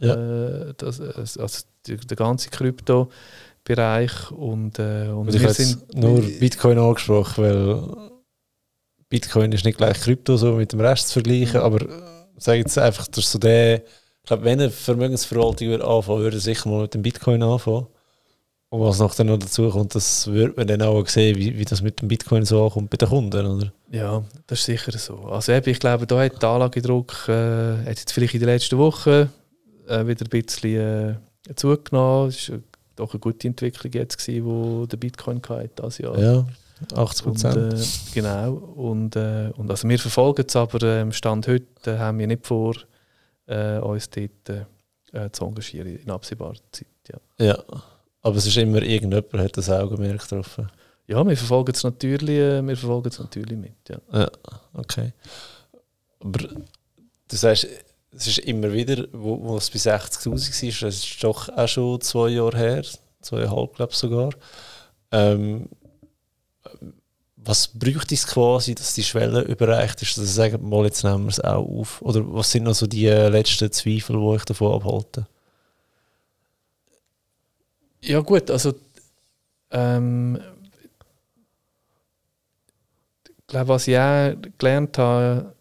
Ja. 0.00 0.14
Äh, 0.14 0.74
das, 0.76 1.00
also 1.00 1.64
der, 1.86 1.96
der 1.96 2.16
ganze 2.16 2.50
Krypto-Bereich 2.50 4.30
und, 4.30 4.78
äh, 4.78 5.08
und, 5.08 5.28
und 5.28 5.34
ich 5.34 5.42
wir 5.42 5.52
sind 5.52 5.94
nur 5.94 6.20
Bitcoin 6.20 6.78
angesprochen, 6.78 7.44
weil 7.44 8.10
Bitcoin 9.08 9.52
ist 9.52 9.64
nicht 9.64 9.78
gleich 9.78 10.00
Krypto 10.00 10.36
so 10.36 10.52
mit 10.52 10.72
dem 10.72 10.80
Rest 10.80 11.08
zu 11.08 11.14
vergleichen, 11.14 11.60
aber 11.60 11.86
sage 12.36 12.60
jetzt 12.60 12.78
einfach, 12.78 13.08
dass 13.08 13.32
so 13.32 13.38
der, 13.38 13.78
ich 13.78 14.26
glaube, 14.26 14.44
wenn 14.44 14.60
eine 14.60 14.70
Vermögensverwaltung 14.70 15.68
würde 15.68 15.86
anfangen, 15.86 16.20
würde 16.20 16.38
sicher 16.38 16.68
mal 16.68 16.82
mit 16.82 16.94
dem 16.94 17.02
Bitcoin 17.02 17.42
anfangen. 17.42 17.86
Und 18.70 18.80
was 18.80 18.98
noch 18.98 19.14
dann 19.14 19.28
noch 19.28 19.38
dazu 19.38 19.70
kommt, 19.70 19.94
das 19.94 20.26
wird 20.30 20.56
man 20.56 20.66
dann 20.66 20.82
auch 20.82 21.06
sehen, 21.06 21.36
wie, 21.38 21.56
wie 21.58 21.64
das 21.64 21.80
mit 21.80 22.02
dem 22.02 22.08
Bitcoin 22.08 22.44
so 22.44 22.64
ankommt 22.64 22.90
bei 22.90 22.98
den 22.98 23.08
Kunden, 23.08 23.46
oder? 23.46 23.72
Ja, 23.90 24.22
das 24.46 24.58
ist 24.60 24.66
sicher 24.66 24.98
so. 24.98 25.16
Also 25.20 25.52
eben, 25.52 25.70
ich 25.70 25.80
glaube, 25.80 26.06
da 26.06 26.20
hat 26.20 26.42
der 26.42 26.48
Anlagedruck 26.50 27.28
äh, 27.28 27.78
hat 27.78 27.98
jetzt 27.98 28.12
vielleicht 28.12 28.34
in 28.34 28.40
den 28.40 28.50
letzten 28.50 28.76
Wochen 28.76 29.30
äh, 29.88 30.06
wieder 30.06 30.26
ein 30.26 30.42
bisschen 30.42 31.18
äh, 31.48 31.54
zugenommen. 31.54 32.28
Es 32.28 32.50
war 32.50 32.58
doch 32.96 33.14
eine 33.14 33.20
gute 33.20 33.48
Entwicklung 33.48 33.90
jetzt 33.94 34.18
gewesen, 34.18 34.44
wo 34.44 34.84
der 34.84 34.98
Bitcoin 34.98 35.40
hatte 35.48 35.70
das 35.76 35.96
Jahr. 35.96 36.18
Ja, 36.18 36.46
80 36.94 37.24
Prozent. 37.24 37.56
Äh, 37.56 37.84
genau. 38.12 38.52
Und, 38.52 39.16
äh, 39.16 39.50
und 39.56 39.70
also 39.70 39.88
wir 39.88 39.98
verfolgen 39.98 40.44
es, 40.46 40.54
aber 40.56 41.00
im 41.00 41.12
Stand 41.12 41.48
heute 41.48 41.98
haben 41.98 42.18
wir 42.18 42.26
nicht 42.26 42.46
vor, 42.46 42.74
äh, 43.46 43.78
uns 43.78 44.10
dort 44.10 44.66
zu 45.32 45.46
engagieren 45.46 45.96
in 45.96 46.10
absehbarer 46.10 46.52
Zeit. 46.70 46.86
Ja. 47.08 47.46
ja. 47.46 47.64
Aber 48.28 48.36
es 48.36 48.44
ist 48.44 48.58
immer 48.58 48.82
irgendjemand, 48.82 49.32
hat 49.32 49.56
das 49.56 49.70
Augenmerk 49.70 50.20
getroffen. 50.20 50.68
Ja, 51.06 51.26
wir 51.26 51.34
verfolgen 51.34 51.72
es 51.74 51.82
natürlich, 51.82 52.36
äh, 52.36 52.60
wir 52.60 52.76
verfolgen 52.76 53.08
es 53.08 53.18
natürlich 53.18 53.56
mit. 53.56 53.88
Ja. 53.88 53.98
ja, 54.12 54.30
okay. 54.74 55.14
Aber 56.20 56.40
du 56.40 57.36
sagst, 57.36 57.66
es 58.14 58.26
ist 58.26 58.40
immer 58.40 58.70
wieder, 58.70 59.06
wo, 59.12 59.42
wo 59.42 59.56
es 59.56 59.70
bei 59.70 59.78
60'000 59.78 60.26
war, 60.26 60.88
das 60.88 60.96
ist 60.98 61.24
doch 61.24 61.48
auch 61.48 61.68
schon 61.68 62.02
zwei 62.02 62.28
Jahre 62.28 62.58
her, 62.58 62.84
zweieinhalb 63.22 63.76
glaube 63.76 63.92
ich 63.92 63.98
sogar. 63.98 64.30
Ähm, 65.10 65.70
was 67.36 67.68
bräuchte 67.68 68.14
es 68.14 68.26
quasi, 68.26 68.74
dass 68.74 68.92
die 68.92 69.04
Schwelle 69.04 69.40
überreicht 69.40 70.02
ist, 70.02 70.18
dass 70.18 70.26
sie 70.26 70.32
sagen, 70.34 70.68
mal 70.68 70.84
jetzt 70.84 71.02
nehmen 71.02 71.24
wir 71.24 71.30
es 71.30 71.40
auch 71.40 71.66
auf? 71.66 72.02
Oder 72.02 72.20
was 72.30 72.50
sind 72.50 72.64
noch 72.64 72.74
so 72.74 72.86
die 72.86 73.06
letzten 73.06 73.72
Zweifel, 73.72 74.16
die 74.16 74.22
euch 74.22 74.44
davon 74.44 74.74
abhalten? 74.74 75.26
Ja 78.08 78.20
gut, 78.20 78.50
also 78.50 78.72
ähm, 79.70 80.40
ich 83.22 83.46
glaube, 83.46 83.68
was 83.68 83.86
ich 83.86 83.98
auch 83.98 84.34
gelernt 84.56 84.96
habe 84.96 85.54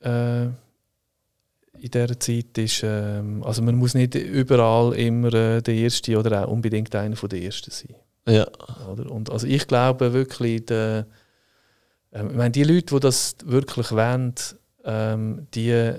äh, 0.00 0.44
in 0.44 1.90
dieser 1.90 2.20
Zeit 2.20 2.58
ist, 2.58 2.82
äh, 2.82 3.22
also 3.40 3.62
man 3.62 3.76
muss 3.76 3.94
nicht 3.94 4.14
überall 4.14 4.92
immer 4.96 5.32
äh, 5.32 5.62
der 5.62 5.74
Erste 5.74 6.18
oder 6.18 6.44
auch 6.44 6.50
unbedingt 6.50 6.94
einer 6.94 7.16
von 7.16 7.30
der 7.30 7.40
Ersten 7.40 7.70
sein. 7.70 7.94
Ja. 8.26 8.46
Oder? 8.86 9.10
Und 9.10 9.30
also 9.30 9.46
ich 9.46 9.66
glaube 9.66 10.12
wirklich, 10.12 10.66
der, 10.66 11.06
äh, 12.10 12.26
ich 12.26 12.34
meine, 12.34 12.50
die 12.50 12.64
Leute, 12.64 12.96
die 12.96 13.00
das 13.00 13.34
wirklich 13.46 13.92
wollen, 13.92 14.34
ähm, 14.84 15.46
die, 15.54 15.94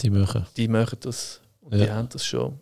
die 0.00 0.08
machen. 0.08 0.46
Die 0.56 0.68
machen 0.68 0.98
das 1.02 1.42
und 1.60 1.74
ja. 1.74 1.84
die 1.84 1.90
haben 1.92 2.08
das 2.08 2.24
schon. 2.24 2.58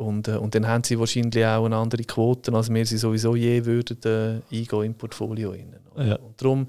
Und, 0.00 0.28
äh, 0.28 0.36
und 0.36 0.54
dann 0.54 0.66
haben 0.66 0.82
sie 0.82 0.98
wahrscheinlich 0.98 1.44
auch 1.44 1.66
eine 1.66 1.76
andere 1.76 2.02
Quote, 2.04 2.52
als 2.54 2.72
wir 2.72 2.86
sie 2.86 2.96
sowieso 2.96 3.36
je 3.36 3.66
würden 3.66 4.42
äh, 4.50 4.56
eingehen 4.56 4.84
im 4.84 4.94
Portfolio. 4.94 5.50
Rein, 5.50 5.76
ja. 5.98 6.16
Und 6.16 6.40
darum, 6.40 6.68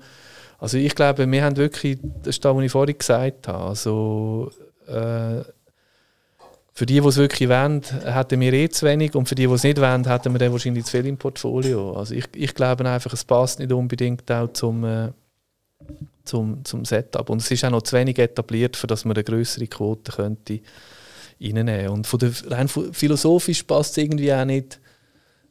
also 0.60 0.78
ich 0.78 0.94
glaube, 0.94 1.32
wir 1.32 1.44
haben 1.44 1.56
wirklich, 1.56 1.98
das 2.02 2.36
ist 2.36 2.44
das, 2.44 2.54
was 2.54 2.64
ich 2.64 2.72
vorhin 2.72 2.98
gesagt 2.98 3.48
habe, 3.48 3.64
also 3.64 4.52
äh, 4.86 5.44
für 6.74 6.86
die, 6.86 7.00
die 7.00 7.08
es 7.08 7.16
wirklich 7.16 7.48
wollen, 7.48 7.82
hätten 8.04 8.40
wir 8.42 8.52
eh 8.52 8.68
zu 8.68 8.86
wenig 8.86 9.16
und 9.16 9.30
für 9.30 9.36
die, 9.36 9.48
die 9.48 9.54
es 9.54 9.64
nicht 9.64 9.80
wollen, 9.80 10.06
hätten 10.06 10.34
wir 10.34 10.40
dann 10.40 10.52
wahrscheinlich 10.52 10.84
zu 10.84 10.92
viel 10.92 11.06
im 11.06 11.18
Portfolio. 11.18 11.94
Also 11.94 12.14
ich, 12.16 12.26
ich 12.36 12.54
glaube 12.54 12.86
einfach, 12.86 13.14
es 13.14 13.24
passt 13.24 13.60
nicht 13.60 13.72
unbedingt 13.72 14.30
auch 14.30 14.52
zum, 14.52 14.84
äh, 14.84 15.10
zum, 16.26 16.66
zum 16.66 16.84
Setup. 16.84 17.30
Und 17.30 17.42
es 17.42 17.50
ist 17.50 17.64
auch 17.64 17.70
noch 17.70 17.84
zu 17.84 17.96
wenig 17.96 18.20
etabliert, 18.20 18.76
für 18.76 18.88
dass 18.88 19.06
man 19.06 19.16
eine 19.16 19.24
größere 19.24 19.68
Quote 19.68 20.12
könnte 20.12 20.60
reinnehmen. 21.42 21.90
Und 21.90 22.08
von 22.08 22.20
der, 22.20 22.32
rein 22.48 22.68
philosophisch 22.68 23.64
passt 23.64 23.92
es 23.92 24.04
irgendwie 24.04 24.34
auch 24.34 24.46
nicht 24.46 24.80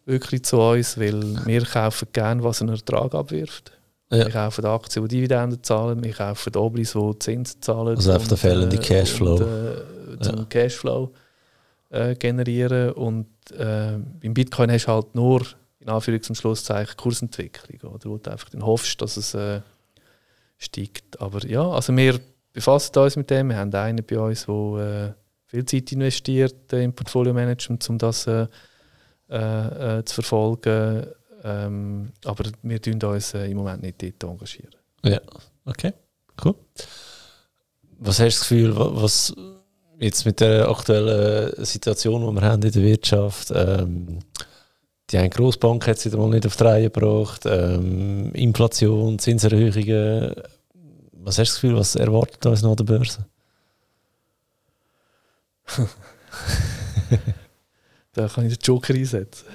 wirklich 0.07 0.45
zu 0.45 0.59
uns, 0.59 0.99
weil 0.99 1.22
wir 1.47 1.64
kaufen 1.64 2.09
gerne, 2.12 2.43
was 2.43 2.61
einen 2.61 2.74
Ertrag 2.74 3.14
abwirft. 3.14 3.72
Ja. 4.11 4.18
Wir 4.18 4.30
kaufen 4.30 4.64
Aktien, 4.64 5.07
die 5.07 5.16
Dividenden 5.16 5.62
zahlen, 5.62 6.03
wir 6.03 6.12
kaufen 6.12 6.57
Oblis, 6.57 6.93
die 6.93 7.18
Zinsen 7.20 7.62
zahlen. 7.62 7.97
Also 7.97 8.12
auf 8.12 8.26
der 8.26 8.36
fehlende 8.36 8.76
äh, 8.76 8.80
Cashflow. 8.80 9.36
Und, 9.36 9.43
äh, 9.43 10.20
zum 10.20 10.38
ja. 10.38 10.45
Cashflow 10.47 11.12
äh, 11.91 12.14
generieren. 12.16 12.93
Und 12.93 13.28
äh, 13.57 13.95
im 13.95 14.34
Bitcoin 14.34 14.70
hast 14.72 14.86
du 14.86 14.93
halt 14.93 15.14
nur, 15.14 15.43
in 15.78 15.88
Anführungs- 15.88 16.28
und 16.28 16.34
Schlusszeichen, 16.34 16.97
Kursentwicklung. 16.97 17.93
Oder? 17.93 18.11
Wo 18.11 18.18
du 18.18 18.30
einfach 18.30 18.49
dann 18.51 18.66
hoffst, 18.66 19.01
dass 19.01 19.16
es 19.16 19.34
äh, 19.34 19.61
steigt. 20.59 21.20
Aber 21.20 21.47
ja, 21.47 21.68
also 21.68 21.97
wir 21.97 22.18
befassen 22.53 22.99
uns 22.99 23.14
mit 23.14 23.30
dem. 23.30 23.49
Wir 23.51 23.59
haben 23.59 23.72
einen 23.72 24.05
bei 24.05 24.18
uns, 24.18 24.47
der 24.47 25.14
viel 25.51 25.64
Zeit 25.64 25.92
investiert 25.92 26.72
äh, 26.72 26.84
im 26.84 26.92
Portfolio-Management, 26.92 27.88
um 27.90 27.98
das 27.98 28.26
äh, 28.26 28.46
äh, 29.28 29.98
äh, 29.98 30.05
zu 30.05 30.14
verfolgen. 30.14 31.07
Ähm, 31.42 32.12
aber 32.24 32.44
wir 32.62 32.80
tun 32.80 33.03
uns 33.03 33.34
äh, 33.34 33.46
im 33.46 33.57
Moment 33.57 33.82
nicht 33.82 34.03
dort 34.03 34.24
engagieren. 34.24 34.74
Ja, 35.05 35.20
okay, 35.64 35.92
cool. 36.44 36.55
Was 37.98 38.20
hast 38.20 38.20
du 38.20 38.24
das 38.24 38.40
Gefühl, 38.40 38.74
was 38.76 39.34
jetzt 39.98 40.24
mit 40.24 40.40
der 40.40 40.68
aktuellen 40.68 41.64
Situation, 41.64 42.26
die 42.26 42.40
wir 42.40 42.46
haben 42.46 42.62
in 42.62 42.72
der 42.72 42.82
Wirtschaft, 42.82 43.53
ähm, 43.55 44.20
die 45.11 45.18
eine 45.18 45.30
Grossbank 45.30 45.86
hat 45.86 45.98
sie 45.98 46.11
mal 46.11 46.28
nicht 46.28 46.46
auf 46.46 46.57
die 46.57 46.64
Reihe 46.64 46.90
gebracht, 46.90 47.42
ähm, 47.46 48.32
Inflation, 48.32 49.18
Zinserhöhungen. 49.18 50.34
Was 51.12 51.38
hast 51.38 51.51
du 51.51 51.53
das 51.53 51.55
Gefühl, 51.61 51.76
was 51.76 51.96
erwartet 51.96 52.46
uns 52.46 52.62
noch 52.62 52.70
an 52.70 52.76
der 52.76 52.84
Börse? 52.84 53.26
da 58.12 58.29
kann 58.29 58.47
ich 58.47 58.59
den 58.59 58.62
Joker 58.62 58.95
einsetzen. 58.95 59.47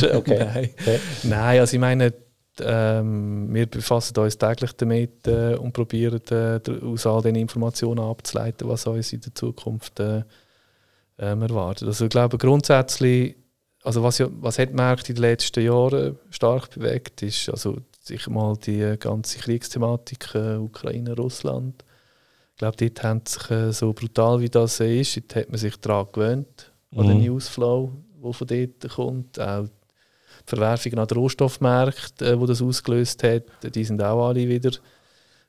Okay. 0.00 0.38
Nein. 0.54 0.70
okay. 0.80 1.00
Nein, 1.24 1.60
also 1.60 1.74
ich 1.74 1.80
meine, 1.80 2.14
ähm, 2.60 3.52
wir 3.52 3.66
befassen 3.66 4.16
uns 4.16 4.38
täglich 4.38 4.72
damit 4.72 5.26
äh, 5.26 5.54
und 5.54 5.72
probieren 5.72 6.20
äh, 6.30 6.60
aus 6.82 7.06
all 7.06 7.20
den 7.20 7.34
Informationen 7.34 8.00
abzuleiten, 8.00 8.68
was 8.68 8.86
uns 8.86 9.12
in 9.12 9.20
der 9.20 9.34
Zukunft 9.34 10.00
äh, 10.00 10.22
ähm, 11.18 11.42
erwartet. 11.42 11.88
Also 11.88 12.04
ich 12.04 12.10
glaube 12.10 12.38
grundsätzlich, 12.38 13.36
also 13.82 14.02
was, 14.02 14.18
ja, 14.18 14.28
was 14.40 14.58
hat 14.58 14.72
Märkte 14.72 15.10
in 15.10 15.16
den 15.16 15.22
letzten 15.22 15.62
Jahren 15.62 16.18
stark 16.30 16.70
bewegt, 16.70 17.22
ist 17.22 17.50
also 17.50 17.78
sicher 18.00 18.30
mal 18.30 18.56
die 18.56 18.96
ganze 18.98 19.40
Kriegsthematik 19.40 20.34
äh, 20.34 20.56
Ukraine, 20.56 21.16
Russland 21.16 21.82
ich 21.82 21.91
glaube, 22.62 22.76
dort 22.76 23.02
haben 23.02 23.22
sich 23.26 23.50
äh, 23.50 23.72
so 23.72 23.92
brutal 23.92 24.40
wie 24.40 24.48
das 24.48 24.78
ist, 24.78 25.16
dort 25.16 25.36
hat 25.36 25.48
man 25.48 25.58
sich 25.58 25.76
daran 25.78 26.06
gewöhnt, 26.12 26.72
an 26.94 27.08
den 27.08 27.18
mhm. 27.18 27.24
Newsflow, 27.24 27.92
der 28.22 28.32
von 28.32 28.46
dort 28.46 28.88
kommt. 28.94 29.40
Auch 29.40 29.64
die 29.64 29.70
Verwerfungen 30.46 30.98
an 30.98 31.08
den 31.08 31.18
Rohstoffmärkten, 31.18 32.26
äh, 32.26 32.40
wo 32.40 32.46
das 32.46 32.62
ausgelöst 32.62 33.22
hat, 33.24 33.44
die 33.74 33.84
sind 33.84 34.00
auch 34.02 34.28
alle 34.28 34.48
wieder 34.48 34.70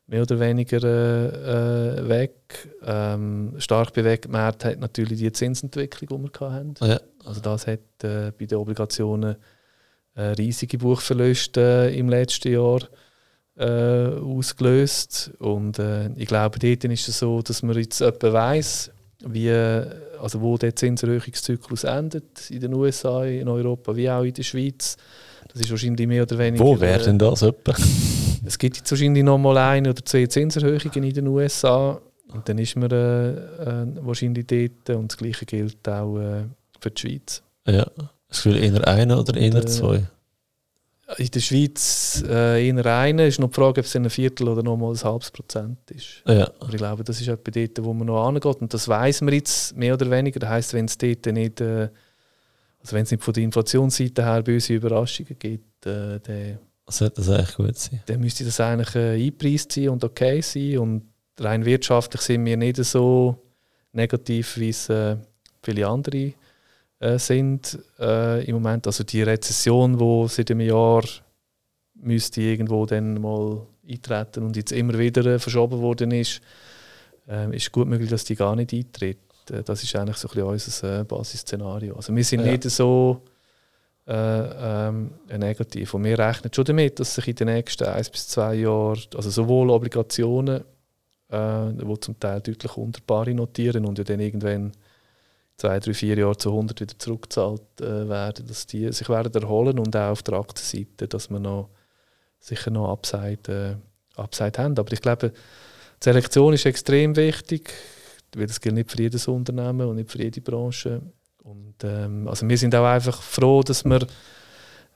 mehr 0.08 0.24
oder 0.24 0.40
weniger 0.40 0.84
äh, 0.84 2.00
äh 2.00 2.10
weg. 2.10 2.70
Ähm, 2.84 3.54
stark 3.58 3.94
bewegt 3.94 4.28
Märkte 4.28 4.70
hat 4.70 4.80
natürlich 4.80 5.20
die 5.20 5.32
Zinsentwicklung, 5.32 6.24
die 6.26 6.40
wir 6.40 6.50
hatten. 6.50 6.74
Ja. 6.82 7.00
Also 7.26 7.42
das 7.42 7.68
hat 7.68 8.04
äh, 8.04 8.32
bei 8.38 8.46
den 8.46 8.58
Obligationen 8.58 9.36
äh, 10.16 10.22
riesige 10.22 10.80
Buchverluste 10.80 11.92
im 11.96 12.10
letzten 12.10 12.54
Jahr 12.54 12.80
äh, 13.58 14.08
ausgelöst. 14.20 15.32
Und 15.40 15.80
äh, 15.80 16.10
ich 16.16 16.28
glaube, 16.28 16.60
dort 16.60 16.84
ist 16.86 17.08
es 17.08 17.20
so, 17.20 17.42
dass 17.42 17.64
man 17.64 17.78
jetzt 17.78 18.02
etwa 18.02 18.34
weiss, 18.34 18.92
wie, 19.26 19.52
also 19.52 20.42
wo 20.42 20.58
der 20.58 20.76
Zinserhöhungszyklus 20.76 21.84
endet, 21.84 22.50
in 22.50 22.60
den 22.60 22.74
USA, 22.74 23.24
in 23.26 23.48
Europa, 23.48 23.96
wie 23.96 24.10
auch 24.10 24.24
in 24.24 24.34
der 24.34 24.44
Schweiz. 24.44 24.98
Das 25.52 25.62
ist 25.62 25.70
wahrscheinlich 25.72 26.08
mehr 26.08 26.24
oder 26.24 26.38
weniger... 26.38 26.64
Wo 26.64 26.80
wäre 26.80 27.04
denn 27.04 27.20
das 27.20 27.42
etwa? 27.42 27.76
es 28.46 28.58
gibt 28.58 28.78
jetzt 28.78 28.90
wahrscheinlich 28.92 29.24
noch 29.24 29.38
mal 29.38 29.58
eine 29.58 29.92
oder 29.92 30.04
zwei 30.04 30.26
Zinserhöhungen 30.26 31.04
in 31.04 31.14
den 31.14 31.28
USA. 31.28 32.02
Und 32.34 32.50
dann 32.50 32.58
ist 32.58 32.76
man 32.76 32.90
äh, 32.92 33.32
äh, 33.32 33.86
wahrscheinlich 34.02 34.48
dort. 34.48 34.98
Und 34.98 35.12
das 35.12 35.18
Gleiche 35.18 35.46
gilt 35.46 35.88
auch 35.88 36.18
äh, 36.18 36.44
für 36.80 36.92
die 36.92 37.02
Schweiz. 37.02 37.44
Ja, 37.68 37.86
das 38.28 38.44
Gefühl 38.44 38.58
eher 38.58 38.88
eine 38.88 39.20
oder 39.20 39.38
eher 39.38 39.56
äh, 39.56 39.66
zwei? 39.66 40.04
In 41.18 41.28
der 41.28 41.40
Schweiz 41.40 42.24
äh, 42.28 42.68
eher 42.68 42.86
eine. 42.86 43.28
ist 43.28 43.40
noch 43.40 43.50
die 43.50 43.56
Frage, 43.56 43.82
ob 43.82 43.86
es 43.86 43.96
ein 43.96 44.10
Viertel 44.10 44.48
oder 44.48 44.64
noch 44.64 44.78
mal 44.78 44.92
ein 44.92 45.04
halbes 45.04 45.32
Prozent 45.32 45.80
ist. 45.92 46.24
Ja. 46.26 46.50
Aber 46.60 46.70
ich 46.70 46.78
glaube, 46.78 47.04
das 47.04 47.20
ist 47.20 47.28
etwa 47.28 47.52
dort, 47.52 47.84
wo 47.84 47.94
man 47.94 48.08
noch 48.08 48.26
angeht. 48.26 48.46
Und 48.46 48.74
das 48.74 48.88
weiß 48.88 49.22
man 49.22 49.34
jetzt 49.34 49.76
mehr 49.76 49.94
oder 49.94 50.10
weniger. 50.10 50.40
Das 50.40 50.50
heisst, 50.50 50.74
wenn 50.74 50.86
es 50.86 50.98
dort 50.98 51.26
nicht, 51.26 51.60
äh, 51.62 51.90
also 52.80 52.96
wenn 52.96 53.04
es 53.04 53.12
nicht 53.12 53.24
von 53.24 53.34
der 53.34 53.44
Inflationsseite 53.44 54.24
her 54.24 54.42
böse 54.42 54.74
Überraschungen 54.74 55.38
gibt, 55.38 55.86
äh, 55.86 56.20
dann 56.20 56.60
Sollte 56.88 57.16
das 57.16 57.30
eigentlich 57.30 57.56
gut 57.56 57.78
sein? 57.78 58.02
Dann 58.06 58.20
müsste 58.20 58.44
das 58.44 58.60
eigentlich 58.60 58.96
äh, 58.96 59.26
einpreist 59.26 59.72
sein 59.72 59.90
und 59.90 60.04
okay 60.04 60.42
sein. 60.42 60.78
Und 60.80 61.04
rein 61.40 61.66
wirtschaftlich 61.66 62.22
sind 62.22 62.46
wir 62.46 62.58
nicht 62.58 62.78
so 62.78 63.38
negativ, 63.94 64.58
wie 64.58 64.70
es 64.70 64.90
äh, 64.90 65.18
viele 65.62 65.88
andere 65.88 66.34
äh, 67.04 67.20
sind 67.20 67.78
äh, 68.00 68.46
im 68.46 68.56
Moment. 68.56 68.88
Also 68.88 69.04
die 69.04 69.24
Rezession, 69.24 69.98
die 69.98 70.28
seit 70.30 70.52
einem 70.52 70.62
Jahr 70.62 71.04
müsste 71.96 72.42
irgendwo 72.42 72.86
dann 72.86 73.20
mal 73.22 73.68
eintreten 73.88 74.44
und 74.44 74.56
jetzt 74.56 74.72
immer 74.72 74.98
wieder 74.98 75.26
äh, 75.26 75.40
verschoben 75.40 75.82
worden 75.82 76.12
ist, 76.12 76.42
äh, 77.28 77.54
ist 77.56 77.72
gut 77.72 77.88
möglich, 77.88 78.10
dass 78.10 78.24
die 78.24 78.36
gar 78.36 78.56
nicht 78.56 78.74
eintritt. 78.74 79.20
Äh, 79.52 79.64
das 79.64 79.84
ist 79.84 79.96
eigentlich 79.96 80.18
so 80.18 80.30
ein 80.30 80.34
bisschen 80.34 80.84
unser 80.84 81.04
Basisszenario. 81.04 81.96
Also 81.96 82.16
wir 82.16 82.24
sind 82.24 82.46
ja. 82.46 82.52
nicht 82.52 82.64
so 82.70 83.22
äh, 84.08 84.14
ähm, 84.14 85.12
negativ. 85.38 85.94
Und 85.94 86.06
wir 86.06 86.18
rechnen 86.18 86.54
schon 86.54 86.66
damit, 86.66 87.00
dass 87.00 87.16
sich 87.16 87.28
in 87.28 87.36
den 87.36 87.48
nächsten 87.48 87.86
eins 87.86 88.10
bis 88.10 88.30
zwei 88.30 88.56
Jahren, 88.56 89.02
also 89.16 89.30
sowohl 89.30 89.70
Obligationen, 89.72 90.64
äh, 91.30 91.74
die 91.74 92.00
zum 92.00 92.18
Teil 92.18 92.40
deutlich 92.40 92.78
unter 92.78 93.02
Pari 93.06 93.34
notieren 93.34 93.86
und 93.86 93.98
ja 93.98 94.06
dann 94.06 94.22
irgendwann 94.22 94.72
zwei, 95.58 95.80
drei, 95.80 95.94
vier 95.94 96.18
Jahre 96.18 96.38
zu 96.38 96.50
100 96.50 96.82
wieder 96.82 96.98
zurückgezahlt 96.98 97.82
äh, 97.82 98.10
werden, 98.10 98.48
dass 98.48 98.66
die 98.66 98.92
sich 98.92 99.10
werden 99.10 99.42
erholen 99.42 99.80
und 99.80 99.96
auch 99.96 100.12
auf 100.12 100.24
der 100.24 100.36
Aktienseite, 100.36 101.08
dass 101.08 101.30
wir 101.30 101.40
noch 101.40 101.70
sicher 102.40 102.72
noch 102.72 102.92
Upside, 102.92 103.80
äh, 104.18 104.20
Upside 104.20 104.62
haben. 104.62 104.78
Aber 104.78 104.92
ich 104.92 105.02
glaube, 105.02 105.30
die 105.30 106.04
Selektion 106.04 106.54
ist 106.54 106.66
extrem 106.66 107.16
wichtig, 107.16 107.74
weil 108.36 108.48
das 108.48 108.60
gilt 108.60 108.76
nicht 108.76 108.92
für 108.92 108.98
jedes 108.98 109.28
Unternehmen 109.28 109.88
und 109.88 109.96
nicht 109.96 110.12
für 110.12 110.22
jede 110.22 110.42
Branche. 110.42 111.02
Und, 111.44 111.76
ähm, 111.84 112.28
also 112.28 112.48
wir 112.48 112.58
sind 112.58 112.76
auch 112.76 112.86
einfach 112.86 113.22
froh, 113.22 113.64
dass 113.64 113.86
wir 113.86 114.06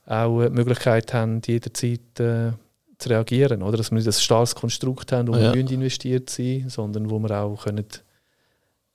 auch 0.06 0.42
die 0.42 0.50
Möglichkeit 0.50 1.12
haben, 1.14 1.40
jederzeit 1.44 2.20
äh, 2.20 2.52
zu 2.98 3.08
reagieren. 3.08 3.62
Oder? 3.62 3.76
Dass 3.76 3.90
wir 3.90 3.96
nicht 3.96 4.06
ein 4.06 4.12
starres 4.12 4.54
Konstrukt 4.54 5.12
haben, 5.12 5.28
wo 5.28 5.36
ja. 5.36 5.54
wir 5.54 5.70
investiert 5.70 6.30
sind, 6.30 6.70
sondern 6.70 7.10
wo 7.10 7.18
wir 7.18 7.30
auch 7.30 7.64
können, 7.64 7.86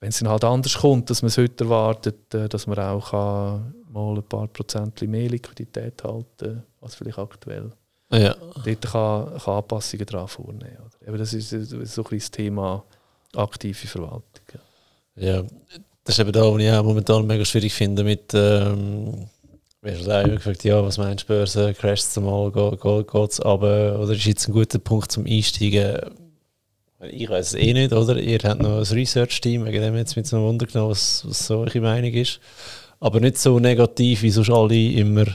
wenn 0.04 0.10
es 0.10 0.18
dann 0.18 0.28
halt 0.28 0.44
anders 0.44 0.76
kommt, 0.76 1.08
dass 1.08 1.22
man 1.22 1.28
es 1.28 1.38
heute 1.38 1.64
erwartet, 1.64 2.34
äh, 2.34 2.46
dass 2.46 2.66
man 2.66 2.78
auch 2.78 3.10
kann, 3.10 3.74
mal 3.90 4.14
ein 4.14 4.22
paar 4.24 4.46
Prozent 4.48 5.00
mehr 5.00 5.30
Liquidität 5.30 6.04
halten 6.04 6.62
als 6.82 6.94
vielleicht 6.94 7.18
aktuell. 7.18 7.72
Ja. 8.12 8.36
Dort 8.62 8.82
kann, 8.82 9.38
kann 9.38 9.54
Anpassungen 9.54 10.04
dran 10.04 10.28
vornehmen. 10.28 10.76
Oder? 11.08 11.16
das 11.16 11.32
ist 11.32 11.48
so 11.48 12.04
ein 12.04 12.18
das 12.18 12.30
Thema 12.30 12.84
aktive 13.34 13.86
Verwaltung. 13.86 14.60
Ja. 15.16 15.42
das 16.04 16.16
ist 16.16 16.18
eben 16.18 16.32
da, 16.32 16.52
was 16.52 16.60
ich 16.60 16.70
auch 16.70 16.84
momentan 16.84 17.26
mega 17.26 17.44
schwierig 17.46 17.72
finde 17.72 18.04
mit 18.04 18.34
ähm, 18.34 19.26
wirst 19.80 20.06
du 20.06 20.10
auch 20.10 20.24
gefragt, 20.24 20.64
ja, 20.64 20.84
was 20.84 20.98
meinst 20.98 21.24
du, 21.24 21.28
Börse, 21.28 21.72
crasht 21.72 22.08
es 22.08 22.20
mal, 22.20 22.52
geht 22.52 23.30
es 23.30 23.40
aber 23.40 23.98
oder 23.98 24.12
ist 24.12 24.26
jetzt 24.26 24.48
ein 24.48 24.52
guter 24.52 24.78
Punkt 24.78 25.10
zum 25.10 25.24
Einsteigen? 25.24 26.23
Ich 27.10 27.28
weiß 27.28 27.48
es 27.48 27.54
eh 27.54 27.72
nicht, 27.72 27.92
oder? 27.92 28.16
Ihr 28.18 28.38
habt 28.44 28.62
noch 28.62 28.78
ein 28.78 28.96
Research-Team, 28.96 29.64
wegen 29.64 29.82
dem 29.82 29.96
jetzt 29.96 30.16
mit 30.16 30.26
so 30.26 30.36
einem 30.36 30.46
Wunder 30.46 30.66
genommen, 30.66 30.90
was, 30.90 31.24
was 31.26 31.46
so 31.46 31.58
eure 31.58 31.80
Meinung 31.80 32.12
ist. 32.12 32.40
Aber 33.00 33.20
nicht 33.20 33.38
so 33.38 33.58
negativ, 33.58 34.22
wie 34.22 34.30
sonst 34.30 34.50
alle 34.50 34.90
immer 34.92 35.26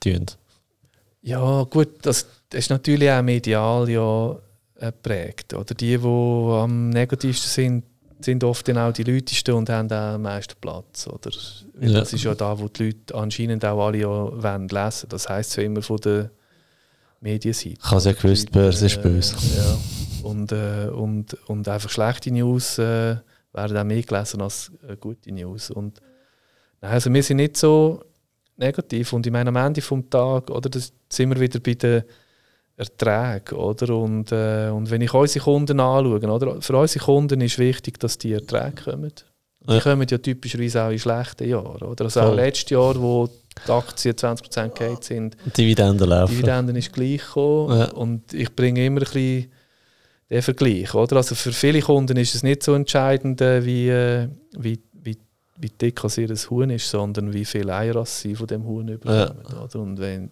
tun. 0.00 0.26
Ja, 1.22 1.64
gut, 1.64 1.88
das, 2.02 2.26
das 2.50 2.60
ist 2.60 2.70
natürlich 2.70 3.10
auch 3.10 3.22
medial 3.22 3.88
ja 3.88 4.36
geprägt. 4.78 5.54
Oder 5.54 5.74
die, 5.74 5.98
die 5.98 6.06
am 6.06 6.90
negativsten 6.90 7.50
sind, 7.50 7.84
sind 8.20 8.44
oft 8.44 8.66
dann 8.68 8.78
auch 8.78 8.92
die 8.92 9.04
Leutesten 9.04 9.54
und 9.54 9.68
haben 9.68 9.90
auch 9.90 10.14
am 10.14 10.22
meisten 10.22 10.54
Platz. 10.60 11.06
Oder? 11.06 11.30
Ja. 11.80 12.00
Das 12.00 12.12
ist 12.12 12.24
ja 12.24 12.34
da, 12.34 12.58
wo 12.58 12.68
die 12.68 12.86
Leute 12.86 13.14
anscheinend 13.14 13.64
auch 13.64 13.86
alle 13.86 13.98
ja 13.98 14.08
wollen 14.08 14.68
lesen. 14.68 15.08
Das 15.08 15.28
heisst 15.28 15.56
ja 15.56 15.62
immer 15.64 15.82
von 15.82 15.98
der 15.98 16.30
Medienseite. 17.20 17.76
Ich 17.78 17.84
habe 17.84 17.96
es 17.96 18.04
ja 18.04 18.12
gewusst, 18.12 18.52
Börse 18.52 18.86
ist 18.86 19.02
böse. 19.02 19.36
Äh, 19.36 19.56
ja. 19.58 19.78
Und, 20.28 20.52
äh, 20.52 20.90
und, 20.92 21.34
und 21.48 21.66
einfach 21.68 21.88
schlechte 21.88 22.30
News 22.30 22.78
äh, 22.78 23.16
werden 23.52 23.76
auch 23.76 23.84
mehr 23.84 24.02
gelesen 24.02 24.42
als 24.42 24.70
äh, 24.86 24.96
gute 24.96 25.32
News. 25.32 25.70
Und, 25.70 26.00
nein, 26.82 26.92
also 26.92 27.12
wir 27.12 27.22
sind 27.22 27.38
nicht 27.38 27.56
so 27.56 28.02
negativ. 28.56 29.12
Und 29.14 29.26
ich 29.26 29.32
meine, 29.32 29.48
am 29.48 29.56
Ende 29.56 29.80
des 29.80 29.90
Tages, 30.10 30.54
oder, 30.54 30.68
das 30.68 30.92
sind 31.10 31.30
wir 31.30 31.40
wieder 31.40 31.60
bei 31.60 31.74
den 31.74 32.02
Erträgen. 32.76 33.56
Oder? 33.56 33.96
Und, 33.96 34.30
äh, 34.30 34.68
und 34.68 34.90
wenn 34.90 35.00
ich 35.00 35.14
unsere 35.14 35.44
Kunden 35.44 35.80
anschaue, 35.80 36.30
oder? 36.30 36.60
für 36.60 36.76
unsere 36.76 37.04
Kunden 37.04 37.40
ist 37.40 37.58
wichtig, 37.58 37.98
dass 37.98 38.18
die 38.18 38.34
Erträge 38.34 38.82
kommen. 38.84 39.12
Die 39.66 39.74
ja. 39.74 39.80
kommen 39.80 40.06
ja 40.08 40.18
typischerweise 40.18 40.82
auch 40.84 40.90
in 40.90 40.98
schlechten 40.98 41.48
Jahren. 41.48 41.88
Oder? 41.88 42.04
Also 42.04 42.20
auch 42.20 42.34
letztes 42.34 42.70
Jahr, 42.70 43.00
wo 43.00 43.28
die 43.66 43.72
Aktien 43.72 44.14
20% 44.14 44.78
gehalten 44.78 45.02
sind, 45.02 45.36
Dividenden 45.56 46.08
laufen. 46.08 46.34
Dividenden 46.34 46.76
ist 46.76 46.92
gleich 46.92 47.24
gekommen. 47.24 47.78
Ja. 47.78 47.90
Und 47.92 48.34
ich 48.34 48.54
bringe 48.54 48.84
immer 48.84 49.00
ein 49.00 49.04
bisschen 49.04 49.50
den 50.30 50.42
Vergleich. 50.42 50.94
Oder? 50.94 51.16
Also 51.16 51.34
für 51.34 51.52
viele 51.52 51.80
Kunden 51.80 52.16
ist 52.16 52.34
es 52.34 52.42
nicht 52.42 52.62
so 52.62 52.74
entscheidend, 52.74 53.40
äh, 53.40 53.64
wie, 53.64 53.88
äh, 53.88 54.28
wie, 54.56 54.80
wie, 54.92 55.18
wie 55.56 55.70
dick 55.70 56.04
ein 56.04 56.10
Huhn 56.50 56.70
ist, 56.70 56.90
sondern 56.90 57.32
wie 57.32 57.44
viele 57.44 57.74
Eier 57.74 58.04
sie 58.06 58.34
von 58.34 58.46
dem 58.46 58.64
Huhn 58.64 58.88
überkommen. 58.88 59.44
Ja. 59.50 59.62
Oder? 59.62 59.80
Und 59.80 59.98
wenn 59.98 60.30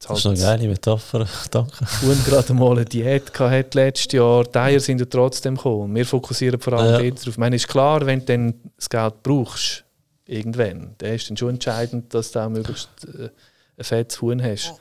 das 0.00 0.20
ist 0.20 0.26
eine 0.26 0.38
geile 0.38 0.68
Metapher, 0.68 1.26
danke. 1.50 1.84
Und 2.02 2.24
gerade 2.24 2.54
mal 2.54 2.70
eine 2.70 2.84
Diät 2.84 3.36
hatte 3.36 3.78
letztes 3.78 4.12
Jahr. 4.12 4.44
Die 4.44 4.58
Eier 4.58 4.80
sind 4.80 5.00
ja 5.00 5.06
trotzdem 5.06 5.56
gekommen. 5.56 5.92
Wir 5.94 6.06
fokussieren 6.06 6.60
vor 6.60 6.74
allem 6.74 7.04
ja. 7.04 7.10
darauf. 7.10 7.26
Ich 7.26 7.36
meine, 7.36 7.56
ist 7.56 7.66
klar, 7.66 8.06
wenn 8.06 8.20
du 8.20 8.26
dann 8.26 8.54
das 8.76 8.88
Geld 8.88 9.22
brauchst, 9.24 9.84
irgendwann, 10.24 10.94
dann 10.98 11.14
ist 11.14 11.28
dann 11.28 11.36
schon 11.36 11.50
entscheidend, 11.50 12.14
dass 12.14 12.30
du 12.30 12.38
auch 12.38 12.48
möglichst 12.48 12.88
äh, 13.06 13.30
ein 13.76 13.84
fettes 13.84 14.20
Huhn 14.22 14.40
hast. 14.40 14.74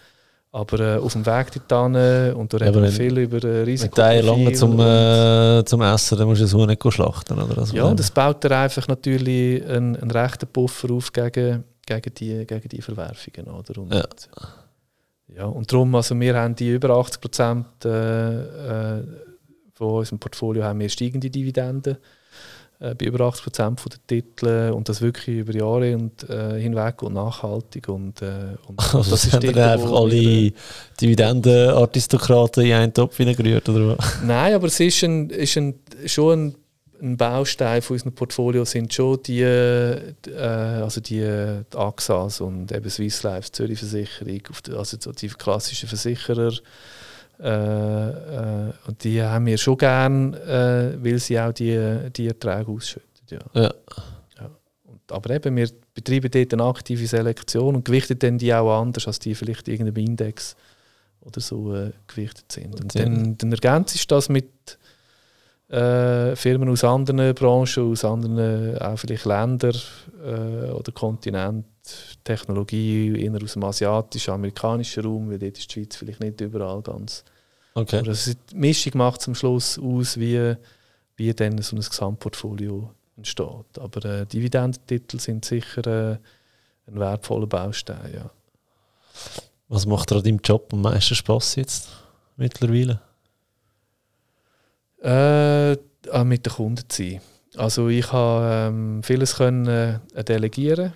Aber 0.58 0.80
äh, 0.80 0.98
auf 0.98 1.14
dem 1.14 1.24
Weg 1.24 1.52
dorthin, 1.68 2.34
und 2.34 2.52
da 2.52 2.58
reden 2.58 2.82
wir 2.82 2.92
viel 2.92 3.16
über 3.20 3.44
äh, 3.44 3.62
Risiko. 3.62 3.96
Wenn 3.98 4.22
du 4.22 4.26
lange 4.26 4.54
zum, 4.54 4.80
äh, 4.80 5.64
zum 5.64 5.82
Essen, 5.84 6.18
dann 6.18 6.28
musst 6.28 6.42
du 6.42 6.46
das 6.46 6.54
Huhn 6.56 6.66
nicht 6.66 6.94
schlachten. 6.94 7.40
Oder? 7.40 7.60
Also 7.60 7.76
ja, 7.76 7.84
und 7.84 8.00
das 8.00 8.10
baut 8.10 8.44
dir 8.44 8.58
einfach 8.58 8.88
natürlich 8.88 9.64
einen, 9.68 9.96
einen 9.96 10.10
rechten 10.10 10.48
Puffer 10.48 10.92
auf 10.92 11.14
gegen, 11.14 11.64
gegen, 11.86 12.14
die, 12.16 12.46
gegen 12.48 12.70
die 12.70 12.82
Verwerfungen. 12.82 13.48
Oder? 13.50 13.82
Und, 13.82 13.94
ja. 13.94 14.04
Ja, 15.36 15.46
und 15.46 15.72
darum, 15.72 15.94
also 15.94 16.20
wir 16.20 16.36
haben 16.36 16.56
die 16.56 16.72
über 16.72 16.90
80 16.90 17.22
Prozent 17.22 17.86
äh, 17.86 18.98
äh, 18.98 19.04
von 19.76 19.90
unserem 20.00 20.18
Portfolio 20.18 20.64
haben 20.64 20.80
wir 20.80 20.90
steigende 20.90 21.30
Dividenden 21.30 21.98
äh, 22.80 22.94
bei 22.94 23.06
über 23.06 23.22
80 23.26 23.44
Prozent 23.44 23.82
der 23.92 24.08
Titel 24.08 24.72
und 24.74 24.88
das 24.88 25.02
wirklich 25.02 25.38
über 25.38 25.54
Jahre 25.54 25.96
und, 25.96 26.30
äh, 26.30 26.60
hinweg 26.60 27.02
und 27.02 27.14
nachhaltig. 27.14 27.90
Und, 27.90 28.22
äh, 28.22 28.56
und 28.68 28.80
also 28.94 29.12
das 29.12 29.26
ist 29.26 29.40
Titel, 29.40 29.60
einfach 29.60 29.92
alle 29.92 30.52
Dividendenaristokraten 31.02 32.66
in 32.66 32.74
einen 32.74 32.94
Topf 32.94 33.18
hineingerührt, 33.18 33.68
oder 33.70 33.98
Nein, 34.24 34.54
aber 34.54 34.68
es 34.68 34.80
ist, 34.80 35.04
ein, 35.04 35.30
ist 35.30 35.58
ein, 35.58 35.76
schon 36.06 36.40
ein 36.40 36.56
ein 37.00 37.18
Baustein 37.18 37.82
von 37.82 37.94
unserem 37.94 38.14
Portfolio 38.14 38.66
sind 38.66 38.94
schon 38.94 39.22
die, 39.24 39.42
äh, 39.42 40.14
also 40.36 41.00
die, 41.02 41.20
die 41.20 41.78
AXAs 41.78 42.42
und 42.42 42.72
eben 42.72 42.90
Swiss 42.90 43.24
Life, 43.24 43.52
Zürich 43.52 43.80
Versicherung, 43.80 44.42
also 44.76 44.98
die 45.12 45.28
klassischen 45.28 45.88
Versicherer. 45.88 46.54
Äh, 47.40 48.10
äh, 48.10 48.74
und 48.88 49.04
die 49.04 49.22
haben 49.22 49.46
wir 49.46 49.58
schon 49.58 49.78
gern, 49.78 50.34
äh, 50.34 50.98
weil 51.04 51.20
sie 51.20 51.40
auch 51.40 51.52
die, 51.52 52.10
die 52.16 52.28
Erträge 52.28 52.72
ausschütten. 52.72 53.08
Ja. 53.30 53.40
ja. 53.54 53.74
ja. 54.40 54.50
Und, 54.86 55.12
aber 55.12 55.30
eben, 55.32 55.56
wir 55.56 55.70
betreiben 55.94 56.32
dort 56.32 56.54
eine 56.54 56.64
aktive 56.64 57.06
Selektion 57.06 57.76
und 57.76 57.86
gewichten 57.86 58.18
dann 58.18 58.38
die 58.38 58.54
auch 58.54 58.82
anders, 58.82 59.06
als 59.08 59.20
die 59.20 59.36
vielleicht 59.36 59.68
irgendeinem 59.68 60.04
Index 60.04 60.56
oder 61.22 61.40
so 61.40 61.76
äh, 61.76 61.92
gewichtet 62.08 62.52
sind. 62.52 62.80
Und 62.82 62.96
dann, 62.96 63.38
dann 63.38 63.52
ergänzt 63.52 64.12
das 64.12 64.30
mit 64.30 64.80
äh, 65.70 66.36
Firmen 66.36 66.70
aus 66.70 66.84
anderen 66.84 67.36
Branchen, 67.36 67.92
aus 67.92 68.04
anderen 68.04 68.78
auch 68.80 68.98
vielleicht 68.98 69.26
Ländern 69.26 69.76
oder 70.74 70.92
Kontinenten, 70.94 71.66
Technologie 72.24 73.20
eher 73.20 73.42
aus 73.42 73.54
dem 73.54 73.64
asiatischen, 73.64 74.34
amerikanischen 74.34 75.04
Raum, 75.04 75.30
weil 75.30 75.40
dort 75.40 75.58
ist 75.58 75.70
die 75.70 75.74
Schweiz 75.74 75.96
vielleicht 75.96 76.20
nicht 76.20 76.42
überall 76.42 76.82
ganz. 76.82 77.24
Okay. 77.74 78.00
Aber 78.00 78.10
also 78.10 78.34
die 78.34 78.56
Mischung 78.56 78.94
macht 78.96 79.22
zum 79.22 79.36
Schluss 79.36 79.78
aus, 79.78 80.18
wie, 80.18 80.56
wie 81.16 81.34
dann 81.34 81.62
so 81.62 81.76
ein 81.76 81.82
Gesamtportfolio 81.82 82.92
entsteht. 83.18 83.80
Aber 83.80 84.06
äh, 84.06 84.26
Dividendentitel 84.26 85.20
sind 85.20 85.46
sicher 85.46 85.86
äh, 85.88 86.18
ein 86.88 87.00
wertvoller 87.00 87.48
Baustein. 87.48 88.14
Ja. 88.14 88.32
Was 89.68 89.86
macht 89.86 90.12
dir 90.12 90.16
an 90.16 90.24
deinem 90.24 90.40
Job 90.44 90.70
am 90.72 90.82
meisten 90.82 91.16
Spaß 91.16 91.56
jetzt 91.56 91.90
mittlerweile? 92.36 93.02
Äh, 95.02 95.76
mit 96.24 96.46
den 96.46 96.54
Kunden 96.54 96.90
zu 96.90 97.04
sein. 97.04 97.22
Also 97.56 97.90
ich 97.90 98.12
habe 98.12 98.70
ähm, 98.70 99.04
vieles 99.04 99.36
können 99.36 99.68
äh, 99.68 100.24
delegieren, 100.24 100.94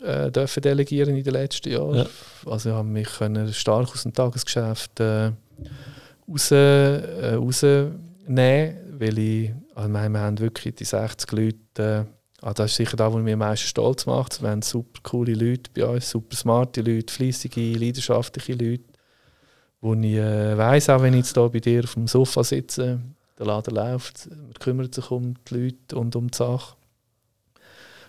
äh, 0.00 0.30
dürfen 0.30 0.62
delegieren 0.62 1.16
in 1.16 1.24
den 1.24 1.32
letzten 1.32 1.70
Jahren. 1.70 1.96
Ja. 1.96 2.06
Also 2.46 2.70
ich 2.70 2.74
habe 2.74 2.88
mich 2.88 3.08
können 3.08 3.52
stark 3.52 3.90
aus 3.90 4.02
dem 4.02 4.12
Tagesgeschäft 4.12 5.00
äh, 5.00 5.32
raus, 6.28 6.50
äh, 6.50 7.34
rausnehmen, 7.34 8.76
weil 8.98 9.18
ich, 9.18 9.52
also 9.74 9.90
wir 9.90 10.00
haben 10.00 10.38
wirklich 10.38 10.74
die 10.74 10.84
60 10.84 11.32
Leute, 11.32 11.58
äh, 11.78 12.04
ah, 12.42 12.54
das 12.54 12.70
ist 12.70 12.76
sicher 12.76 12.96
das, 12.96 13.12
was 13.12 13.22
mich 13.22 13.32
am 13.32 13.40
meisten 13.40 13.66
stolz 13.66 14.06
macht. 14.06 14.40
Wir 14.42 14.50
haben 14.50 14.62
super 14.62 15.00
coole 15.02 15.34
Leute 15.34 15.70
bei 15.74 15.84
uns, 15.86 16.10
super 16.10 16.36
smarte 16.36 16.80
Leute, 16.80 17.12
fleissige, 17.12 17.72
leidenschaftliche 17.74 18.52
Leute 18.52 18.84
wo 19.80 19.94
ich 19.94 20.14
äh, 20.14 20.56
weiss, 20.58 20.88
auch 20.88 21.02
wenn 21.02 21.14
ich 21.14 21.20
jetzt 21.20 21.34
hier 21.34 21.48
bei 21.48 21.60
dir 21.60 21.84
auf 21.84 21.94
dem 21.94 22.08
Sofa 22.08 22.42
sitze, 22.42 23.00
der 23.38 23.46
Laden 23.46 23.74
läuft, 23.74 24.28
man 24.30 24.54
kümmert 24.54 24.94
sich 24.94 25.10
um 25.10 25.34
die 25.44 25.54
Leute 25.54 25.96
und 25.96 26.16
um 26.16 26.30
die 26.30 26.36
Sache. 26.36 26.76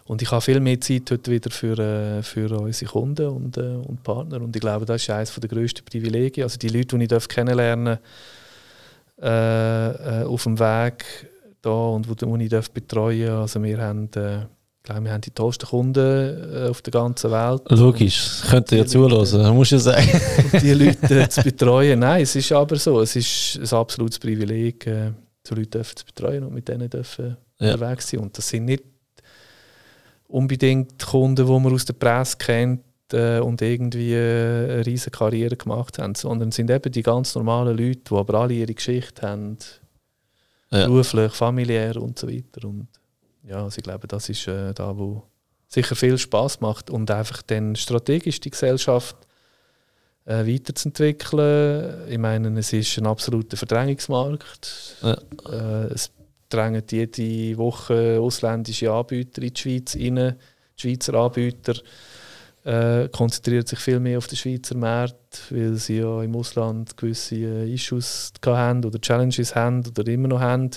Und 0.09 0.23
ich 0.23 0.31
habe 0.31 0.41
viel 0.41 0.59
mehr 0.59 0.81
Zeit 0.81 1.11
heute 1.11 1.29
wieder 1.29 1.51
für, 1.51 1.77
äh, 1.77 2.23
für 2.23 2.49
unsere 2.59 2.91
Kunden 2.91 3.27
und, 3.27 3.57
äh, 3.57 3.75
und 3.75 4.01
Partner. 4.01 4.41
Und 4.41 4.55
ich 4.55 4.59
glaube, 4.59 4.83
das 4.83 5.03
ist 5.03 5.09
eines 5.11 5.35
der 5.35 5.47
grössten 5.47 5.85
Privilegien. 5.85 6.45
Also 6.45 6.57
die 6.57 6.69
Leute, 6.69 6.97
die 6.97 7.07
ich 7.07 7.27
kennenlernen 7.27 7.99
äh, 9.21 10.21
äh, 10.21 10.23
auf 10.23 10.43
dem 10.45 10.57
Weg 10.57 11.29
da 11.61 11.69
und 11.69 12.09
wo 12.09 12.35
ich 12.37 12.49
darf 12.49 12.71
betreuen 12.71 13.27
darf. 13.27 13.41
Also 13.41 13.61
wir 13.61 13.77
haben, 13.77 14.05
äh, 14.15 14.47
glaube, 14.81 15.03
wir 15.03 15.11
haben 15.11 15.21
die 15.21 15.29
tollsten 15.29 15.67
Kunden 15.67 16.69
auf 16.71 16.81
der 16.81 16.91
ganzen 16.91 17.29
Welt. 17.29 17.61
Logisch, 17.67 18.41
könnte 18.49 18.77
ja 18.77 18.87
zulassen, 18.87 19.43
du 19.43 19.61
ja 19.61 19.77
sagen. 19.77 20.09
die 20.59 20.73
Leute 20.73 21.29
zu 21.29 21.43
betreuen. 21.43 21.99
Nein, 21.99 22.23
es 22.23 22.35
ist 22.35 22.51
aber 22.51 22.77
so. 22.77 22.99
Es 23.01 23.15
ist 23.15 23.59
ein 23.61 23.77
absolutes 23.77 24.17
Privileg, 24.17 24.87
äh, 24.87 25.11
so 25.47 25.53
Leute 25.53 25.83
zu 25.83 26.03
betreuen 26.03 26.45
und 26.45 26.53
mit 26.55 26.67
denen 26.67 26.89
dürfen 26.89 27.37
ja. 27.59 27.73
unterwegs 27.73 28.09
sein. 28.09 28.21
Und 28.21 28.35
das 28.35 28.49
sind 28.49 28.65
nicht 28.65 28.83
unbedingt 30.29 31.05
Kunden, 31.05 31.45
die 31.45 31.51
man 31.51 31.73
aus 31.73 31.85
der 31.85 31.93
Presse 31.93 32.37
kennt 32.37 32.83
äh, 33.11 33.39
und 33.39 33.61
irgendwie 33.61 34.13
äh, 34.13 34.71
eine 34.71 34.85
riesige 34.85 35.17
Karriere 35.17 35.57
gemacht 35.57 35.97
haben, 35.99 36.15
sondern 36.15 36.51
sind 36.51 36.69
eben 36.69 36.91
die 36.91 37.03
ganz 37.03 37.35
normalen 37.35 37.75
Leute, 37.75 38.01
die 38.09 38.15
aber 38.15 38.35
alle 38.35 38.53
ihre 38.53 38.73
Geschichte 38.73 39.27
haben, 39.27 39.57
ja. 40.71 40.85
beruflich, 40.85 41.33
familiär 41.33 41.97
und 41.97 42.17
so 42.17 42.29
weiter. 42.29 42.67
Und 42.67 42.87
ja, 43.43 43.63
also 43.63 43.79
ich 43.79 43.83
glaube, 43.83 44.07
das 44.07 44.29
ist 44.29 44.47
äh, 44.47 44.73
da, 44.73 44.95
wo 44.97 45.23
sicher 45.67 45.95
viel 45.95 46.17
Spaß 46.17 46.61
macht 46.61 46.89
und 46.89 47.09
einfach 47.11 47.41
dann 47.41 47.75
strategisch 47.75 48.39
die 48.39 48.51
Gesellschaft 48.51 49.15
äh, 50.25 50.45
weiterzuentwickeln. 50.45 52.07
Ich 52.07 52.17
meine, 52.19 52.57
es 52.59 52.71
ist 52.71 52.97
ein 52.99 53.07
absoluter 53.07 53.57
Verdrängungsmarkt. 53.57 54.97
Ja. 55.01 55.17
Äh, 55.51 55.93
es 55.93 56.11
drängen 56.49 56.83
jede 56.89 57.57
Woche 57.57 58.19
ausländische 58.19 58.91
Anbieter 58.91 59.41
in 59.41 59.53
die 59.53 59.59
Schweiz 59.59 59.95
rein. 59.95 60.35
Die 60.77 60.81
Schweizer 60.81 61.13
Anbieter 61.13 61.75
äh, 62.63 63.07
konzentrieren 63.09 63.65
sich 63.65 63.79
viel 63.79 63.99
mehr 63.99 64.17
auf 64.17 64.27
den 64.27 64.37
Schweizer 64.37 64.75
Markt, 64.75 65.43
weil 65.49 65.75
sie 65.75 65.99
ja 65.99 66.21
im 66.21 66.35
Ausland 66.35 66.97
gewisse 66.97 67.35
äh, 67.35 67.73
Issues 67.73 68.33
haben 68.45 68.83
oder 68.83 68.99
Challenges 68.99 69.55
haben 69.55 69.83
oder 69.87 70.05
immer 70.07 70.27
noch 70.27 70.39
haben. 70.39 70.71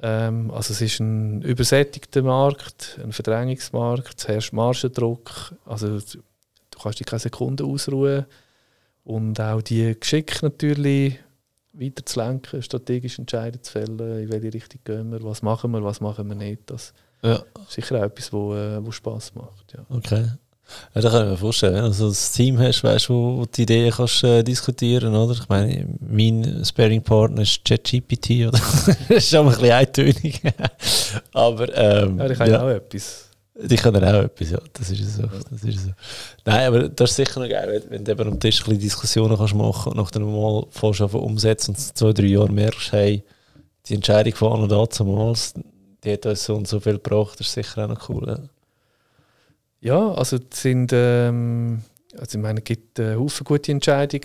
Ähm, 0.00 0.50
also 0.50 0.72
es 0.72 0.80
ist 0.82 1.00
ein 1.00 1.42
übersättigter 1.42 2.22
Markt, 2.22 3.00
ein 3.02 3.12
Verdrängungsmarkt, 3.12 4.18
es 4.18 4.28
herrscht 4.28 4.52
Margendruck, 4.52 5.54
also 5.64 5.98
du 5.98 6.78
kannst 6.82 7.00
dich 7.00 7.06
keine 7.06 7.20
Sekunde 7.20 7.64
ausruhen 7.64 8.26
und 9.04 9.40
auch 9.40 9.62
die 9.62 9.98
Geschick 9.98 10.42
natürlich 10.42 11.18
weiter 11.78 12.04
zu 12.04 12.20
lenken, 12.20 12.62
strategisch 12.62 13.18
Entscheidungen 13.18 13.62
zu 13.62 13.72
fällen, 13.72 13.98
in 13.98 14.30
welche 14.30 14.52
Richtung 14.52 14.80
gehen 14.84 15.12
wir, 15.12 15.22
was 15.22 15.42
machen 15.42 15.70
wir, 15.72 15.82
was 15.82 16.00
machen 16.00 16.28
wir 16.28 16.34
nicht. 16.36 16.62
Das 16.66 16.92
ja. 17.22 17.36
ist 17.36 17.72
sicher 17.72 17.98
auch 17.98 18.04
etwas, 18.04 18.32
wo, 18.32 18.54
äh, 18.54 18.84
wo 18.84 18.90
Spass 18.90 19.34
macht. 19.34 19.72
Ja. 19.74 19.84
Okay. 19.88 20.26
Ja, 20.94 21.00
das 21.00 21.12
kann 21.12 21.24
ich 21.24 21.30
mir 21.30 21.36
vorstellen, 21.36 21.74
wenn 21.76 21.84
du 21.84 21.92
so 21.92 22.08
ein 22.08 22.34
Team 22.34 22.58
hast, 22.58 22.82
weißt, 22.82 23.08
wo, 23.08 23.38
wo 23.38 23.44
die 23.46 23.62
Ideen 23.62 23.92
kannst 23.92 24.24
äh, 24.24 24.42
diskutieren 24.42 25.14
oder? 25.14 25.32
Ich 25.32 25.48
meine, 25.48 25.86
mein 26.00 26.64
Sparing-Partner 26.64 27.42
ist 27.42 27.64
ChatGPT, 27.64 28.48
oder? 28.48 28.50
das 28.58 28.98
ist 29.08 29.30
schon 29.30 29.46
ein 29.46 29.52
bisschen 29.52 29.70
eintönig. 29.70 30.42
Aber, 31.32 31.72
ähm, 31.76 32.18
ja, 32.18 32.30
ich 32.30 32.38
kann 32.38 32.50
ja 32.50 32.62
auch 32.62 32.68
etwas. 32.68 33.25
Die 33.58 33.76
können 33.76 34.04
auch 34.04 34.24
etwas, 34.24 34.50
ja. 34.50 34.58
Das 34.74 34.90
ist 34.90 35.16
so. 35.16 35.22
Das 35.22 35.64
ist 35.64 35.84
so. 35.84 35.90
Nein, 36.44 36.66
aber 36.66 36.88
das 36.90 37.10
ist 37.10 37.16
sicher 37.16 37.40
noch 37.40 37.48
geil, 37.48 37.82
wenn, 37.88 38.04
du 38.04 38.12
eben 38.12 38.28
am 38.28 38.38
Tisch 38.38 38.66
ein 38.68 38.78
Diskussionen 38.78 39.36
kannst 39.36 39.54
machen 39.54 39.92
und 39.92 39.96
nachdem 39.96 40.24
mal 40.24 40.66
voll 40.70 40.94
umsetzen 41.14 41.70
und 41.70 41.78
zwei, 41.78 42.12
drei 42.12 42.26
Jahre 42.26 42.52
merkst, 42.52 42.92
hey, 42.92 43.24
die 43.86 43.94
Entscheidung 43.94 44.34
von 44.34 44.52
an 44.52 44.62
und 44.64 44.72
da 44.72 44.88
zumals, 44.90 45.54
die 46.04 46.12
hat 46.12 46.26
uns 46.26 46.44
so 46.44 46.54
und 46.54 46.68
so 46.68 46.80
viel 46.80 46.94
gebracht, 46.94 47.40
das 47.40 47.46
ist 47.46 47.54
sicher 47.54 47.84
auch 47.84 47.88
noch 47.88 48.08
cool. 48.10 48.26
Ja, 49.80 49.96
ja 49.96 50.12
also 50.12 50.38
sind, 50.52 50.90
ähm, 50.92 51.82
also 52.18 52.36
ich 52.36 52.42
meine, 52.42 52.58
es 52.58 52.64
gibt 52.64 52.98
äh, 52.98 53.16
Haufen 53.16 53.44
gute 53.44 53.72
Entscheidungen, 53.72 54.20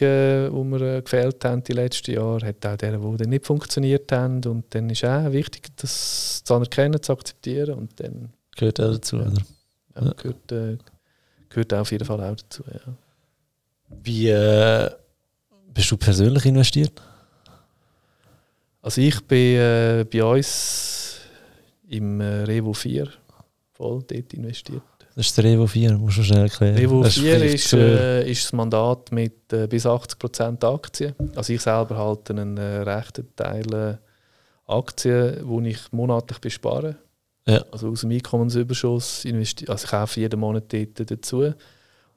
die 0.52 0.80
wir 0.80 0.98
äh, 0.98 1.02
gefällt 1.02 1.46
haben 1.46 1.64
die 1.64 1.74
letzten 1.74 2.12
Jahre. 2.12 2.38
Es 2.38 2.44
Hat 2.44 2.66
auch 2.66 2.76
deren, 2.76 3.18
die 3.18 3.28
nicht 3.28 3.46
funktioniert 3.46 4.12
haben 4.12 4.44
und 4.44 4.66
dann 4.76 4.90
ist 4.90 5.06
auch 5.06 5.32
wichtig, 5.32 5.70
das 5.78 6.44
zu 6.44 6.54
anerkennen, 6.54 7.02
zu 7.02 7.14
akzeptieren 7.14 7.76
und 7.76 7.98
dann 7.98 8.34
Gehört 8.56 8.80
auch 8.80 8.94
dazu, 8.94 9.18
ja. 9.18 9.28
oder? 9.28 9.42
Ja, 9.96 10.14
Gehört, 10.14 10.52
äh, 10.52 10.78
gehört 11.50 11.74
auf 11.74 11.92
jeden 11.92 12.06
Fall 12.06 12.22
auch 12.22 12.36
dazu, 12.36 12.64
ja. 12.72 12.94
Wie 14.04 14.30
äh, 14.30 14.90
bist 15.74 15.92
du 15.92 15.98
persönlich 15.98 16.46
investiert? 16.46 17.02
Also 18.82 19.02
ich 19.02 19.22
bin 19.22 19.58
äh, 19.58 20.06
bei 20.12 20.24
uns 20.24 21.20
im 21.88 22.22
äh, 22.22 22.44
Revo 22.44 22.74
4 22.74 23.08
voll 23.74 24.04
dort 24.08 24.34
investiert. 24.34 24.82
Das 25.16 25.28
ist 25.28 25.38
der 25.38 25.44
Revo 25.44 25.68
4, 25.68 25.98
musst 25.98 26.18
du 26.20 26.24
schnell 26.24 26.44
erklären. 26.44 26.76
Revo 26.76 27.04
4 27.04 27.44
ist, 27.44 27.74
äh, 27.74 28.30
ist 28.30 28.46
das 28.46 28.54
Mandat 28.54 29.12
mit 29.12 29.52
äh, 29.52 29.68
bis 29.68 29.86
80% 29.86 30.64
Aktien. 30.66 31.16
Also 31.36 31.54
ich 31.54 31.62
selber 31.62 31.98
halte 31.98 32.34
einen 32.34 32.58
äh, 32.58 32.78
rechten 32.78 33.28
Teil 33.36 33.74
äh, 33.74 33.98
Aktien, 34.72 35.64
die 35.64 35.70
ich 35.70 35.92
monatlich 35.92 36.40
bespare. 36.40 36.96
Ja. 37.48 37.64
Also 37.72 37.90
aus 37.90 38.02
dem 38.02 38.12
Einkommensüberschuss 38.12 39.26
also 39.26 39.38
ich 39.38 39.92
kaufe 39.92 40.20
jeden 40.20 40.40
Monat 40.40 40.72
dort 40.72 41.10
dazu. 41.10 41.54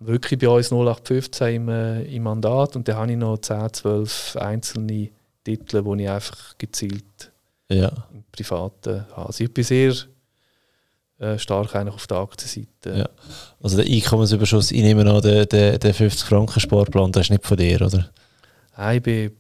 Wirklich 0.01 0.39
bei 0.39 0.49
uns 0.49 0.71
0815 0.71 1.55
im, 1.55 1.69
äh, 1.69 2.03
im 2.03 2.23
Mandat 2.25 2.77
und 2.77 2.87
dann 2.87 2.97
habe 2.97 3.13
ich 3.13 3.17
noch 3.17 3.39
10, 3.39 3.73
12 3.73 4.37
einzelne 4.37 5.11
Titel, 5.45 5.83
die 5.83 6.03
ich 6.03 6.11
einfach 6.11 6.59
gezielt 6.59 7.33
ja. 7.71 7.91
im 8.13 8.25
Privaten 8.31 9.07
habe. 9.11 9.27
Also 9.27 9.45
ich 9.45 9.55
bin 9.55 9.65
sehr 9.65 9.95
äh, 11.19 11.39
stark 11.39 11.75
eigentlich 11.75 11.95
auf 11.95 12.07
der 12.07 12.19
Aktienseite. 12.19 12.99
Ja. 12.99 13.09
Also 13.63 13.77
der 13.77 13.87
Einkommensüberschuss, 13.87 14.73
ich 14.73 14.83
nehme 14.83 15.09
an, 15.11 15.23
der, 15.23 15.47
der, 15.47 15.79
der 15.79 15.95
50-Franken-Sparplan, 15.95 17.13
das 17.13 17.27
ist 17.27 17.31
nicht 17.31 17.47
von 17.47 17.57
dir, 17.57 17.81
oder? 17.81 18.11
Nein, 18.77 18.97
ich 18.97 19.03
bin 19.03 19.33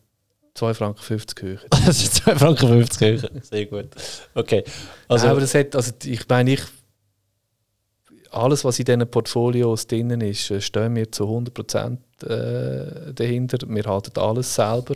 2,50 0.56 0.74
Franken 0.74 1.48
höher. 1.48 1.58
das 1.70 2.02
ist 2.02 2.22
2,50 2.22 2.36
Franken 2.36 2.68
höher. 2.68 3.42
Sehr 3.42 3.66
gut. 3.66 3.88
Okay. 4.34 4.64
Also, 5.08 5.26
aber 5.28 5.40
das 5.40 5.54
hat, 5.54 5.74
also 5.74 5.92
ich 6.04 6.28
meine, 6.28 6.52
ich, 6.52 6.62
alles, 8.30 8.64
was 8.64 8.78
in 8.78 8.84
diesen 8.84 9.08
Portfolios 9.08 9.86
drin 9.86 10.20
ist, 10.20 10.50
äh, 10.50 10.60
stehen 10.60 10.94
wir 10.96 11.10
zu 11.10 11.24
100% 11.24 11.98
äh, 12.26 13.12
dahinter. 13.12 13.58
Wir 13.68 13.84
halten 13.84 14.18
alles 14.18 14.54
selber. 14.54 14.94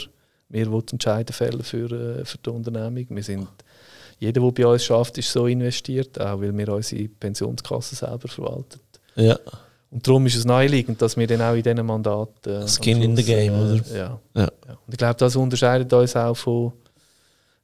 Wir 0.48 0.70
wollen 0.70 0.86
Entscheidungen 0.92 1.32
fällen 1.32 1.62
für, 1.62 2.20
äh, 2.20 2.24
für 2.24 2.38
die 2.38 2.50
Unternehmung. 2.50 3.06
Wir 3.08 3.22
sind, 3.22 3.48
jeder, 4.18 4.40
der 4.40 4.50
bei 4.50 4.66
uns 4.66 4.84
schafft, 4.84 5.18
ist 5.18 5.30
so 5.30 5.46
investiert, 5.46 6.20
auch 6.20 6.40
weil 6.40 6.56
wir 6.56 6.68
unsere 6.68 7.08
Pensionskasse 7.08 7.94
selber 7.94 8.28
verwalten. 8.28 8.80
Ja. 9.14 9.38
Und 9.90 10.06
darum 10.06 10.26
ist 10.26 10.36
es 10.36 10.44
naheliegend, 10.44 11.00
dass 11.00 11.16
wir 11.16 11.26
dann 11.26 11.40
auch 11.40 11.54
in 11.54 11.62
diesem 11.62 11.86
Mandat. 11.86 12.46
Äh, 12.46 12.68
Skin 12.68 13.00
in 13.02 13.16
the 13.16 13.24
game, 13.24 13.54
äh, 13.54 13.56
oder? 13.56 13.96
Ja. 13.96 14.20
ja. 14.34 14.42
ja. 14.42 14.78
Und 14.86 14.92
ich 14.92 14.98
glaube, 14.98 15.14
das 15.14 15.34
unterscheidet 15.34 15.92
uns 15.92 16.14
auch 16.14 16.34
von 16.34 16.72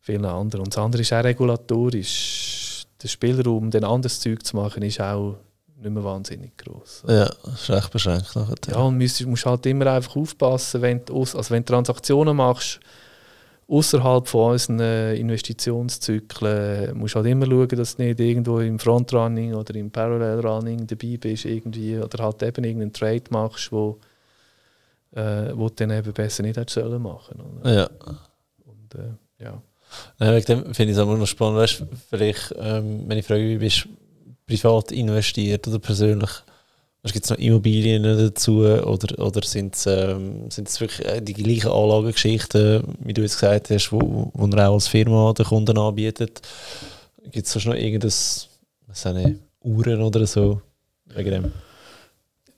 vielen 0.00 0.24
anderen. 0.24 0.64
Und 0.64 0.74
das 0.74 0.82
andere 0.82 1.02
ist 1.02 1.12
auch 1.12 1.24
regulatorisch. 1.24 2.84
Der 3.02 3.08
Spielraum, 3.08 3.70
dann 3.70 3.84
anderes 3.84 4.20
Zeug 4.20 4.44
zu 4.44 4.56
machen, 4.56 4.82
ist 4.82 5.00
auch 5.00 5.36
nicht 5.76 5.90
mehr 5.90 6.04
wahnsinnig 6.04 6.56
groß. 6.56 7.04
Ja, 7.08 7.26
das 7.44 7.62
ist 7.62 7.70
recht 7.70 7.90
beschränkt. 7.90 8.34
Nachher. 8.34 8.54
Ja, 8.68 8.76
und 8.78 8.98
du 8.98 9.28
musst 9.28 9.44
halt 9.44 9.66
immer 9.66 9.86
einfach 9.88 10.16
aufpassen, 10.16 10.80
wenn 10.80 11.04
du, 11.04 11.20
also 11.20 11.50
wenn 11.50 11.64
du 11.64 11.72
Transaktionen 11.72 12.36
machst, 12.36 12.80
außerhalb 13.68 14.28
von 14.28 14.52
unseren 14.52 14.80
äh, 14.80 15.14
Investitionszyklen 15.14 16.96
musst 16.96 17.14
du 17.14 17.18
halt 17.18 17.28
immer 17.28 17.46
schauen, 17.46 17.68
dass 17.68 17.96
du 17.96 18.02
nicht 18.02 18.20
irgendwo 18.20 18.60
im 18.60 18.78
Frontrunning 18.78 19.54
oder 19.54 19.74
im 19.74 19.90
Parallel-Running 19.90 20.86
dabei 20.86 21.16
bist 21.18 21.44
irgendwie, 21.44 21.98
oder 21.98 22.24
halt 22.24 22.42
eben 22.42 22.64
irgendeinen 22.64 22.92
Trade 22.92 23.24
machst, 23.30 23.72
wo, 23.72 23.98
äh, 25.12 25.52
wo 25.54 25.68
du 25.68 25.74
dann 25.76 25.90
eben 25.90 26.12
besser 26.12 26.42
nicht 26.42 26.56
hättest 26.56 26.74
sollen 26.74 27.02
machen. 27.02 27.40
Oder? 27.40 27.74
Ja. 27.74 27.90
Und, 28.66 28.94
äh, 28.94 29.44
ja. 29.44 29.62
Ja, 30.18 30.34
wegen 30.34 30.46
dem 30.46 30.74
finde 30.74 30.92
ich 30.92 30.98
es 30.98 31.02
auch 31.02 31.16
noch 31.16 31.26
spannend, 31.26 31.58
weißt, 31.58 31.84
vielleicht, 32.10 32.54
ähm, 32.58 33.04
wenn 33.06 33.18
ich 33.18 33.26
frage, 33.26 33.48
wie 33.48 33.58
bist 33.58 33.84
du 33.84 33.88
privat 34.46 34.92
investiert 34.92 35.66
oder 35.68 35.78
persönlich, 35.78 36.30
Gibt 37.12 37.24
es 37.24 37.30
noch 37.30 37.38
Immobilien 37.38 38.02
dazu 38.02 38.60
oder, 38.60 39.18
oder 39.18 39.42
sind 39.42 39.76
es 39.76 39.86
ähm, 39.86 40.48
wirklich 40.50 41.06
äh, 41.06 41.20
die 41.20 41.34
gleichen 41.34 41.70
Anlagegeschichten, 41.70 42.82
wie 43.00 43.12
du 43.12 43.22
jetzt 43.22 43.38
gesagt 43.38 43.70
hast, 43.70 43.92
wo, 43.92 44.30
wo 44.32 44.46
ihr 44.46 44.68
auch 44.68 44.74
als 44.74 44.88
Firma 44.88 45.32
den 45.34 45.44
Kunden 45.44 45.76
anbietet? 45.76 46.40
Gibt 47.30 47.46
es 47.46 47.64
noch 47.66 47.74
irgendein, 47.74 48.08
was 48.08 49.06
eine 49.06 49.38
Uhren 49.60 50.00
oder 50.02 50.26
so 50.26 50.62
wegen 51.14 51.30
dem? 51.30 51.52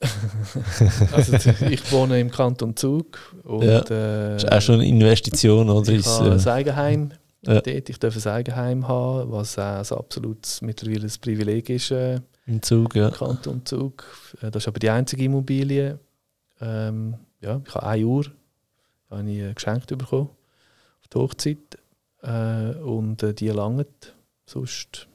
also 1.13 1.35
ich 1.69 1.91
wohne 1.91 2.21
im 2.21 2.31
Kanton 2.31 2.77
Zug 2.77 3.19
und 3.45 3.65
ja. 3.65 3.81
äh, 3.91 4.37
ist 4.37 4.53
auch 4.53 4.61
schon 4.61 4.77
eine 4.77 4.87
Investition 4.87 5.71
oder 5.71 5.91
ich 5.91 6.01
ist, 6.01 6.21
habe 6.21 6.33
ein 6.33 6.49
Eigenheim 6.49 7.13
ja. 7.43 7.61
dort. 7.61 7.89
Ich 7.89 7.99
darf 7.99 8.15
ein 8.15 8.33
Eigenheim 8.33 8.87
haben, 8.87 9.33
was 9.33 9.59
auch 9.59 9.63
ein 9.63 9.99
absolutes 9.99 10.61
mittlerweile 10.63 11.07
ein 11.07 11.13
Privileg 11.21 11.71
ist. 11.71 11.93
Im 12.47 12.63
Zug, 12.63 12.95
ja. 12.95 13.11
Kanton 13.11 13.65
Zug. 13.67 14.05
Äh, 14.41 14.51
das 14.51 14.65
ist 14.65 14.69
aber 14.69 14.79
die 14.79 14.91
einzige 14.91 15.25
Immobilie. 15.25 15.99
Ähm, 16.61 17.17
ja, 17.41 17.61
ich 17.67 17.75
habe 17.75 17.87
eine 17.87 18.05
Uhr 18.07 18.25
habe 19.11 19.31
ich 19.31 19.39
äh, 19.39 19.53
geschenkt 19.53 19.87
bekommen 19.87 20.31
auf 21.01 21.09
die 21.13 21.19
Hochzeit. 21.19 21.79
Äh, 22.23 22.79
und 22.81 23.23
äh, 23.23 23.35
die 23.35 23.49
langen 23.49 23.87
sonst. 24.47 25.07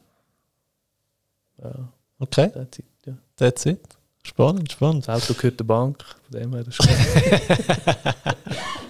Ja, 1.61 1.89
Okay, 2.21 2.51
that's 2.53 2.77
it, 2.77 2.85
ja. 3.07 3.13
that's 3.35 3.65
it. 3.65 3.81
Spannend, 4.21 4.71
spannend. 4.71 5.07
Das 5.07 5.23
Auto 5.23 5.33
gehört 5.33 5.59
der 5.59 5.63
Bank, 5.63 6.03
von 6.03 6.39
dem 6.39 6.53
her 6.53 6.63
das 6.63 6.77
ist. 6.77 6.87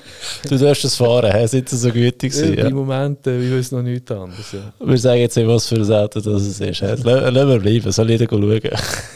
Du 0.48 0.58
darfst 0.58 0.86
es 0.86 0.96
fahren, 0.96 1.32
hä? 1.32 1.48
sind 1.48 1.70
sie 1.70 1.78
so 1.78 1.92
gütig 1.92 2.34
gewesen, 2.34 2.58
ja. 2.58 2.68
Im 2.68 2.76
Moment, 2.76 3.26
äh, 3.28 3.42
ich 3.42 3.52
weiß 3.52 3.72
noch 3.72 3.82
nichts 3.82 4.12
anderes. 4.12 4.52
Ja. 4.52 4.74
Wir 4.80 4.98
sagen 4.98 5.22
jetzt 5.22 5.36
nicht, 5.38 5.48
was 5.48 5.68
für 5.68 5.76
ein 5.76 5.92
Auto 5.92 6.20
das 6.20 6.42
es 6.44 6.60
ist. 6.60 6.82
Lassen 6.82 7.04
wir 7.50 7.60
bleiben, 7.60 7.92
soll 7.92 8.10
jeder 8.10 8.28
schauen. 8.30 8.62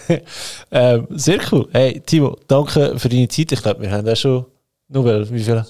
ähm, 0.72 1.08
sehr 1.12 1.40
cool. 1.52 1.68
Hey, 1.72 2.02
Timo, 2.06 2.38
danke 2.48 2.98
für 2.98 3.10
deine 3.10 3.28
Zeit. 3.28 3.52
Ich 3.52 3.62
glaube, 3.62 3.82
wir 3.82 3.92
haben 3.92 4.08
auch 4.08 4.16
schon, 4.16 4.46
nur 4.90 5.06
weil, 5.06 5.30
wie 5.32 5.44
viel? 5.44 5.64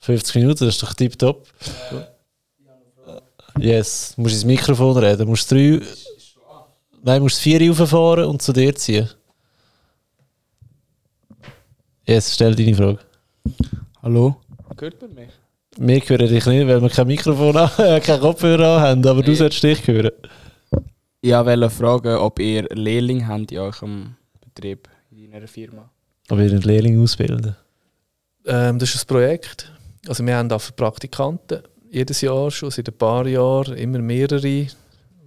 50 0.00 0.36
Minuten, 0.36 0.64
das 0.64 0.74
ist 0.74 0.82
doch 0.82 0.94
tipptopp. 0.94 1.46
Yes, 3.58 4.12
du 4.14 4.22
musst 4.22 4.34
ins 4.34 4.44
Mikrofon 4.44 4.96
reden. 4.98 5.18
Du 5.18 5.26
musst 5.26 5.50
drei, 5.50 5.80
nein, 7.02 7.18
du 7.18 7.22
musst 7.24 7.40
vier 7.40 7.68
rauffahren 7.68 8.26
und 8.26 8.42
zu 8.42 8.52
dir 8.52 8.74
ziehen. 8.74 9.08
Yes, 12.06 12.34
stell 12.34 12.54
deine 12.54 12.74
Frage. 12.74 12.98
Hallo? 14.02 14.36
Hört 14.78 15.00
man 15.02 15.14
mich? 15.14 15.30
Wir 15.78 16.00
hören 16.00 16.28
dich 16.28 16.46
nicht, 16.46 16.66
weil 16.66 16.80
wir 16.82 16.88
kein 16.90 17.06
Mikrofon 17.06 17.56
an, 17.56 17.70
äh, 17.78 18.00
kein 18.06 18.20
Kopfhörer 18.20 18.80
haben, 18.80 19.06
aber 19.06 19.22
du 19.22 19.30
Nee. 19.30 19.36
solltest 19.36 19.62
dich 19.62 19.86
hören. 19.86 20.10
Ich 21.20 21.32
wollte 21.32 21.70
fragen, 21.70 22.16
ob 22.16 22.38
ihr 22.38 22.64
Lehrling 22.72 23.26
habt 23.26 23.52
in 23.52 23.58
eurem 23.58 24.16
Betrieb, 24.40 24.88
in 25.10 25.34
einer 25.34 25.48
Firma. 25.48 25.90
Aber 26.28 26.40
ihr 26.42 26.50
einen 26.50 26.62
Lehrling 26.62 27.02
ausbilden. 27.02 27.56
Ähm, 28.46 28.78
das 28.78 28.94
ist 28.94 29.04
ein 29.04 29.08
Projekt. 29.08 29.72
Also 30.08 30.24
wir 30.24 30.36
haben 30.36 30.50
auch 30.52 30.60
für 30.60 30.72
Praktikanten 30.72 31.62
jedes 31.90 32.20
Jahr 32.20 32.50
schon 32.50 32.70
seit 32.70 32.88
ein 32.88 32.96
paar 32.96 33.26
Jahren 33.26 33.76
immer 33.76 33.98
mehrere, 33.98 34.66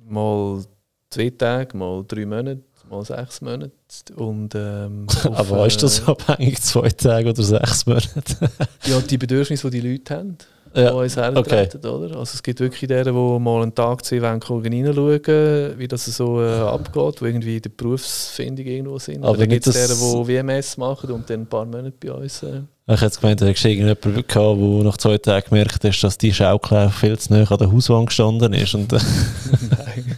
mal 0.07 0.63
zwei 1.09 1.29
Tage, 1.31 1.75
mal 1.77 2.03
drei 2.07 2.25
Monate, 2.25 2.61
mal 2.89 3.03
sechs 3.05 3.41
Monate. 3.41 3.71
Und, 4.15 4.55
ähm, 4.55 5.07
auf, 5.23 5.51
Aber 5.51 5.67
ist 5.67 5.81
das 5.81 6.07
abhängig, 6.07 6.61
zwei 6.61 6.89
Tage 6.89 7.29
oder 7.29 7.43
sechs 7.43 7.85
Monate? 7.85 8.11
Ja, 8.85 8.99
die 9.01 9.17
Bedürfnisse, 9.17 9.69
die 9.69 9.81
die 9.81 9.91
Leute 9.91 10.15
haben, 10.15 10.37
die 10.75 10.81
ja, 10.81 10.91
uns 10.91 11.15
hertreten, 11.15 11.85
oder? 11.85 12.17
Also 12.17 12.35
es 12.35 12.43
gibt 12.43 12.59
wirklich 12.59 12.87
deren, 12.87 13.13
die 13.13 13.39
mal 13.39 13.63
einen 13.63 13.73
Tag, 13.73 14.05
zwei 14.05 14.21
wollen 14.21 14.39
kommen, 14.39 14.63
reinschauen, 14.63 15.77
wie 15.77 15.87
das 15.87 16.05
so 16.05 16.41
äh, 16.41 16.59
abgeht, 16.59 17.21
die 17.21 17.25
irgendwie 17.25 17.55
in 17.57 17.61
der 17.61 17.69
Berufsfindung 17.69 18.65
irgendwo 18.65 18.99
sind. 18.99 19.23
Aber 19.23 19.37
dann 19.37 19.49
gibt 19.49 19.65
es 19.65 19.73
deren, 19.73 19.97
die 19.97 20.27
WMS 20.27 20.77
machen 20.77 21.11
und 21.11 21.29
dann 21.29 21.41
ein 21.41 21.47
paar 21.47 21.65
Monate 21.65 21.93
bei 21.99 22.11
uns... 22.11 22.43
Äh, 22.43 22.61
ich 22.91 23.01
hätte 23.01 23.19
gemeint, 23.19 23.41
hättest 23.41 23.63
du 23.63 23.69
irgendjemanden 23.69 24.27
gehabt, 24.27 24.59
der 24.59 24.83
nach 24.83 24.97
zwei 24.97 25.17
Tagen 25.19 25.49
gemerkt 25.49 25.83
hat, 25.83 26.03
dass 26.03 26.17
die 26.17 26.33
Schaukel 26.33 26.89
viel 26.89 27.19
zu 27.19 27.33
nah 27.33 27.49
an 27.49 27.57
der 27.59 27.71
Hauswand 27.71 28.07
gestanden 28.07 28.53
ist. 28.53 28.73
Und, 28.73 28.91
nein. 28.91 30.17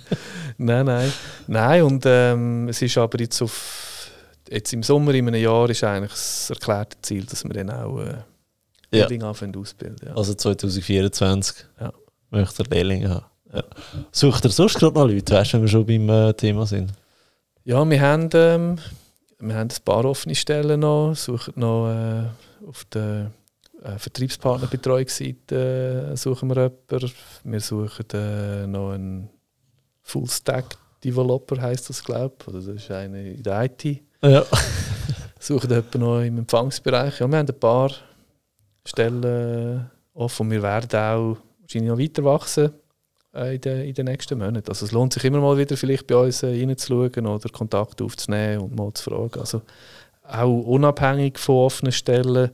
Nein, 0.65 0.85
nein. 0.85 1.11
Nein, 1.47 1.83
und 1.83 2.03
ähm, 2.05 2.67
es 2.69 2.81
ist 2.81 2.97
aber 2.97 3.19
jetzt 3.19 3.41
auf. 3.41 4.09
Jetzt 4.49 4.73
im 4.73 4.83
Sommer 4.83 5.13
in 5.13 5.27
einem 5.27 5.41
Jahr 5.41 5.69
ist 5.69 5.83
eigentlich 5.83 6.11
das 6.11 6.49
erklärte 6.49 6.97
Ziel, 7.01 7.23
dass 7.25 7.43
wir 7.45 7.53
dann 7.53 7.69
auch 7.69 7.99
äh, 7.99 8.07
Ja. 8.09 8.23
Lehrlinge 8.91 9.25
anfangen 9.27 9.55
ausbilden. 9.55 10.09
Ja. 10.09 10.15
also 10.15 10.33
2024 10.33 11.65
Ja. 11.79 11.93
möchte 12.31 12.63
er 12.63 12.69
Lehrlinge 12.69 13.09
haben. 13.09 13.25
Ja. 13.53 13.63
Sucht 14.11 14.43
er 14.43 14.51
sonst 14.51 14.77
gerade 14.77 14.95
noch 14.95 15.07
Leute, 15.07 15.33
weißt 15.35 15.53
du, 15.53 15.57
wenn 15.57 15.61
wir 15.63 15.69
schon 15.69 15.85
beim 15.85 16.09
äh, 16.09 16.33
Thema 16.33 16.65
sind? 16.65 16.91
ja, 17.63 17.89
wir 17.89 18.01
haben, 18.01 18.29
ähm, 18.33 18.77
wir 19.39 19.55
haben 19.55 19.69
ein 19.69 19.83
paar 19.85 20.03
offene 20.03 20.35
Stellen 20.35 20.81
noch, 20.81 21.13
suchen 21.15 21.53
noch 21.55 21.89
äh, 21.89 22.23
auf 22.67 22.83
der 22.93 23.31
äh, 23.83 23.97
Vertriebspartnerbetreuungsseite 23.97 26.11
äh, 26.13 26.17
suchen 26.17 26.49
wir 26.49 26.55
jemanden. 26.63 27.11
Wir 27.43 27.59
suchen 27.59 28.05
äh, 28.13 28.67
noch 28.67 28.91
einen 28.91 29.29
Full-Stack-Developer, 30.11 31.61
heisst 31.61 31.89
das, 31.89 32.03
glaube 32.03 32.35
ich. 32.39 32.47
Oder 32.47 32.57
das 32.59 32.67
ist 32.67 32.91
einer 32.91 33.17
in 33.17 33.43
der 33.43 33.63
IT. 33.63 34.01
Ja. 34.21 34.45
suchen 35.41 35.69
jemanden 35.69 35.99
noch 35.99 36.21
im 36.21 36.37
Empfangsbereich. 36.39 37.19
Ja, 37.19 37.27
wir 37.27 37.37
haben 37.37 37.47
ein 37.47 37.59
paar 37.59 37.91
Stellen 38.85 39.89
offen 40.13 40.45
und 40.45 40.51
wir 40.51 40.61
werden 40.61 40.89
auch 40.89 41.37
wahrscheinlich 41.61 41.89
noch 41.89 41.99
weiter 41.99 42.23
wachsen 42.23 42.71
äh, 43.33 43.55
in, 43.55 43.61
den, 43.61 43.81
in 43.81 43.93
den 43.93 44.05
nächsten 44.05 44.37
Monaten. 44.37 44.69
Also 44.69 44.85
es 44.85 44.91
lohnt 44.91 45.13
sich 45.13 45.23
immer 45.23 45.39
mal 45.39 45.57
wieder 45.57 45.77
vielleicht 45.77 46.07
bei 46.07 46.15
uns 46.15 46.43
äh, 46.43 46.47
reinzuschauen 46.47 47.25
oder 47.25 47.49
Kontakt 47.49 48.01
aufzunehmen 48.01 48.61
und 48.61 48.75
mal 48.75 48.93
zu 48.93 49.09
fragen. 49.09 49.39
Also 49.39 49.61
auch 50.23 50.61
unabhängig 50.63 51.39
von 51.39 51.55
offenen 51.55 51.91
Stellen 51.91 52.51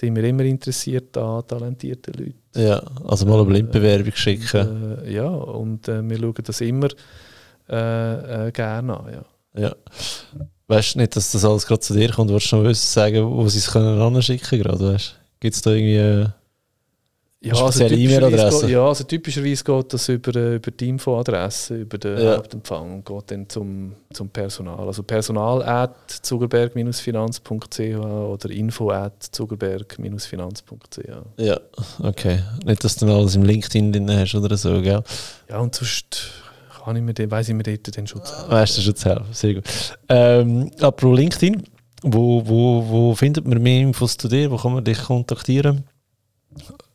sind 0.00 0.16
wir 0.16 0.24
immer 0.24 0.44
interessiert 0.44 1.16
an 1.18 1.46
talentierten 1.46 2.14
Leuten. 2.14 2.34
ja, 2.54 2.82
also 3.06 3.26
mal 3.26 3.34
eine 3.34 3.44
Blindbewerbung 3.44 4.12
schicken. 4.14 4.98
Äh, 5.04 5.12
ja, 5.12 5.26
und 5.26 5.88
äh, 5.88 6.02
wir 6.02 6.18
schauen 6.18 6.34
das 6.42 6.60
immer 6.62 6.88
äh, 7.68 8.48
äh, 8.48 8.52
gerne 8.52 8.98
an. 8.98 9.12
Ja. 9.12 9.62
Ja. 9.62 9.76
Weißt 10.68 10.94
du 10.94 11.00
nicht, 11.00 11.16
dass 11.16 11.32
das 11.32 11.44
alles 11.44 11.66
gerade 11.66 11.80
zu 11.80 11.94
dir 11.94 12.10
kommt? 12.10 12.30
Wolltest 12.30 12.52
du 12.52 12.56
noch 12.56 12.64
wissen, 12.64 12.86
sagen, 12.86 13.30
wo 13.30 13.46
sie 13.48 13.58
es 13.58 13.70
können 13.70 14.00
anschicken 14.00 14.62
gerade, 14.62 14.94
weißt 14.94 15.16
Gibt 15.40 15.54
es 15.54 15.62
da 15.62 15.70
irgendwie... 15.72 16.30
Ja, 17.42 17.54
typischerweise 17.54 17.94
E-Mail-Adresse? 17.94 18.70
Ja, 18.70 18.86
also 18.86 19.04
typischerweise 19.04 19.64
geht 19.64 19.92
das 19.94 20.08
über, 20.10 20.36
äh, 20.36 20.56
über 20.56 20.70
die 20.70 20.88
Infoadresse, 20.90 21.76
über 21.76 21.96
den 21.96 22.18
Ja. 22.18 22.36
Hauptempfang 22.36 22.96
und 22.96 23.06
geht 23.06 23.30
dann 23.30 23.48
zum, 23.48 23.94
zum 24.12 24.28
Personal. 24.28 24.86
Also 24.86 25.02
personal 25.02 25.62
at 25.62 25.94
zugerberg-finanz.ch 26.20 27.80
oder 27.96 28.50
info 28.50 28.90
at 28.90 29.22
zugerberg-finanz.ch. 29.22 30.98
ja, 31.38 31.58
okay. 32.02 32.42
Nicht, 32.66 32.84
dass 32.84 32.96
du 32.96 33.06
dann 33.06 33.16
alles 33.16 33.34
im 33.36 33.44
LinkedIn 33.44 33.90
drin 33.92 34.10
hast 34.10 34.34
oder 34.34 34.58
so, 34.58 34.82
gell? 34.82 35.02
Ja, 35.48 35.60
und 35.60 35.74
sonst 35.74 36.32
kann 36.84 36.96
ich 36.96 37.02
mir 37.02 37.14
den, 37.14 37.30
weiss 37.30 37.48
ich 37.48 37.54
mir 37.54 37.62
dort 37.62 37.96
den 37.96 38.06
Schutz 38.06 38.32
haben. 38.32 38.52
Weißt 38.52 38.76
du 38.76 38.82
schon 38.82 38.96
zu 38.96 39.08
helfen, 39.08 39.32
sehr 39.32 39.54
gut. 39.54 39.64
Ähm, 40.10 40.70
apropos 40.80 41.18
LinkedIn, 41.18 41.62
wo, 42.02 42.46
wo, 42.46 42.86
wo 42.86 43.14
findet 43.14 43.46
man 43.46 43.62
mehr 43.62 43.80
Infos 43.80 44.18
zu 44.18 44.28
dir? 44.28 44.50
Wo 44.50 44.58
kann 44.58 44.74
man 44.74 44.84
dich 44.84 44.98
kontaktieren? 45.02 45.84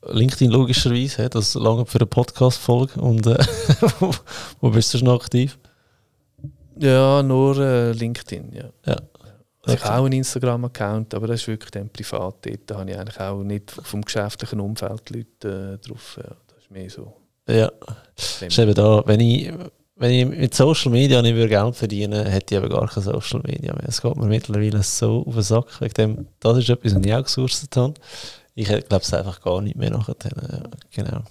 LinkedIn 0.07 0.51
logischerweise, 0.51 1.29
das 1.29 1.53
lange 1.55 1.85
für 1.85 1.99
eine 1.99 2.05
Podcast-Folge. 2.05 2.99
Und 2.99 3.27
äh, 3.27 3.37
wo, 4.59 4.69
bist 4.69 4.93
du 4.93 4.97
schon 4.97 5.09
aktiv? 5.09 5.57
Ja, 6.77 7.23
nur 7.23 7.57
äh, 7.57 7.91
LinkedIn, 7.91 8.51
ja. 8.53 8.69
Ja. 8.85 8.97
Also 9.63 9.77
Ich 9.77 9.83
habe 9.83 9.99
auch 9.99 10.05
einen 10.05 10.13
Instagram-Account, 10.13 11.13
aber 11.15 11.27
das 11.27 11.41
ist 11.41 11.47
wirklich 11.47 11.71
dann 11.71 11.89
privat. 11.89 12.35
Da 12.67 12.77
habe 12.77 12.91
ich 12.91 12.97
eigentlich 12.97 13.19
auch 13.19 13.43
nicht 13.43 13.71
vom 13.71 14.01
geschäftlichen 14.01 14.59
Umfeld 14.59 15.09
Leute 15.09 15.79
äh, 15.81 15.87
drauf. 15.87 16.19
Ja. 16.21 16.35
Das 16.47 16.63
ist 16.63 16.71
mehr 16.71 16.89
so. 16.89 17.13
Ja, 17.47 17.71
ist 18.15 18.57
eben 18.57 18.73
da, 18.73 19.03
wenn 19.05 19.19
ich, 19.19 19.51
wenn 19.95 20.11
ich 20.11 20.25
mit 20.25 20.53
Social 20.55 20.91
Media 20.91 21.21
nicht 21.21 21.35
würde 21.35 21.49
Geld 21.49 21.75
verdienen 21.75 22.25
hätte 22.25 22.55
ich 22.55 22.61
eben 22.61 22.69
gar 22.71 22.87
kein 22.87 23.03
Social 23.03 23.41
Media 23.45 23.73
mehr. 23.73 23.87
Es 23.87 24.01
geht 24.01 24.15
mir 24.15 24.25
mittlerweile 24.25 24.81
so 24.81 25.23
auf 25.27 25.33
den 25.35 25.43
Sack. 25.43 25.79
Wegen 25.79 25.93
dem, 25.93 26.27
das 26.39 26.57
ist 26.57 26.69
etwas, 26.69 26.95
was 26.95 27.05
ich 27.05 27.13
auch 27.13 27.23
gesourcet 27.23 27.75
habe. 27.77 27.93
Ich 28.55 28.67
glaube 28.67 29.03
es 29.03 29.13
einfach 29.13 29.41
gar 29.41 29.61
nicht 29.61 29.75
mehr 29.75 29.91
nachher. 29.91 30.15
Ja, 30.23 30.63
genau. 30.93 31.21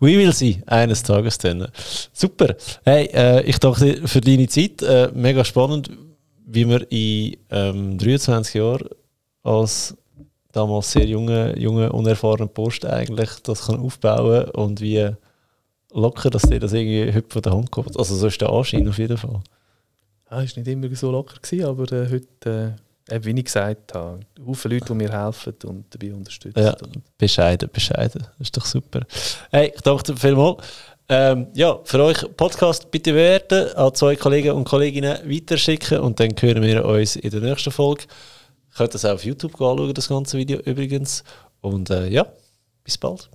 We 0.00 0.18
will 0.18 0.32
see, 0.32 0.62
eines 0.66 1.02
Tages 1.02 1.38
dann. 1.38 1.68
Super. 2.12 2.56
Hey, 2.84 3.06
äh, 3.12 3.42
ich 3.42 3.58
danke 3.58 3.94
dir 3.94 4.08
für 4.08 4.20
deine 4.20 4.48
Zeit. 4.48 4.82
Äh, 4.82 5.10
mega 5.14 5.44
spannend, 5.44 5.90
wie 6.46 6.64
man 6.64 6.82
in 6.88 7.36
ähm, 7.50 7.98
23 7.98 8.54
Jahren 8.54 8.88
als 9.42 9.96
damals 10.52 10.90
sehr 10.92 11.06
junge, 11.06 11.56
junge 11.58 11.92
unerfahrene 11.92 12.48
Post 12.48 12.84
eigentlich 12.84 13.30
das 13.42 13.66
kann 13.66 13.80
aufbauen 13.80 14.50
und 14.50 14.80
wie 14.80 15.10
locker, 15.92 16.30
dass 16.30 16.42
dir 16.42 16.60
das 16.60 16.72
irgendwie 16.72 17.12
heute 17.12 17.28
von 17.30 17.42
der 17.42 17.52
Hand 17.52 17.70
kommt. 17.70 17.96
Also 17.96 18.16
so 18.16 18.26
ist 18.26 18.40
der 18.40 18.50
Anschein 18.50 18.88
auf 18.88 18.98
jeden 18.98 19.16
Fall. 19.16 19.40
Ja, 20.30 20.36
war 20.36 20.42
nicht 20.42 20.56
immer 20.56 20.94
so 20.94 21.10
locker, 21.10 21.38
gewesen, 21.40 21.66
aber 21.66 21.92
äh, 21.92 22.08
heute, 22.10 22.76
äh, 22.76 22.80
eben, 23.10 23.24
wie 23.24 23.38
ich 23.38 23.44
gesagt 23.44 23.94
habe, 23.94 24.20
viele 24.54 24.74
Leute, 24.74 24.86
die 24.86 24.94
mir 24.94 25.12
helfen 25.12 25.54
und 25.64 25.84
dabei 25.90 26.14
unterstützen. 26.14 26.62
Ja. 26.62 26.76
Bescheiden, 27.18 27.68
bescheiden. 27.72 28.22
Das 28.38 28.48
ist 28.48 28.56
doch 28.56 28.66
super. 28.66 29.00
Hey, 29.50 29.72
ich 29.74 29.80
danke 29.82 30.02
dir 30.04 30.16
vielmals. 30.16 30.58
Ähm, 31.08 31.48
ja, 31.54 31.76
für 31.82 32.04
euch 32.04 32.24
Podcast 32.36 32.88
bitte 32.90 33.10
bewerten, 33.12 33.74
an 33.74 33.92
zwei 33.94 34.14
Kollegen 34.14 34.52
und 34.52 34.64
Kolleginnen 34.64 35.18
weiterschicken 35.28 35.98
und 35.98 36.20
dann 36.20 36.30
hören 36.38 36.62
wir 36.62 36.84
uns 36.84 37.16
in 37.16 37.30
der 37.30 37.40
nächsten 37.40 37.72
Folge. 37.72 38.04
Ihr 38.04 38.76
könnt 38.76 38.94
das 38.94 39.04
auch 39.04 39.14
auf 39.14 39.24
YouTube 39.24 39.54
anschauen, 39.54 39.92
das 39.92 40.08
ganze 40.08 40.38
Video 40.38 40.60
übrigens. 40.60 41.24
Und 41.60 41.90
äh, 41.90 42.06
ja, 42.08 42.26
bis 42.84 42.96
bald. 42.96 43.28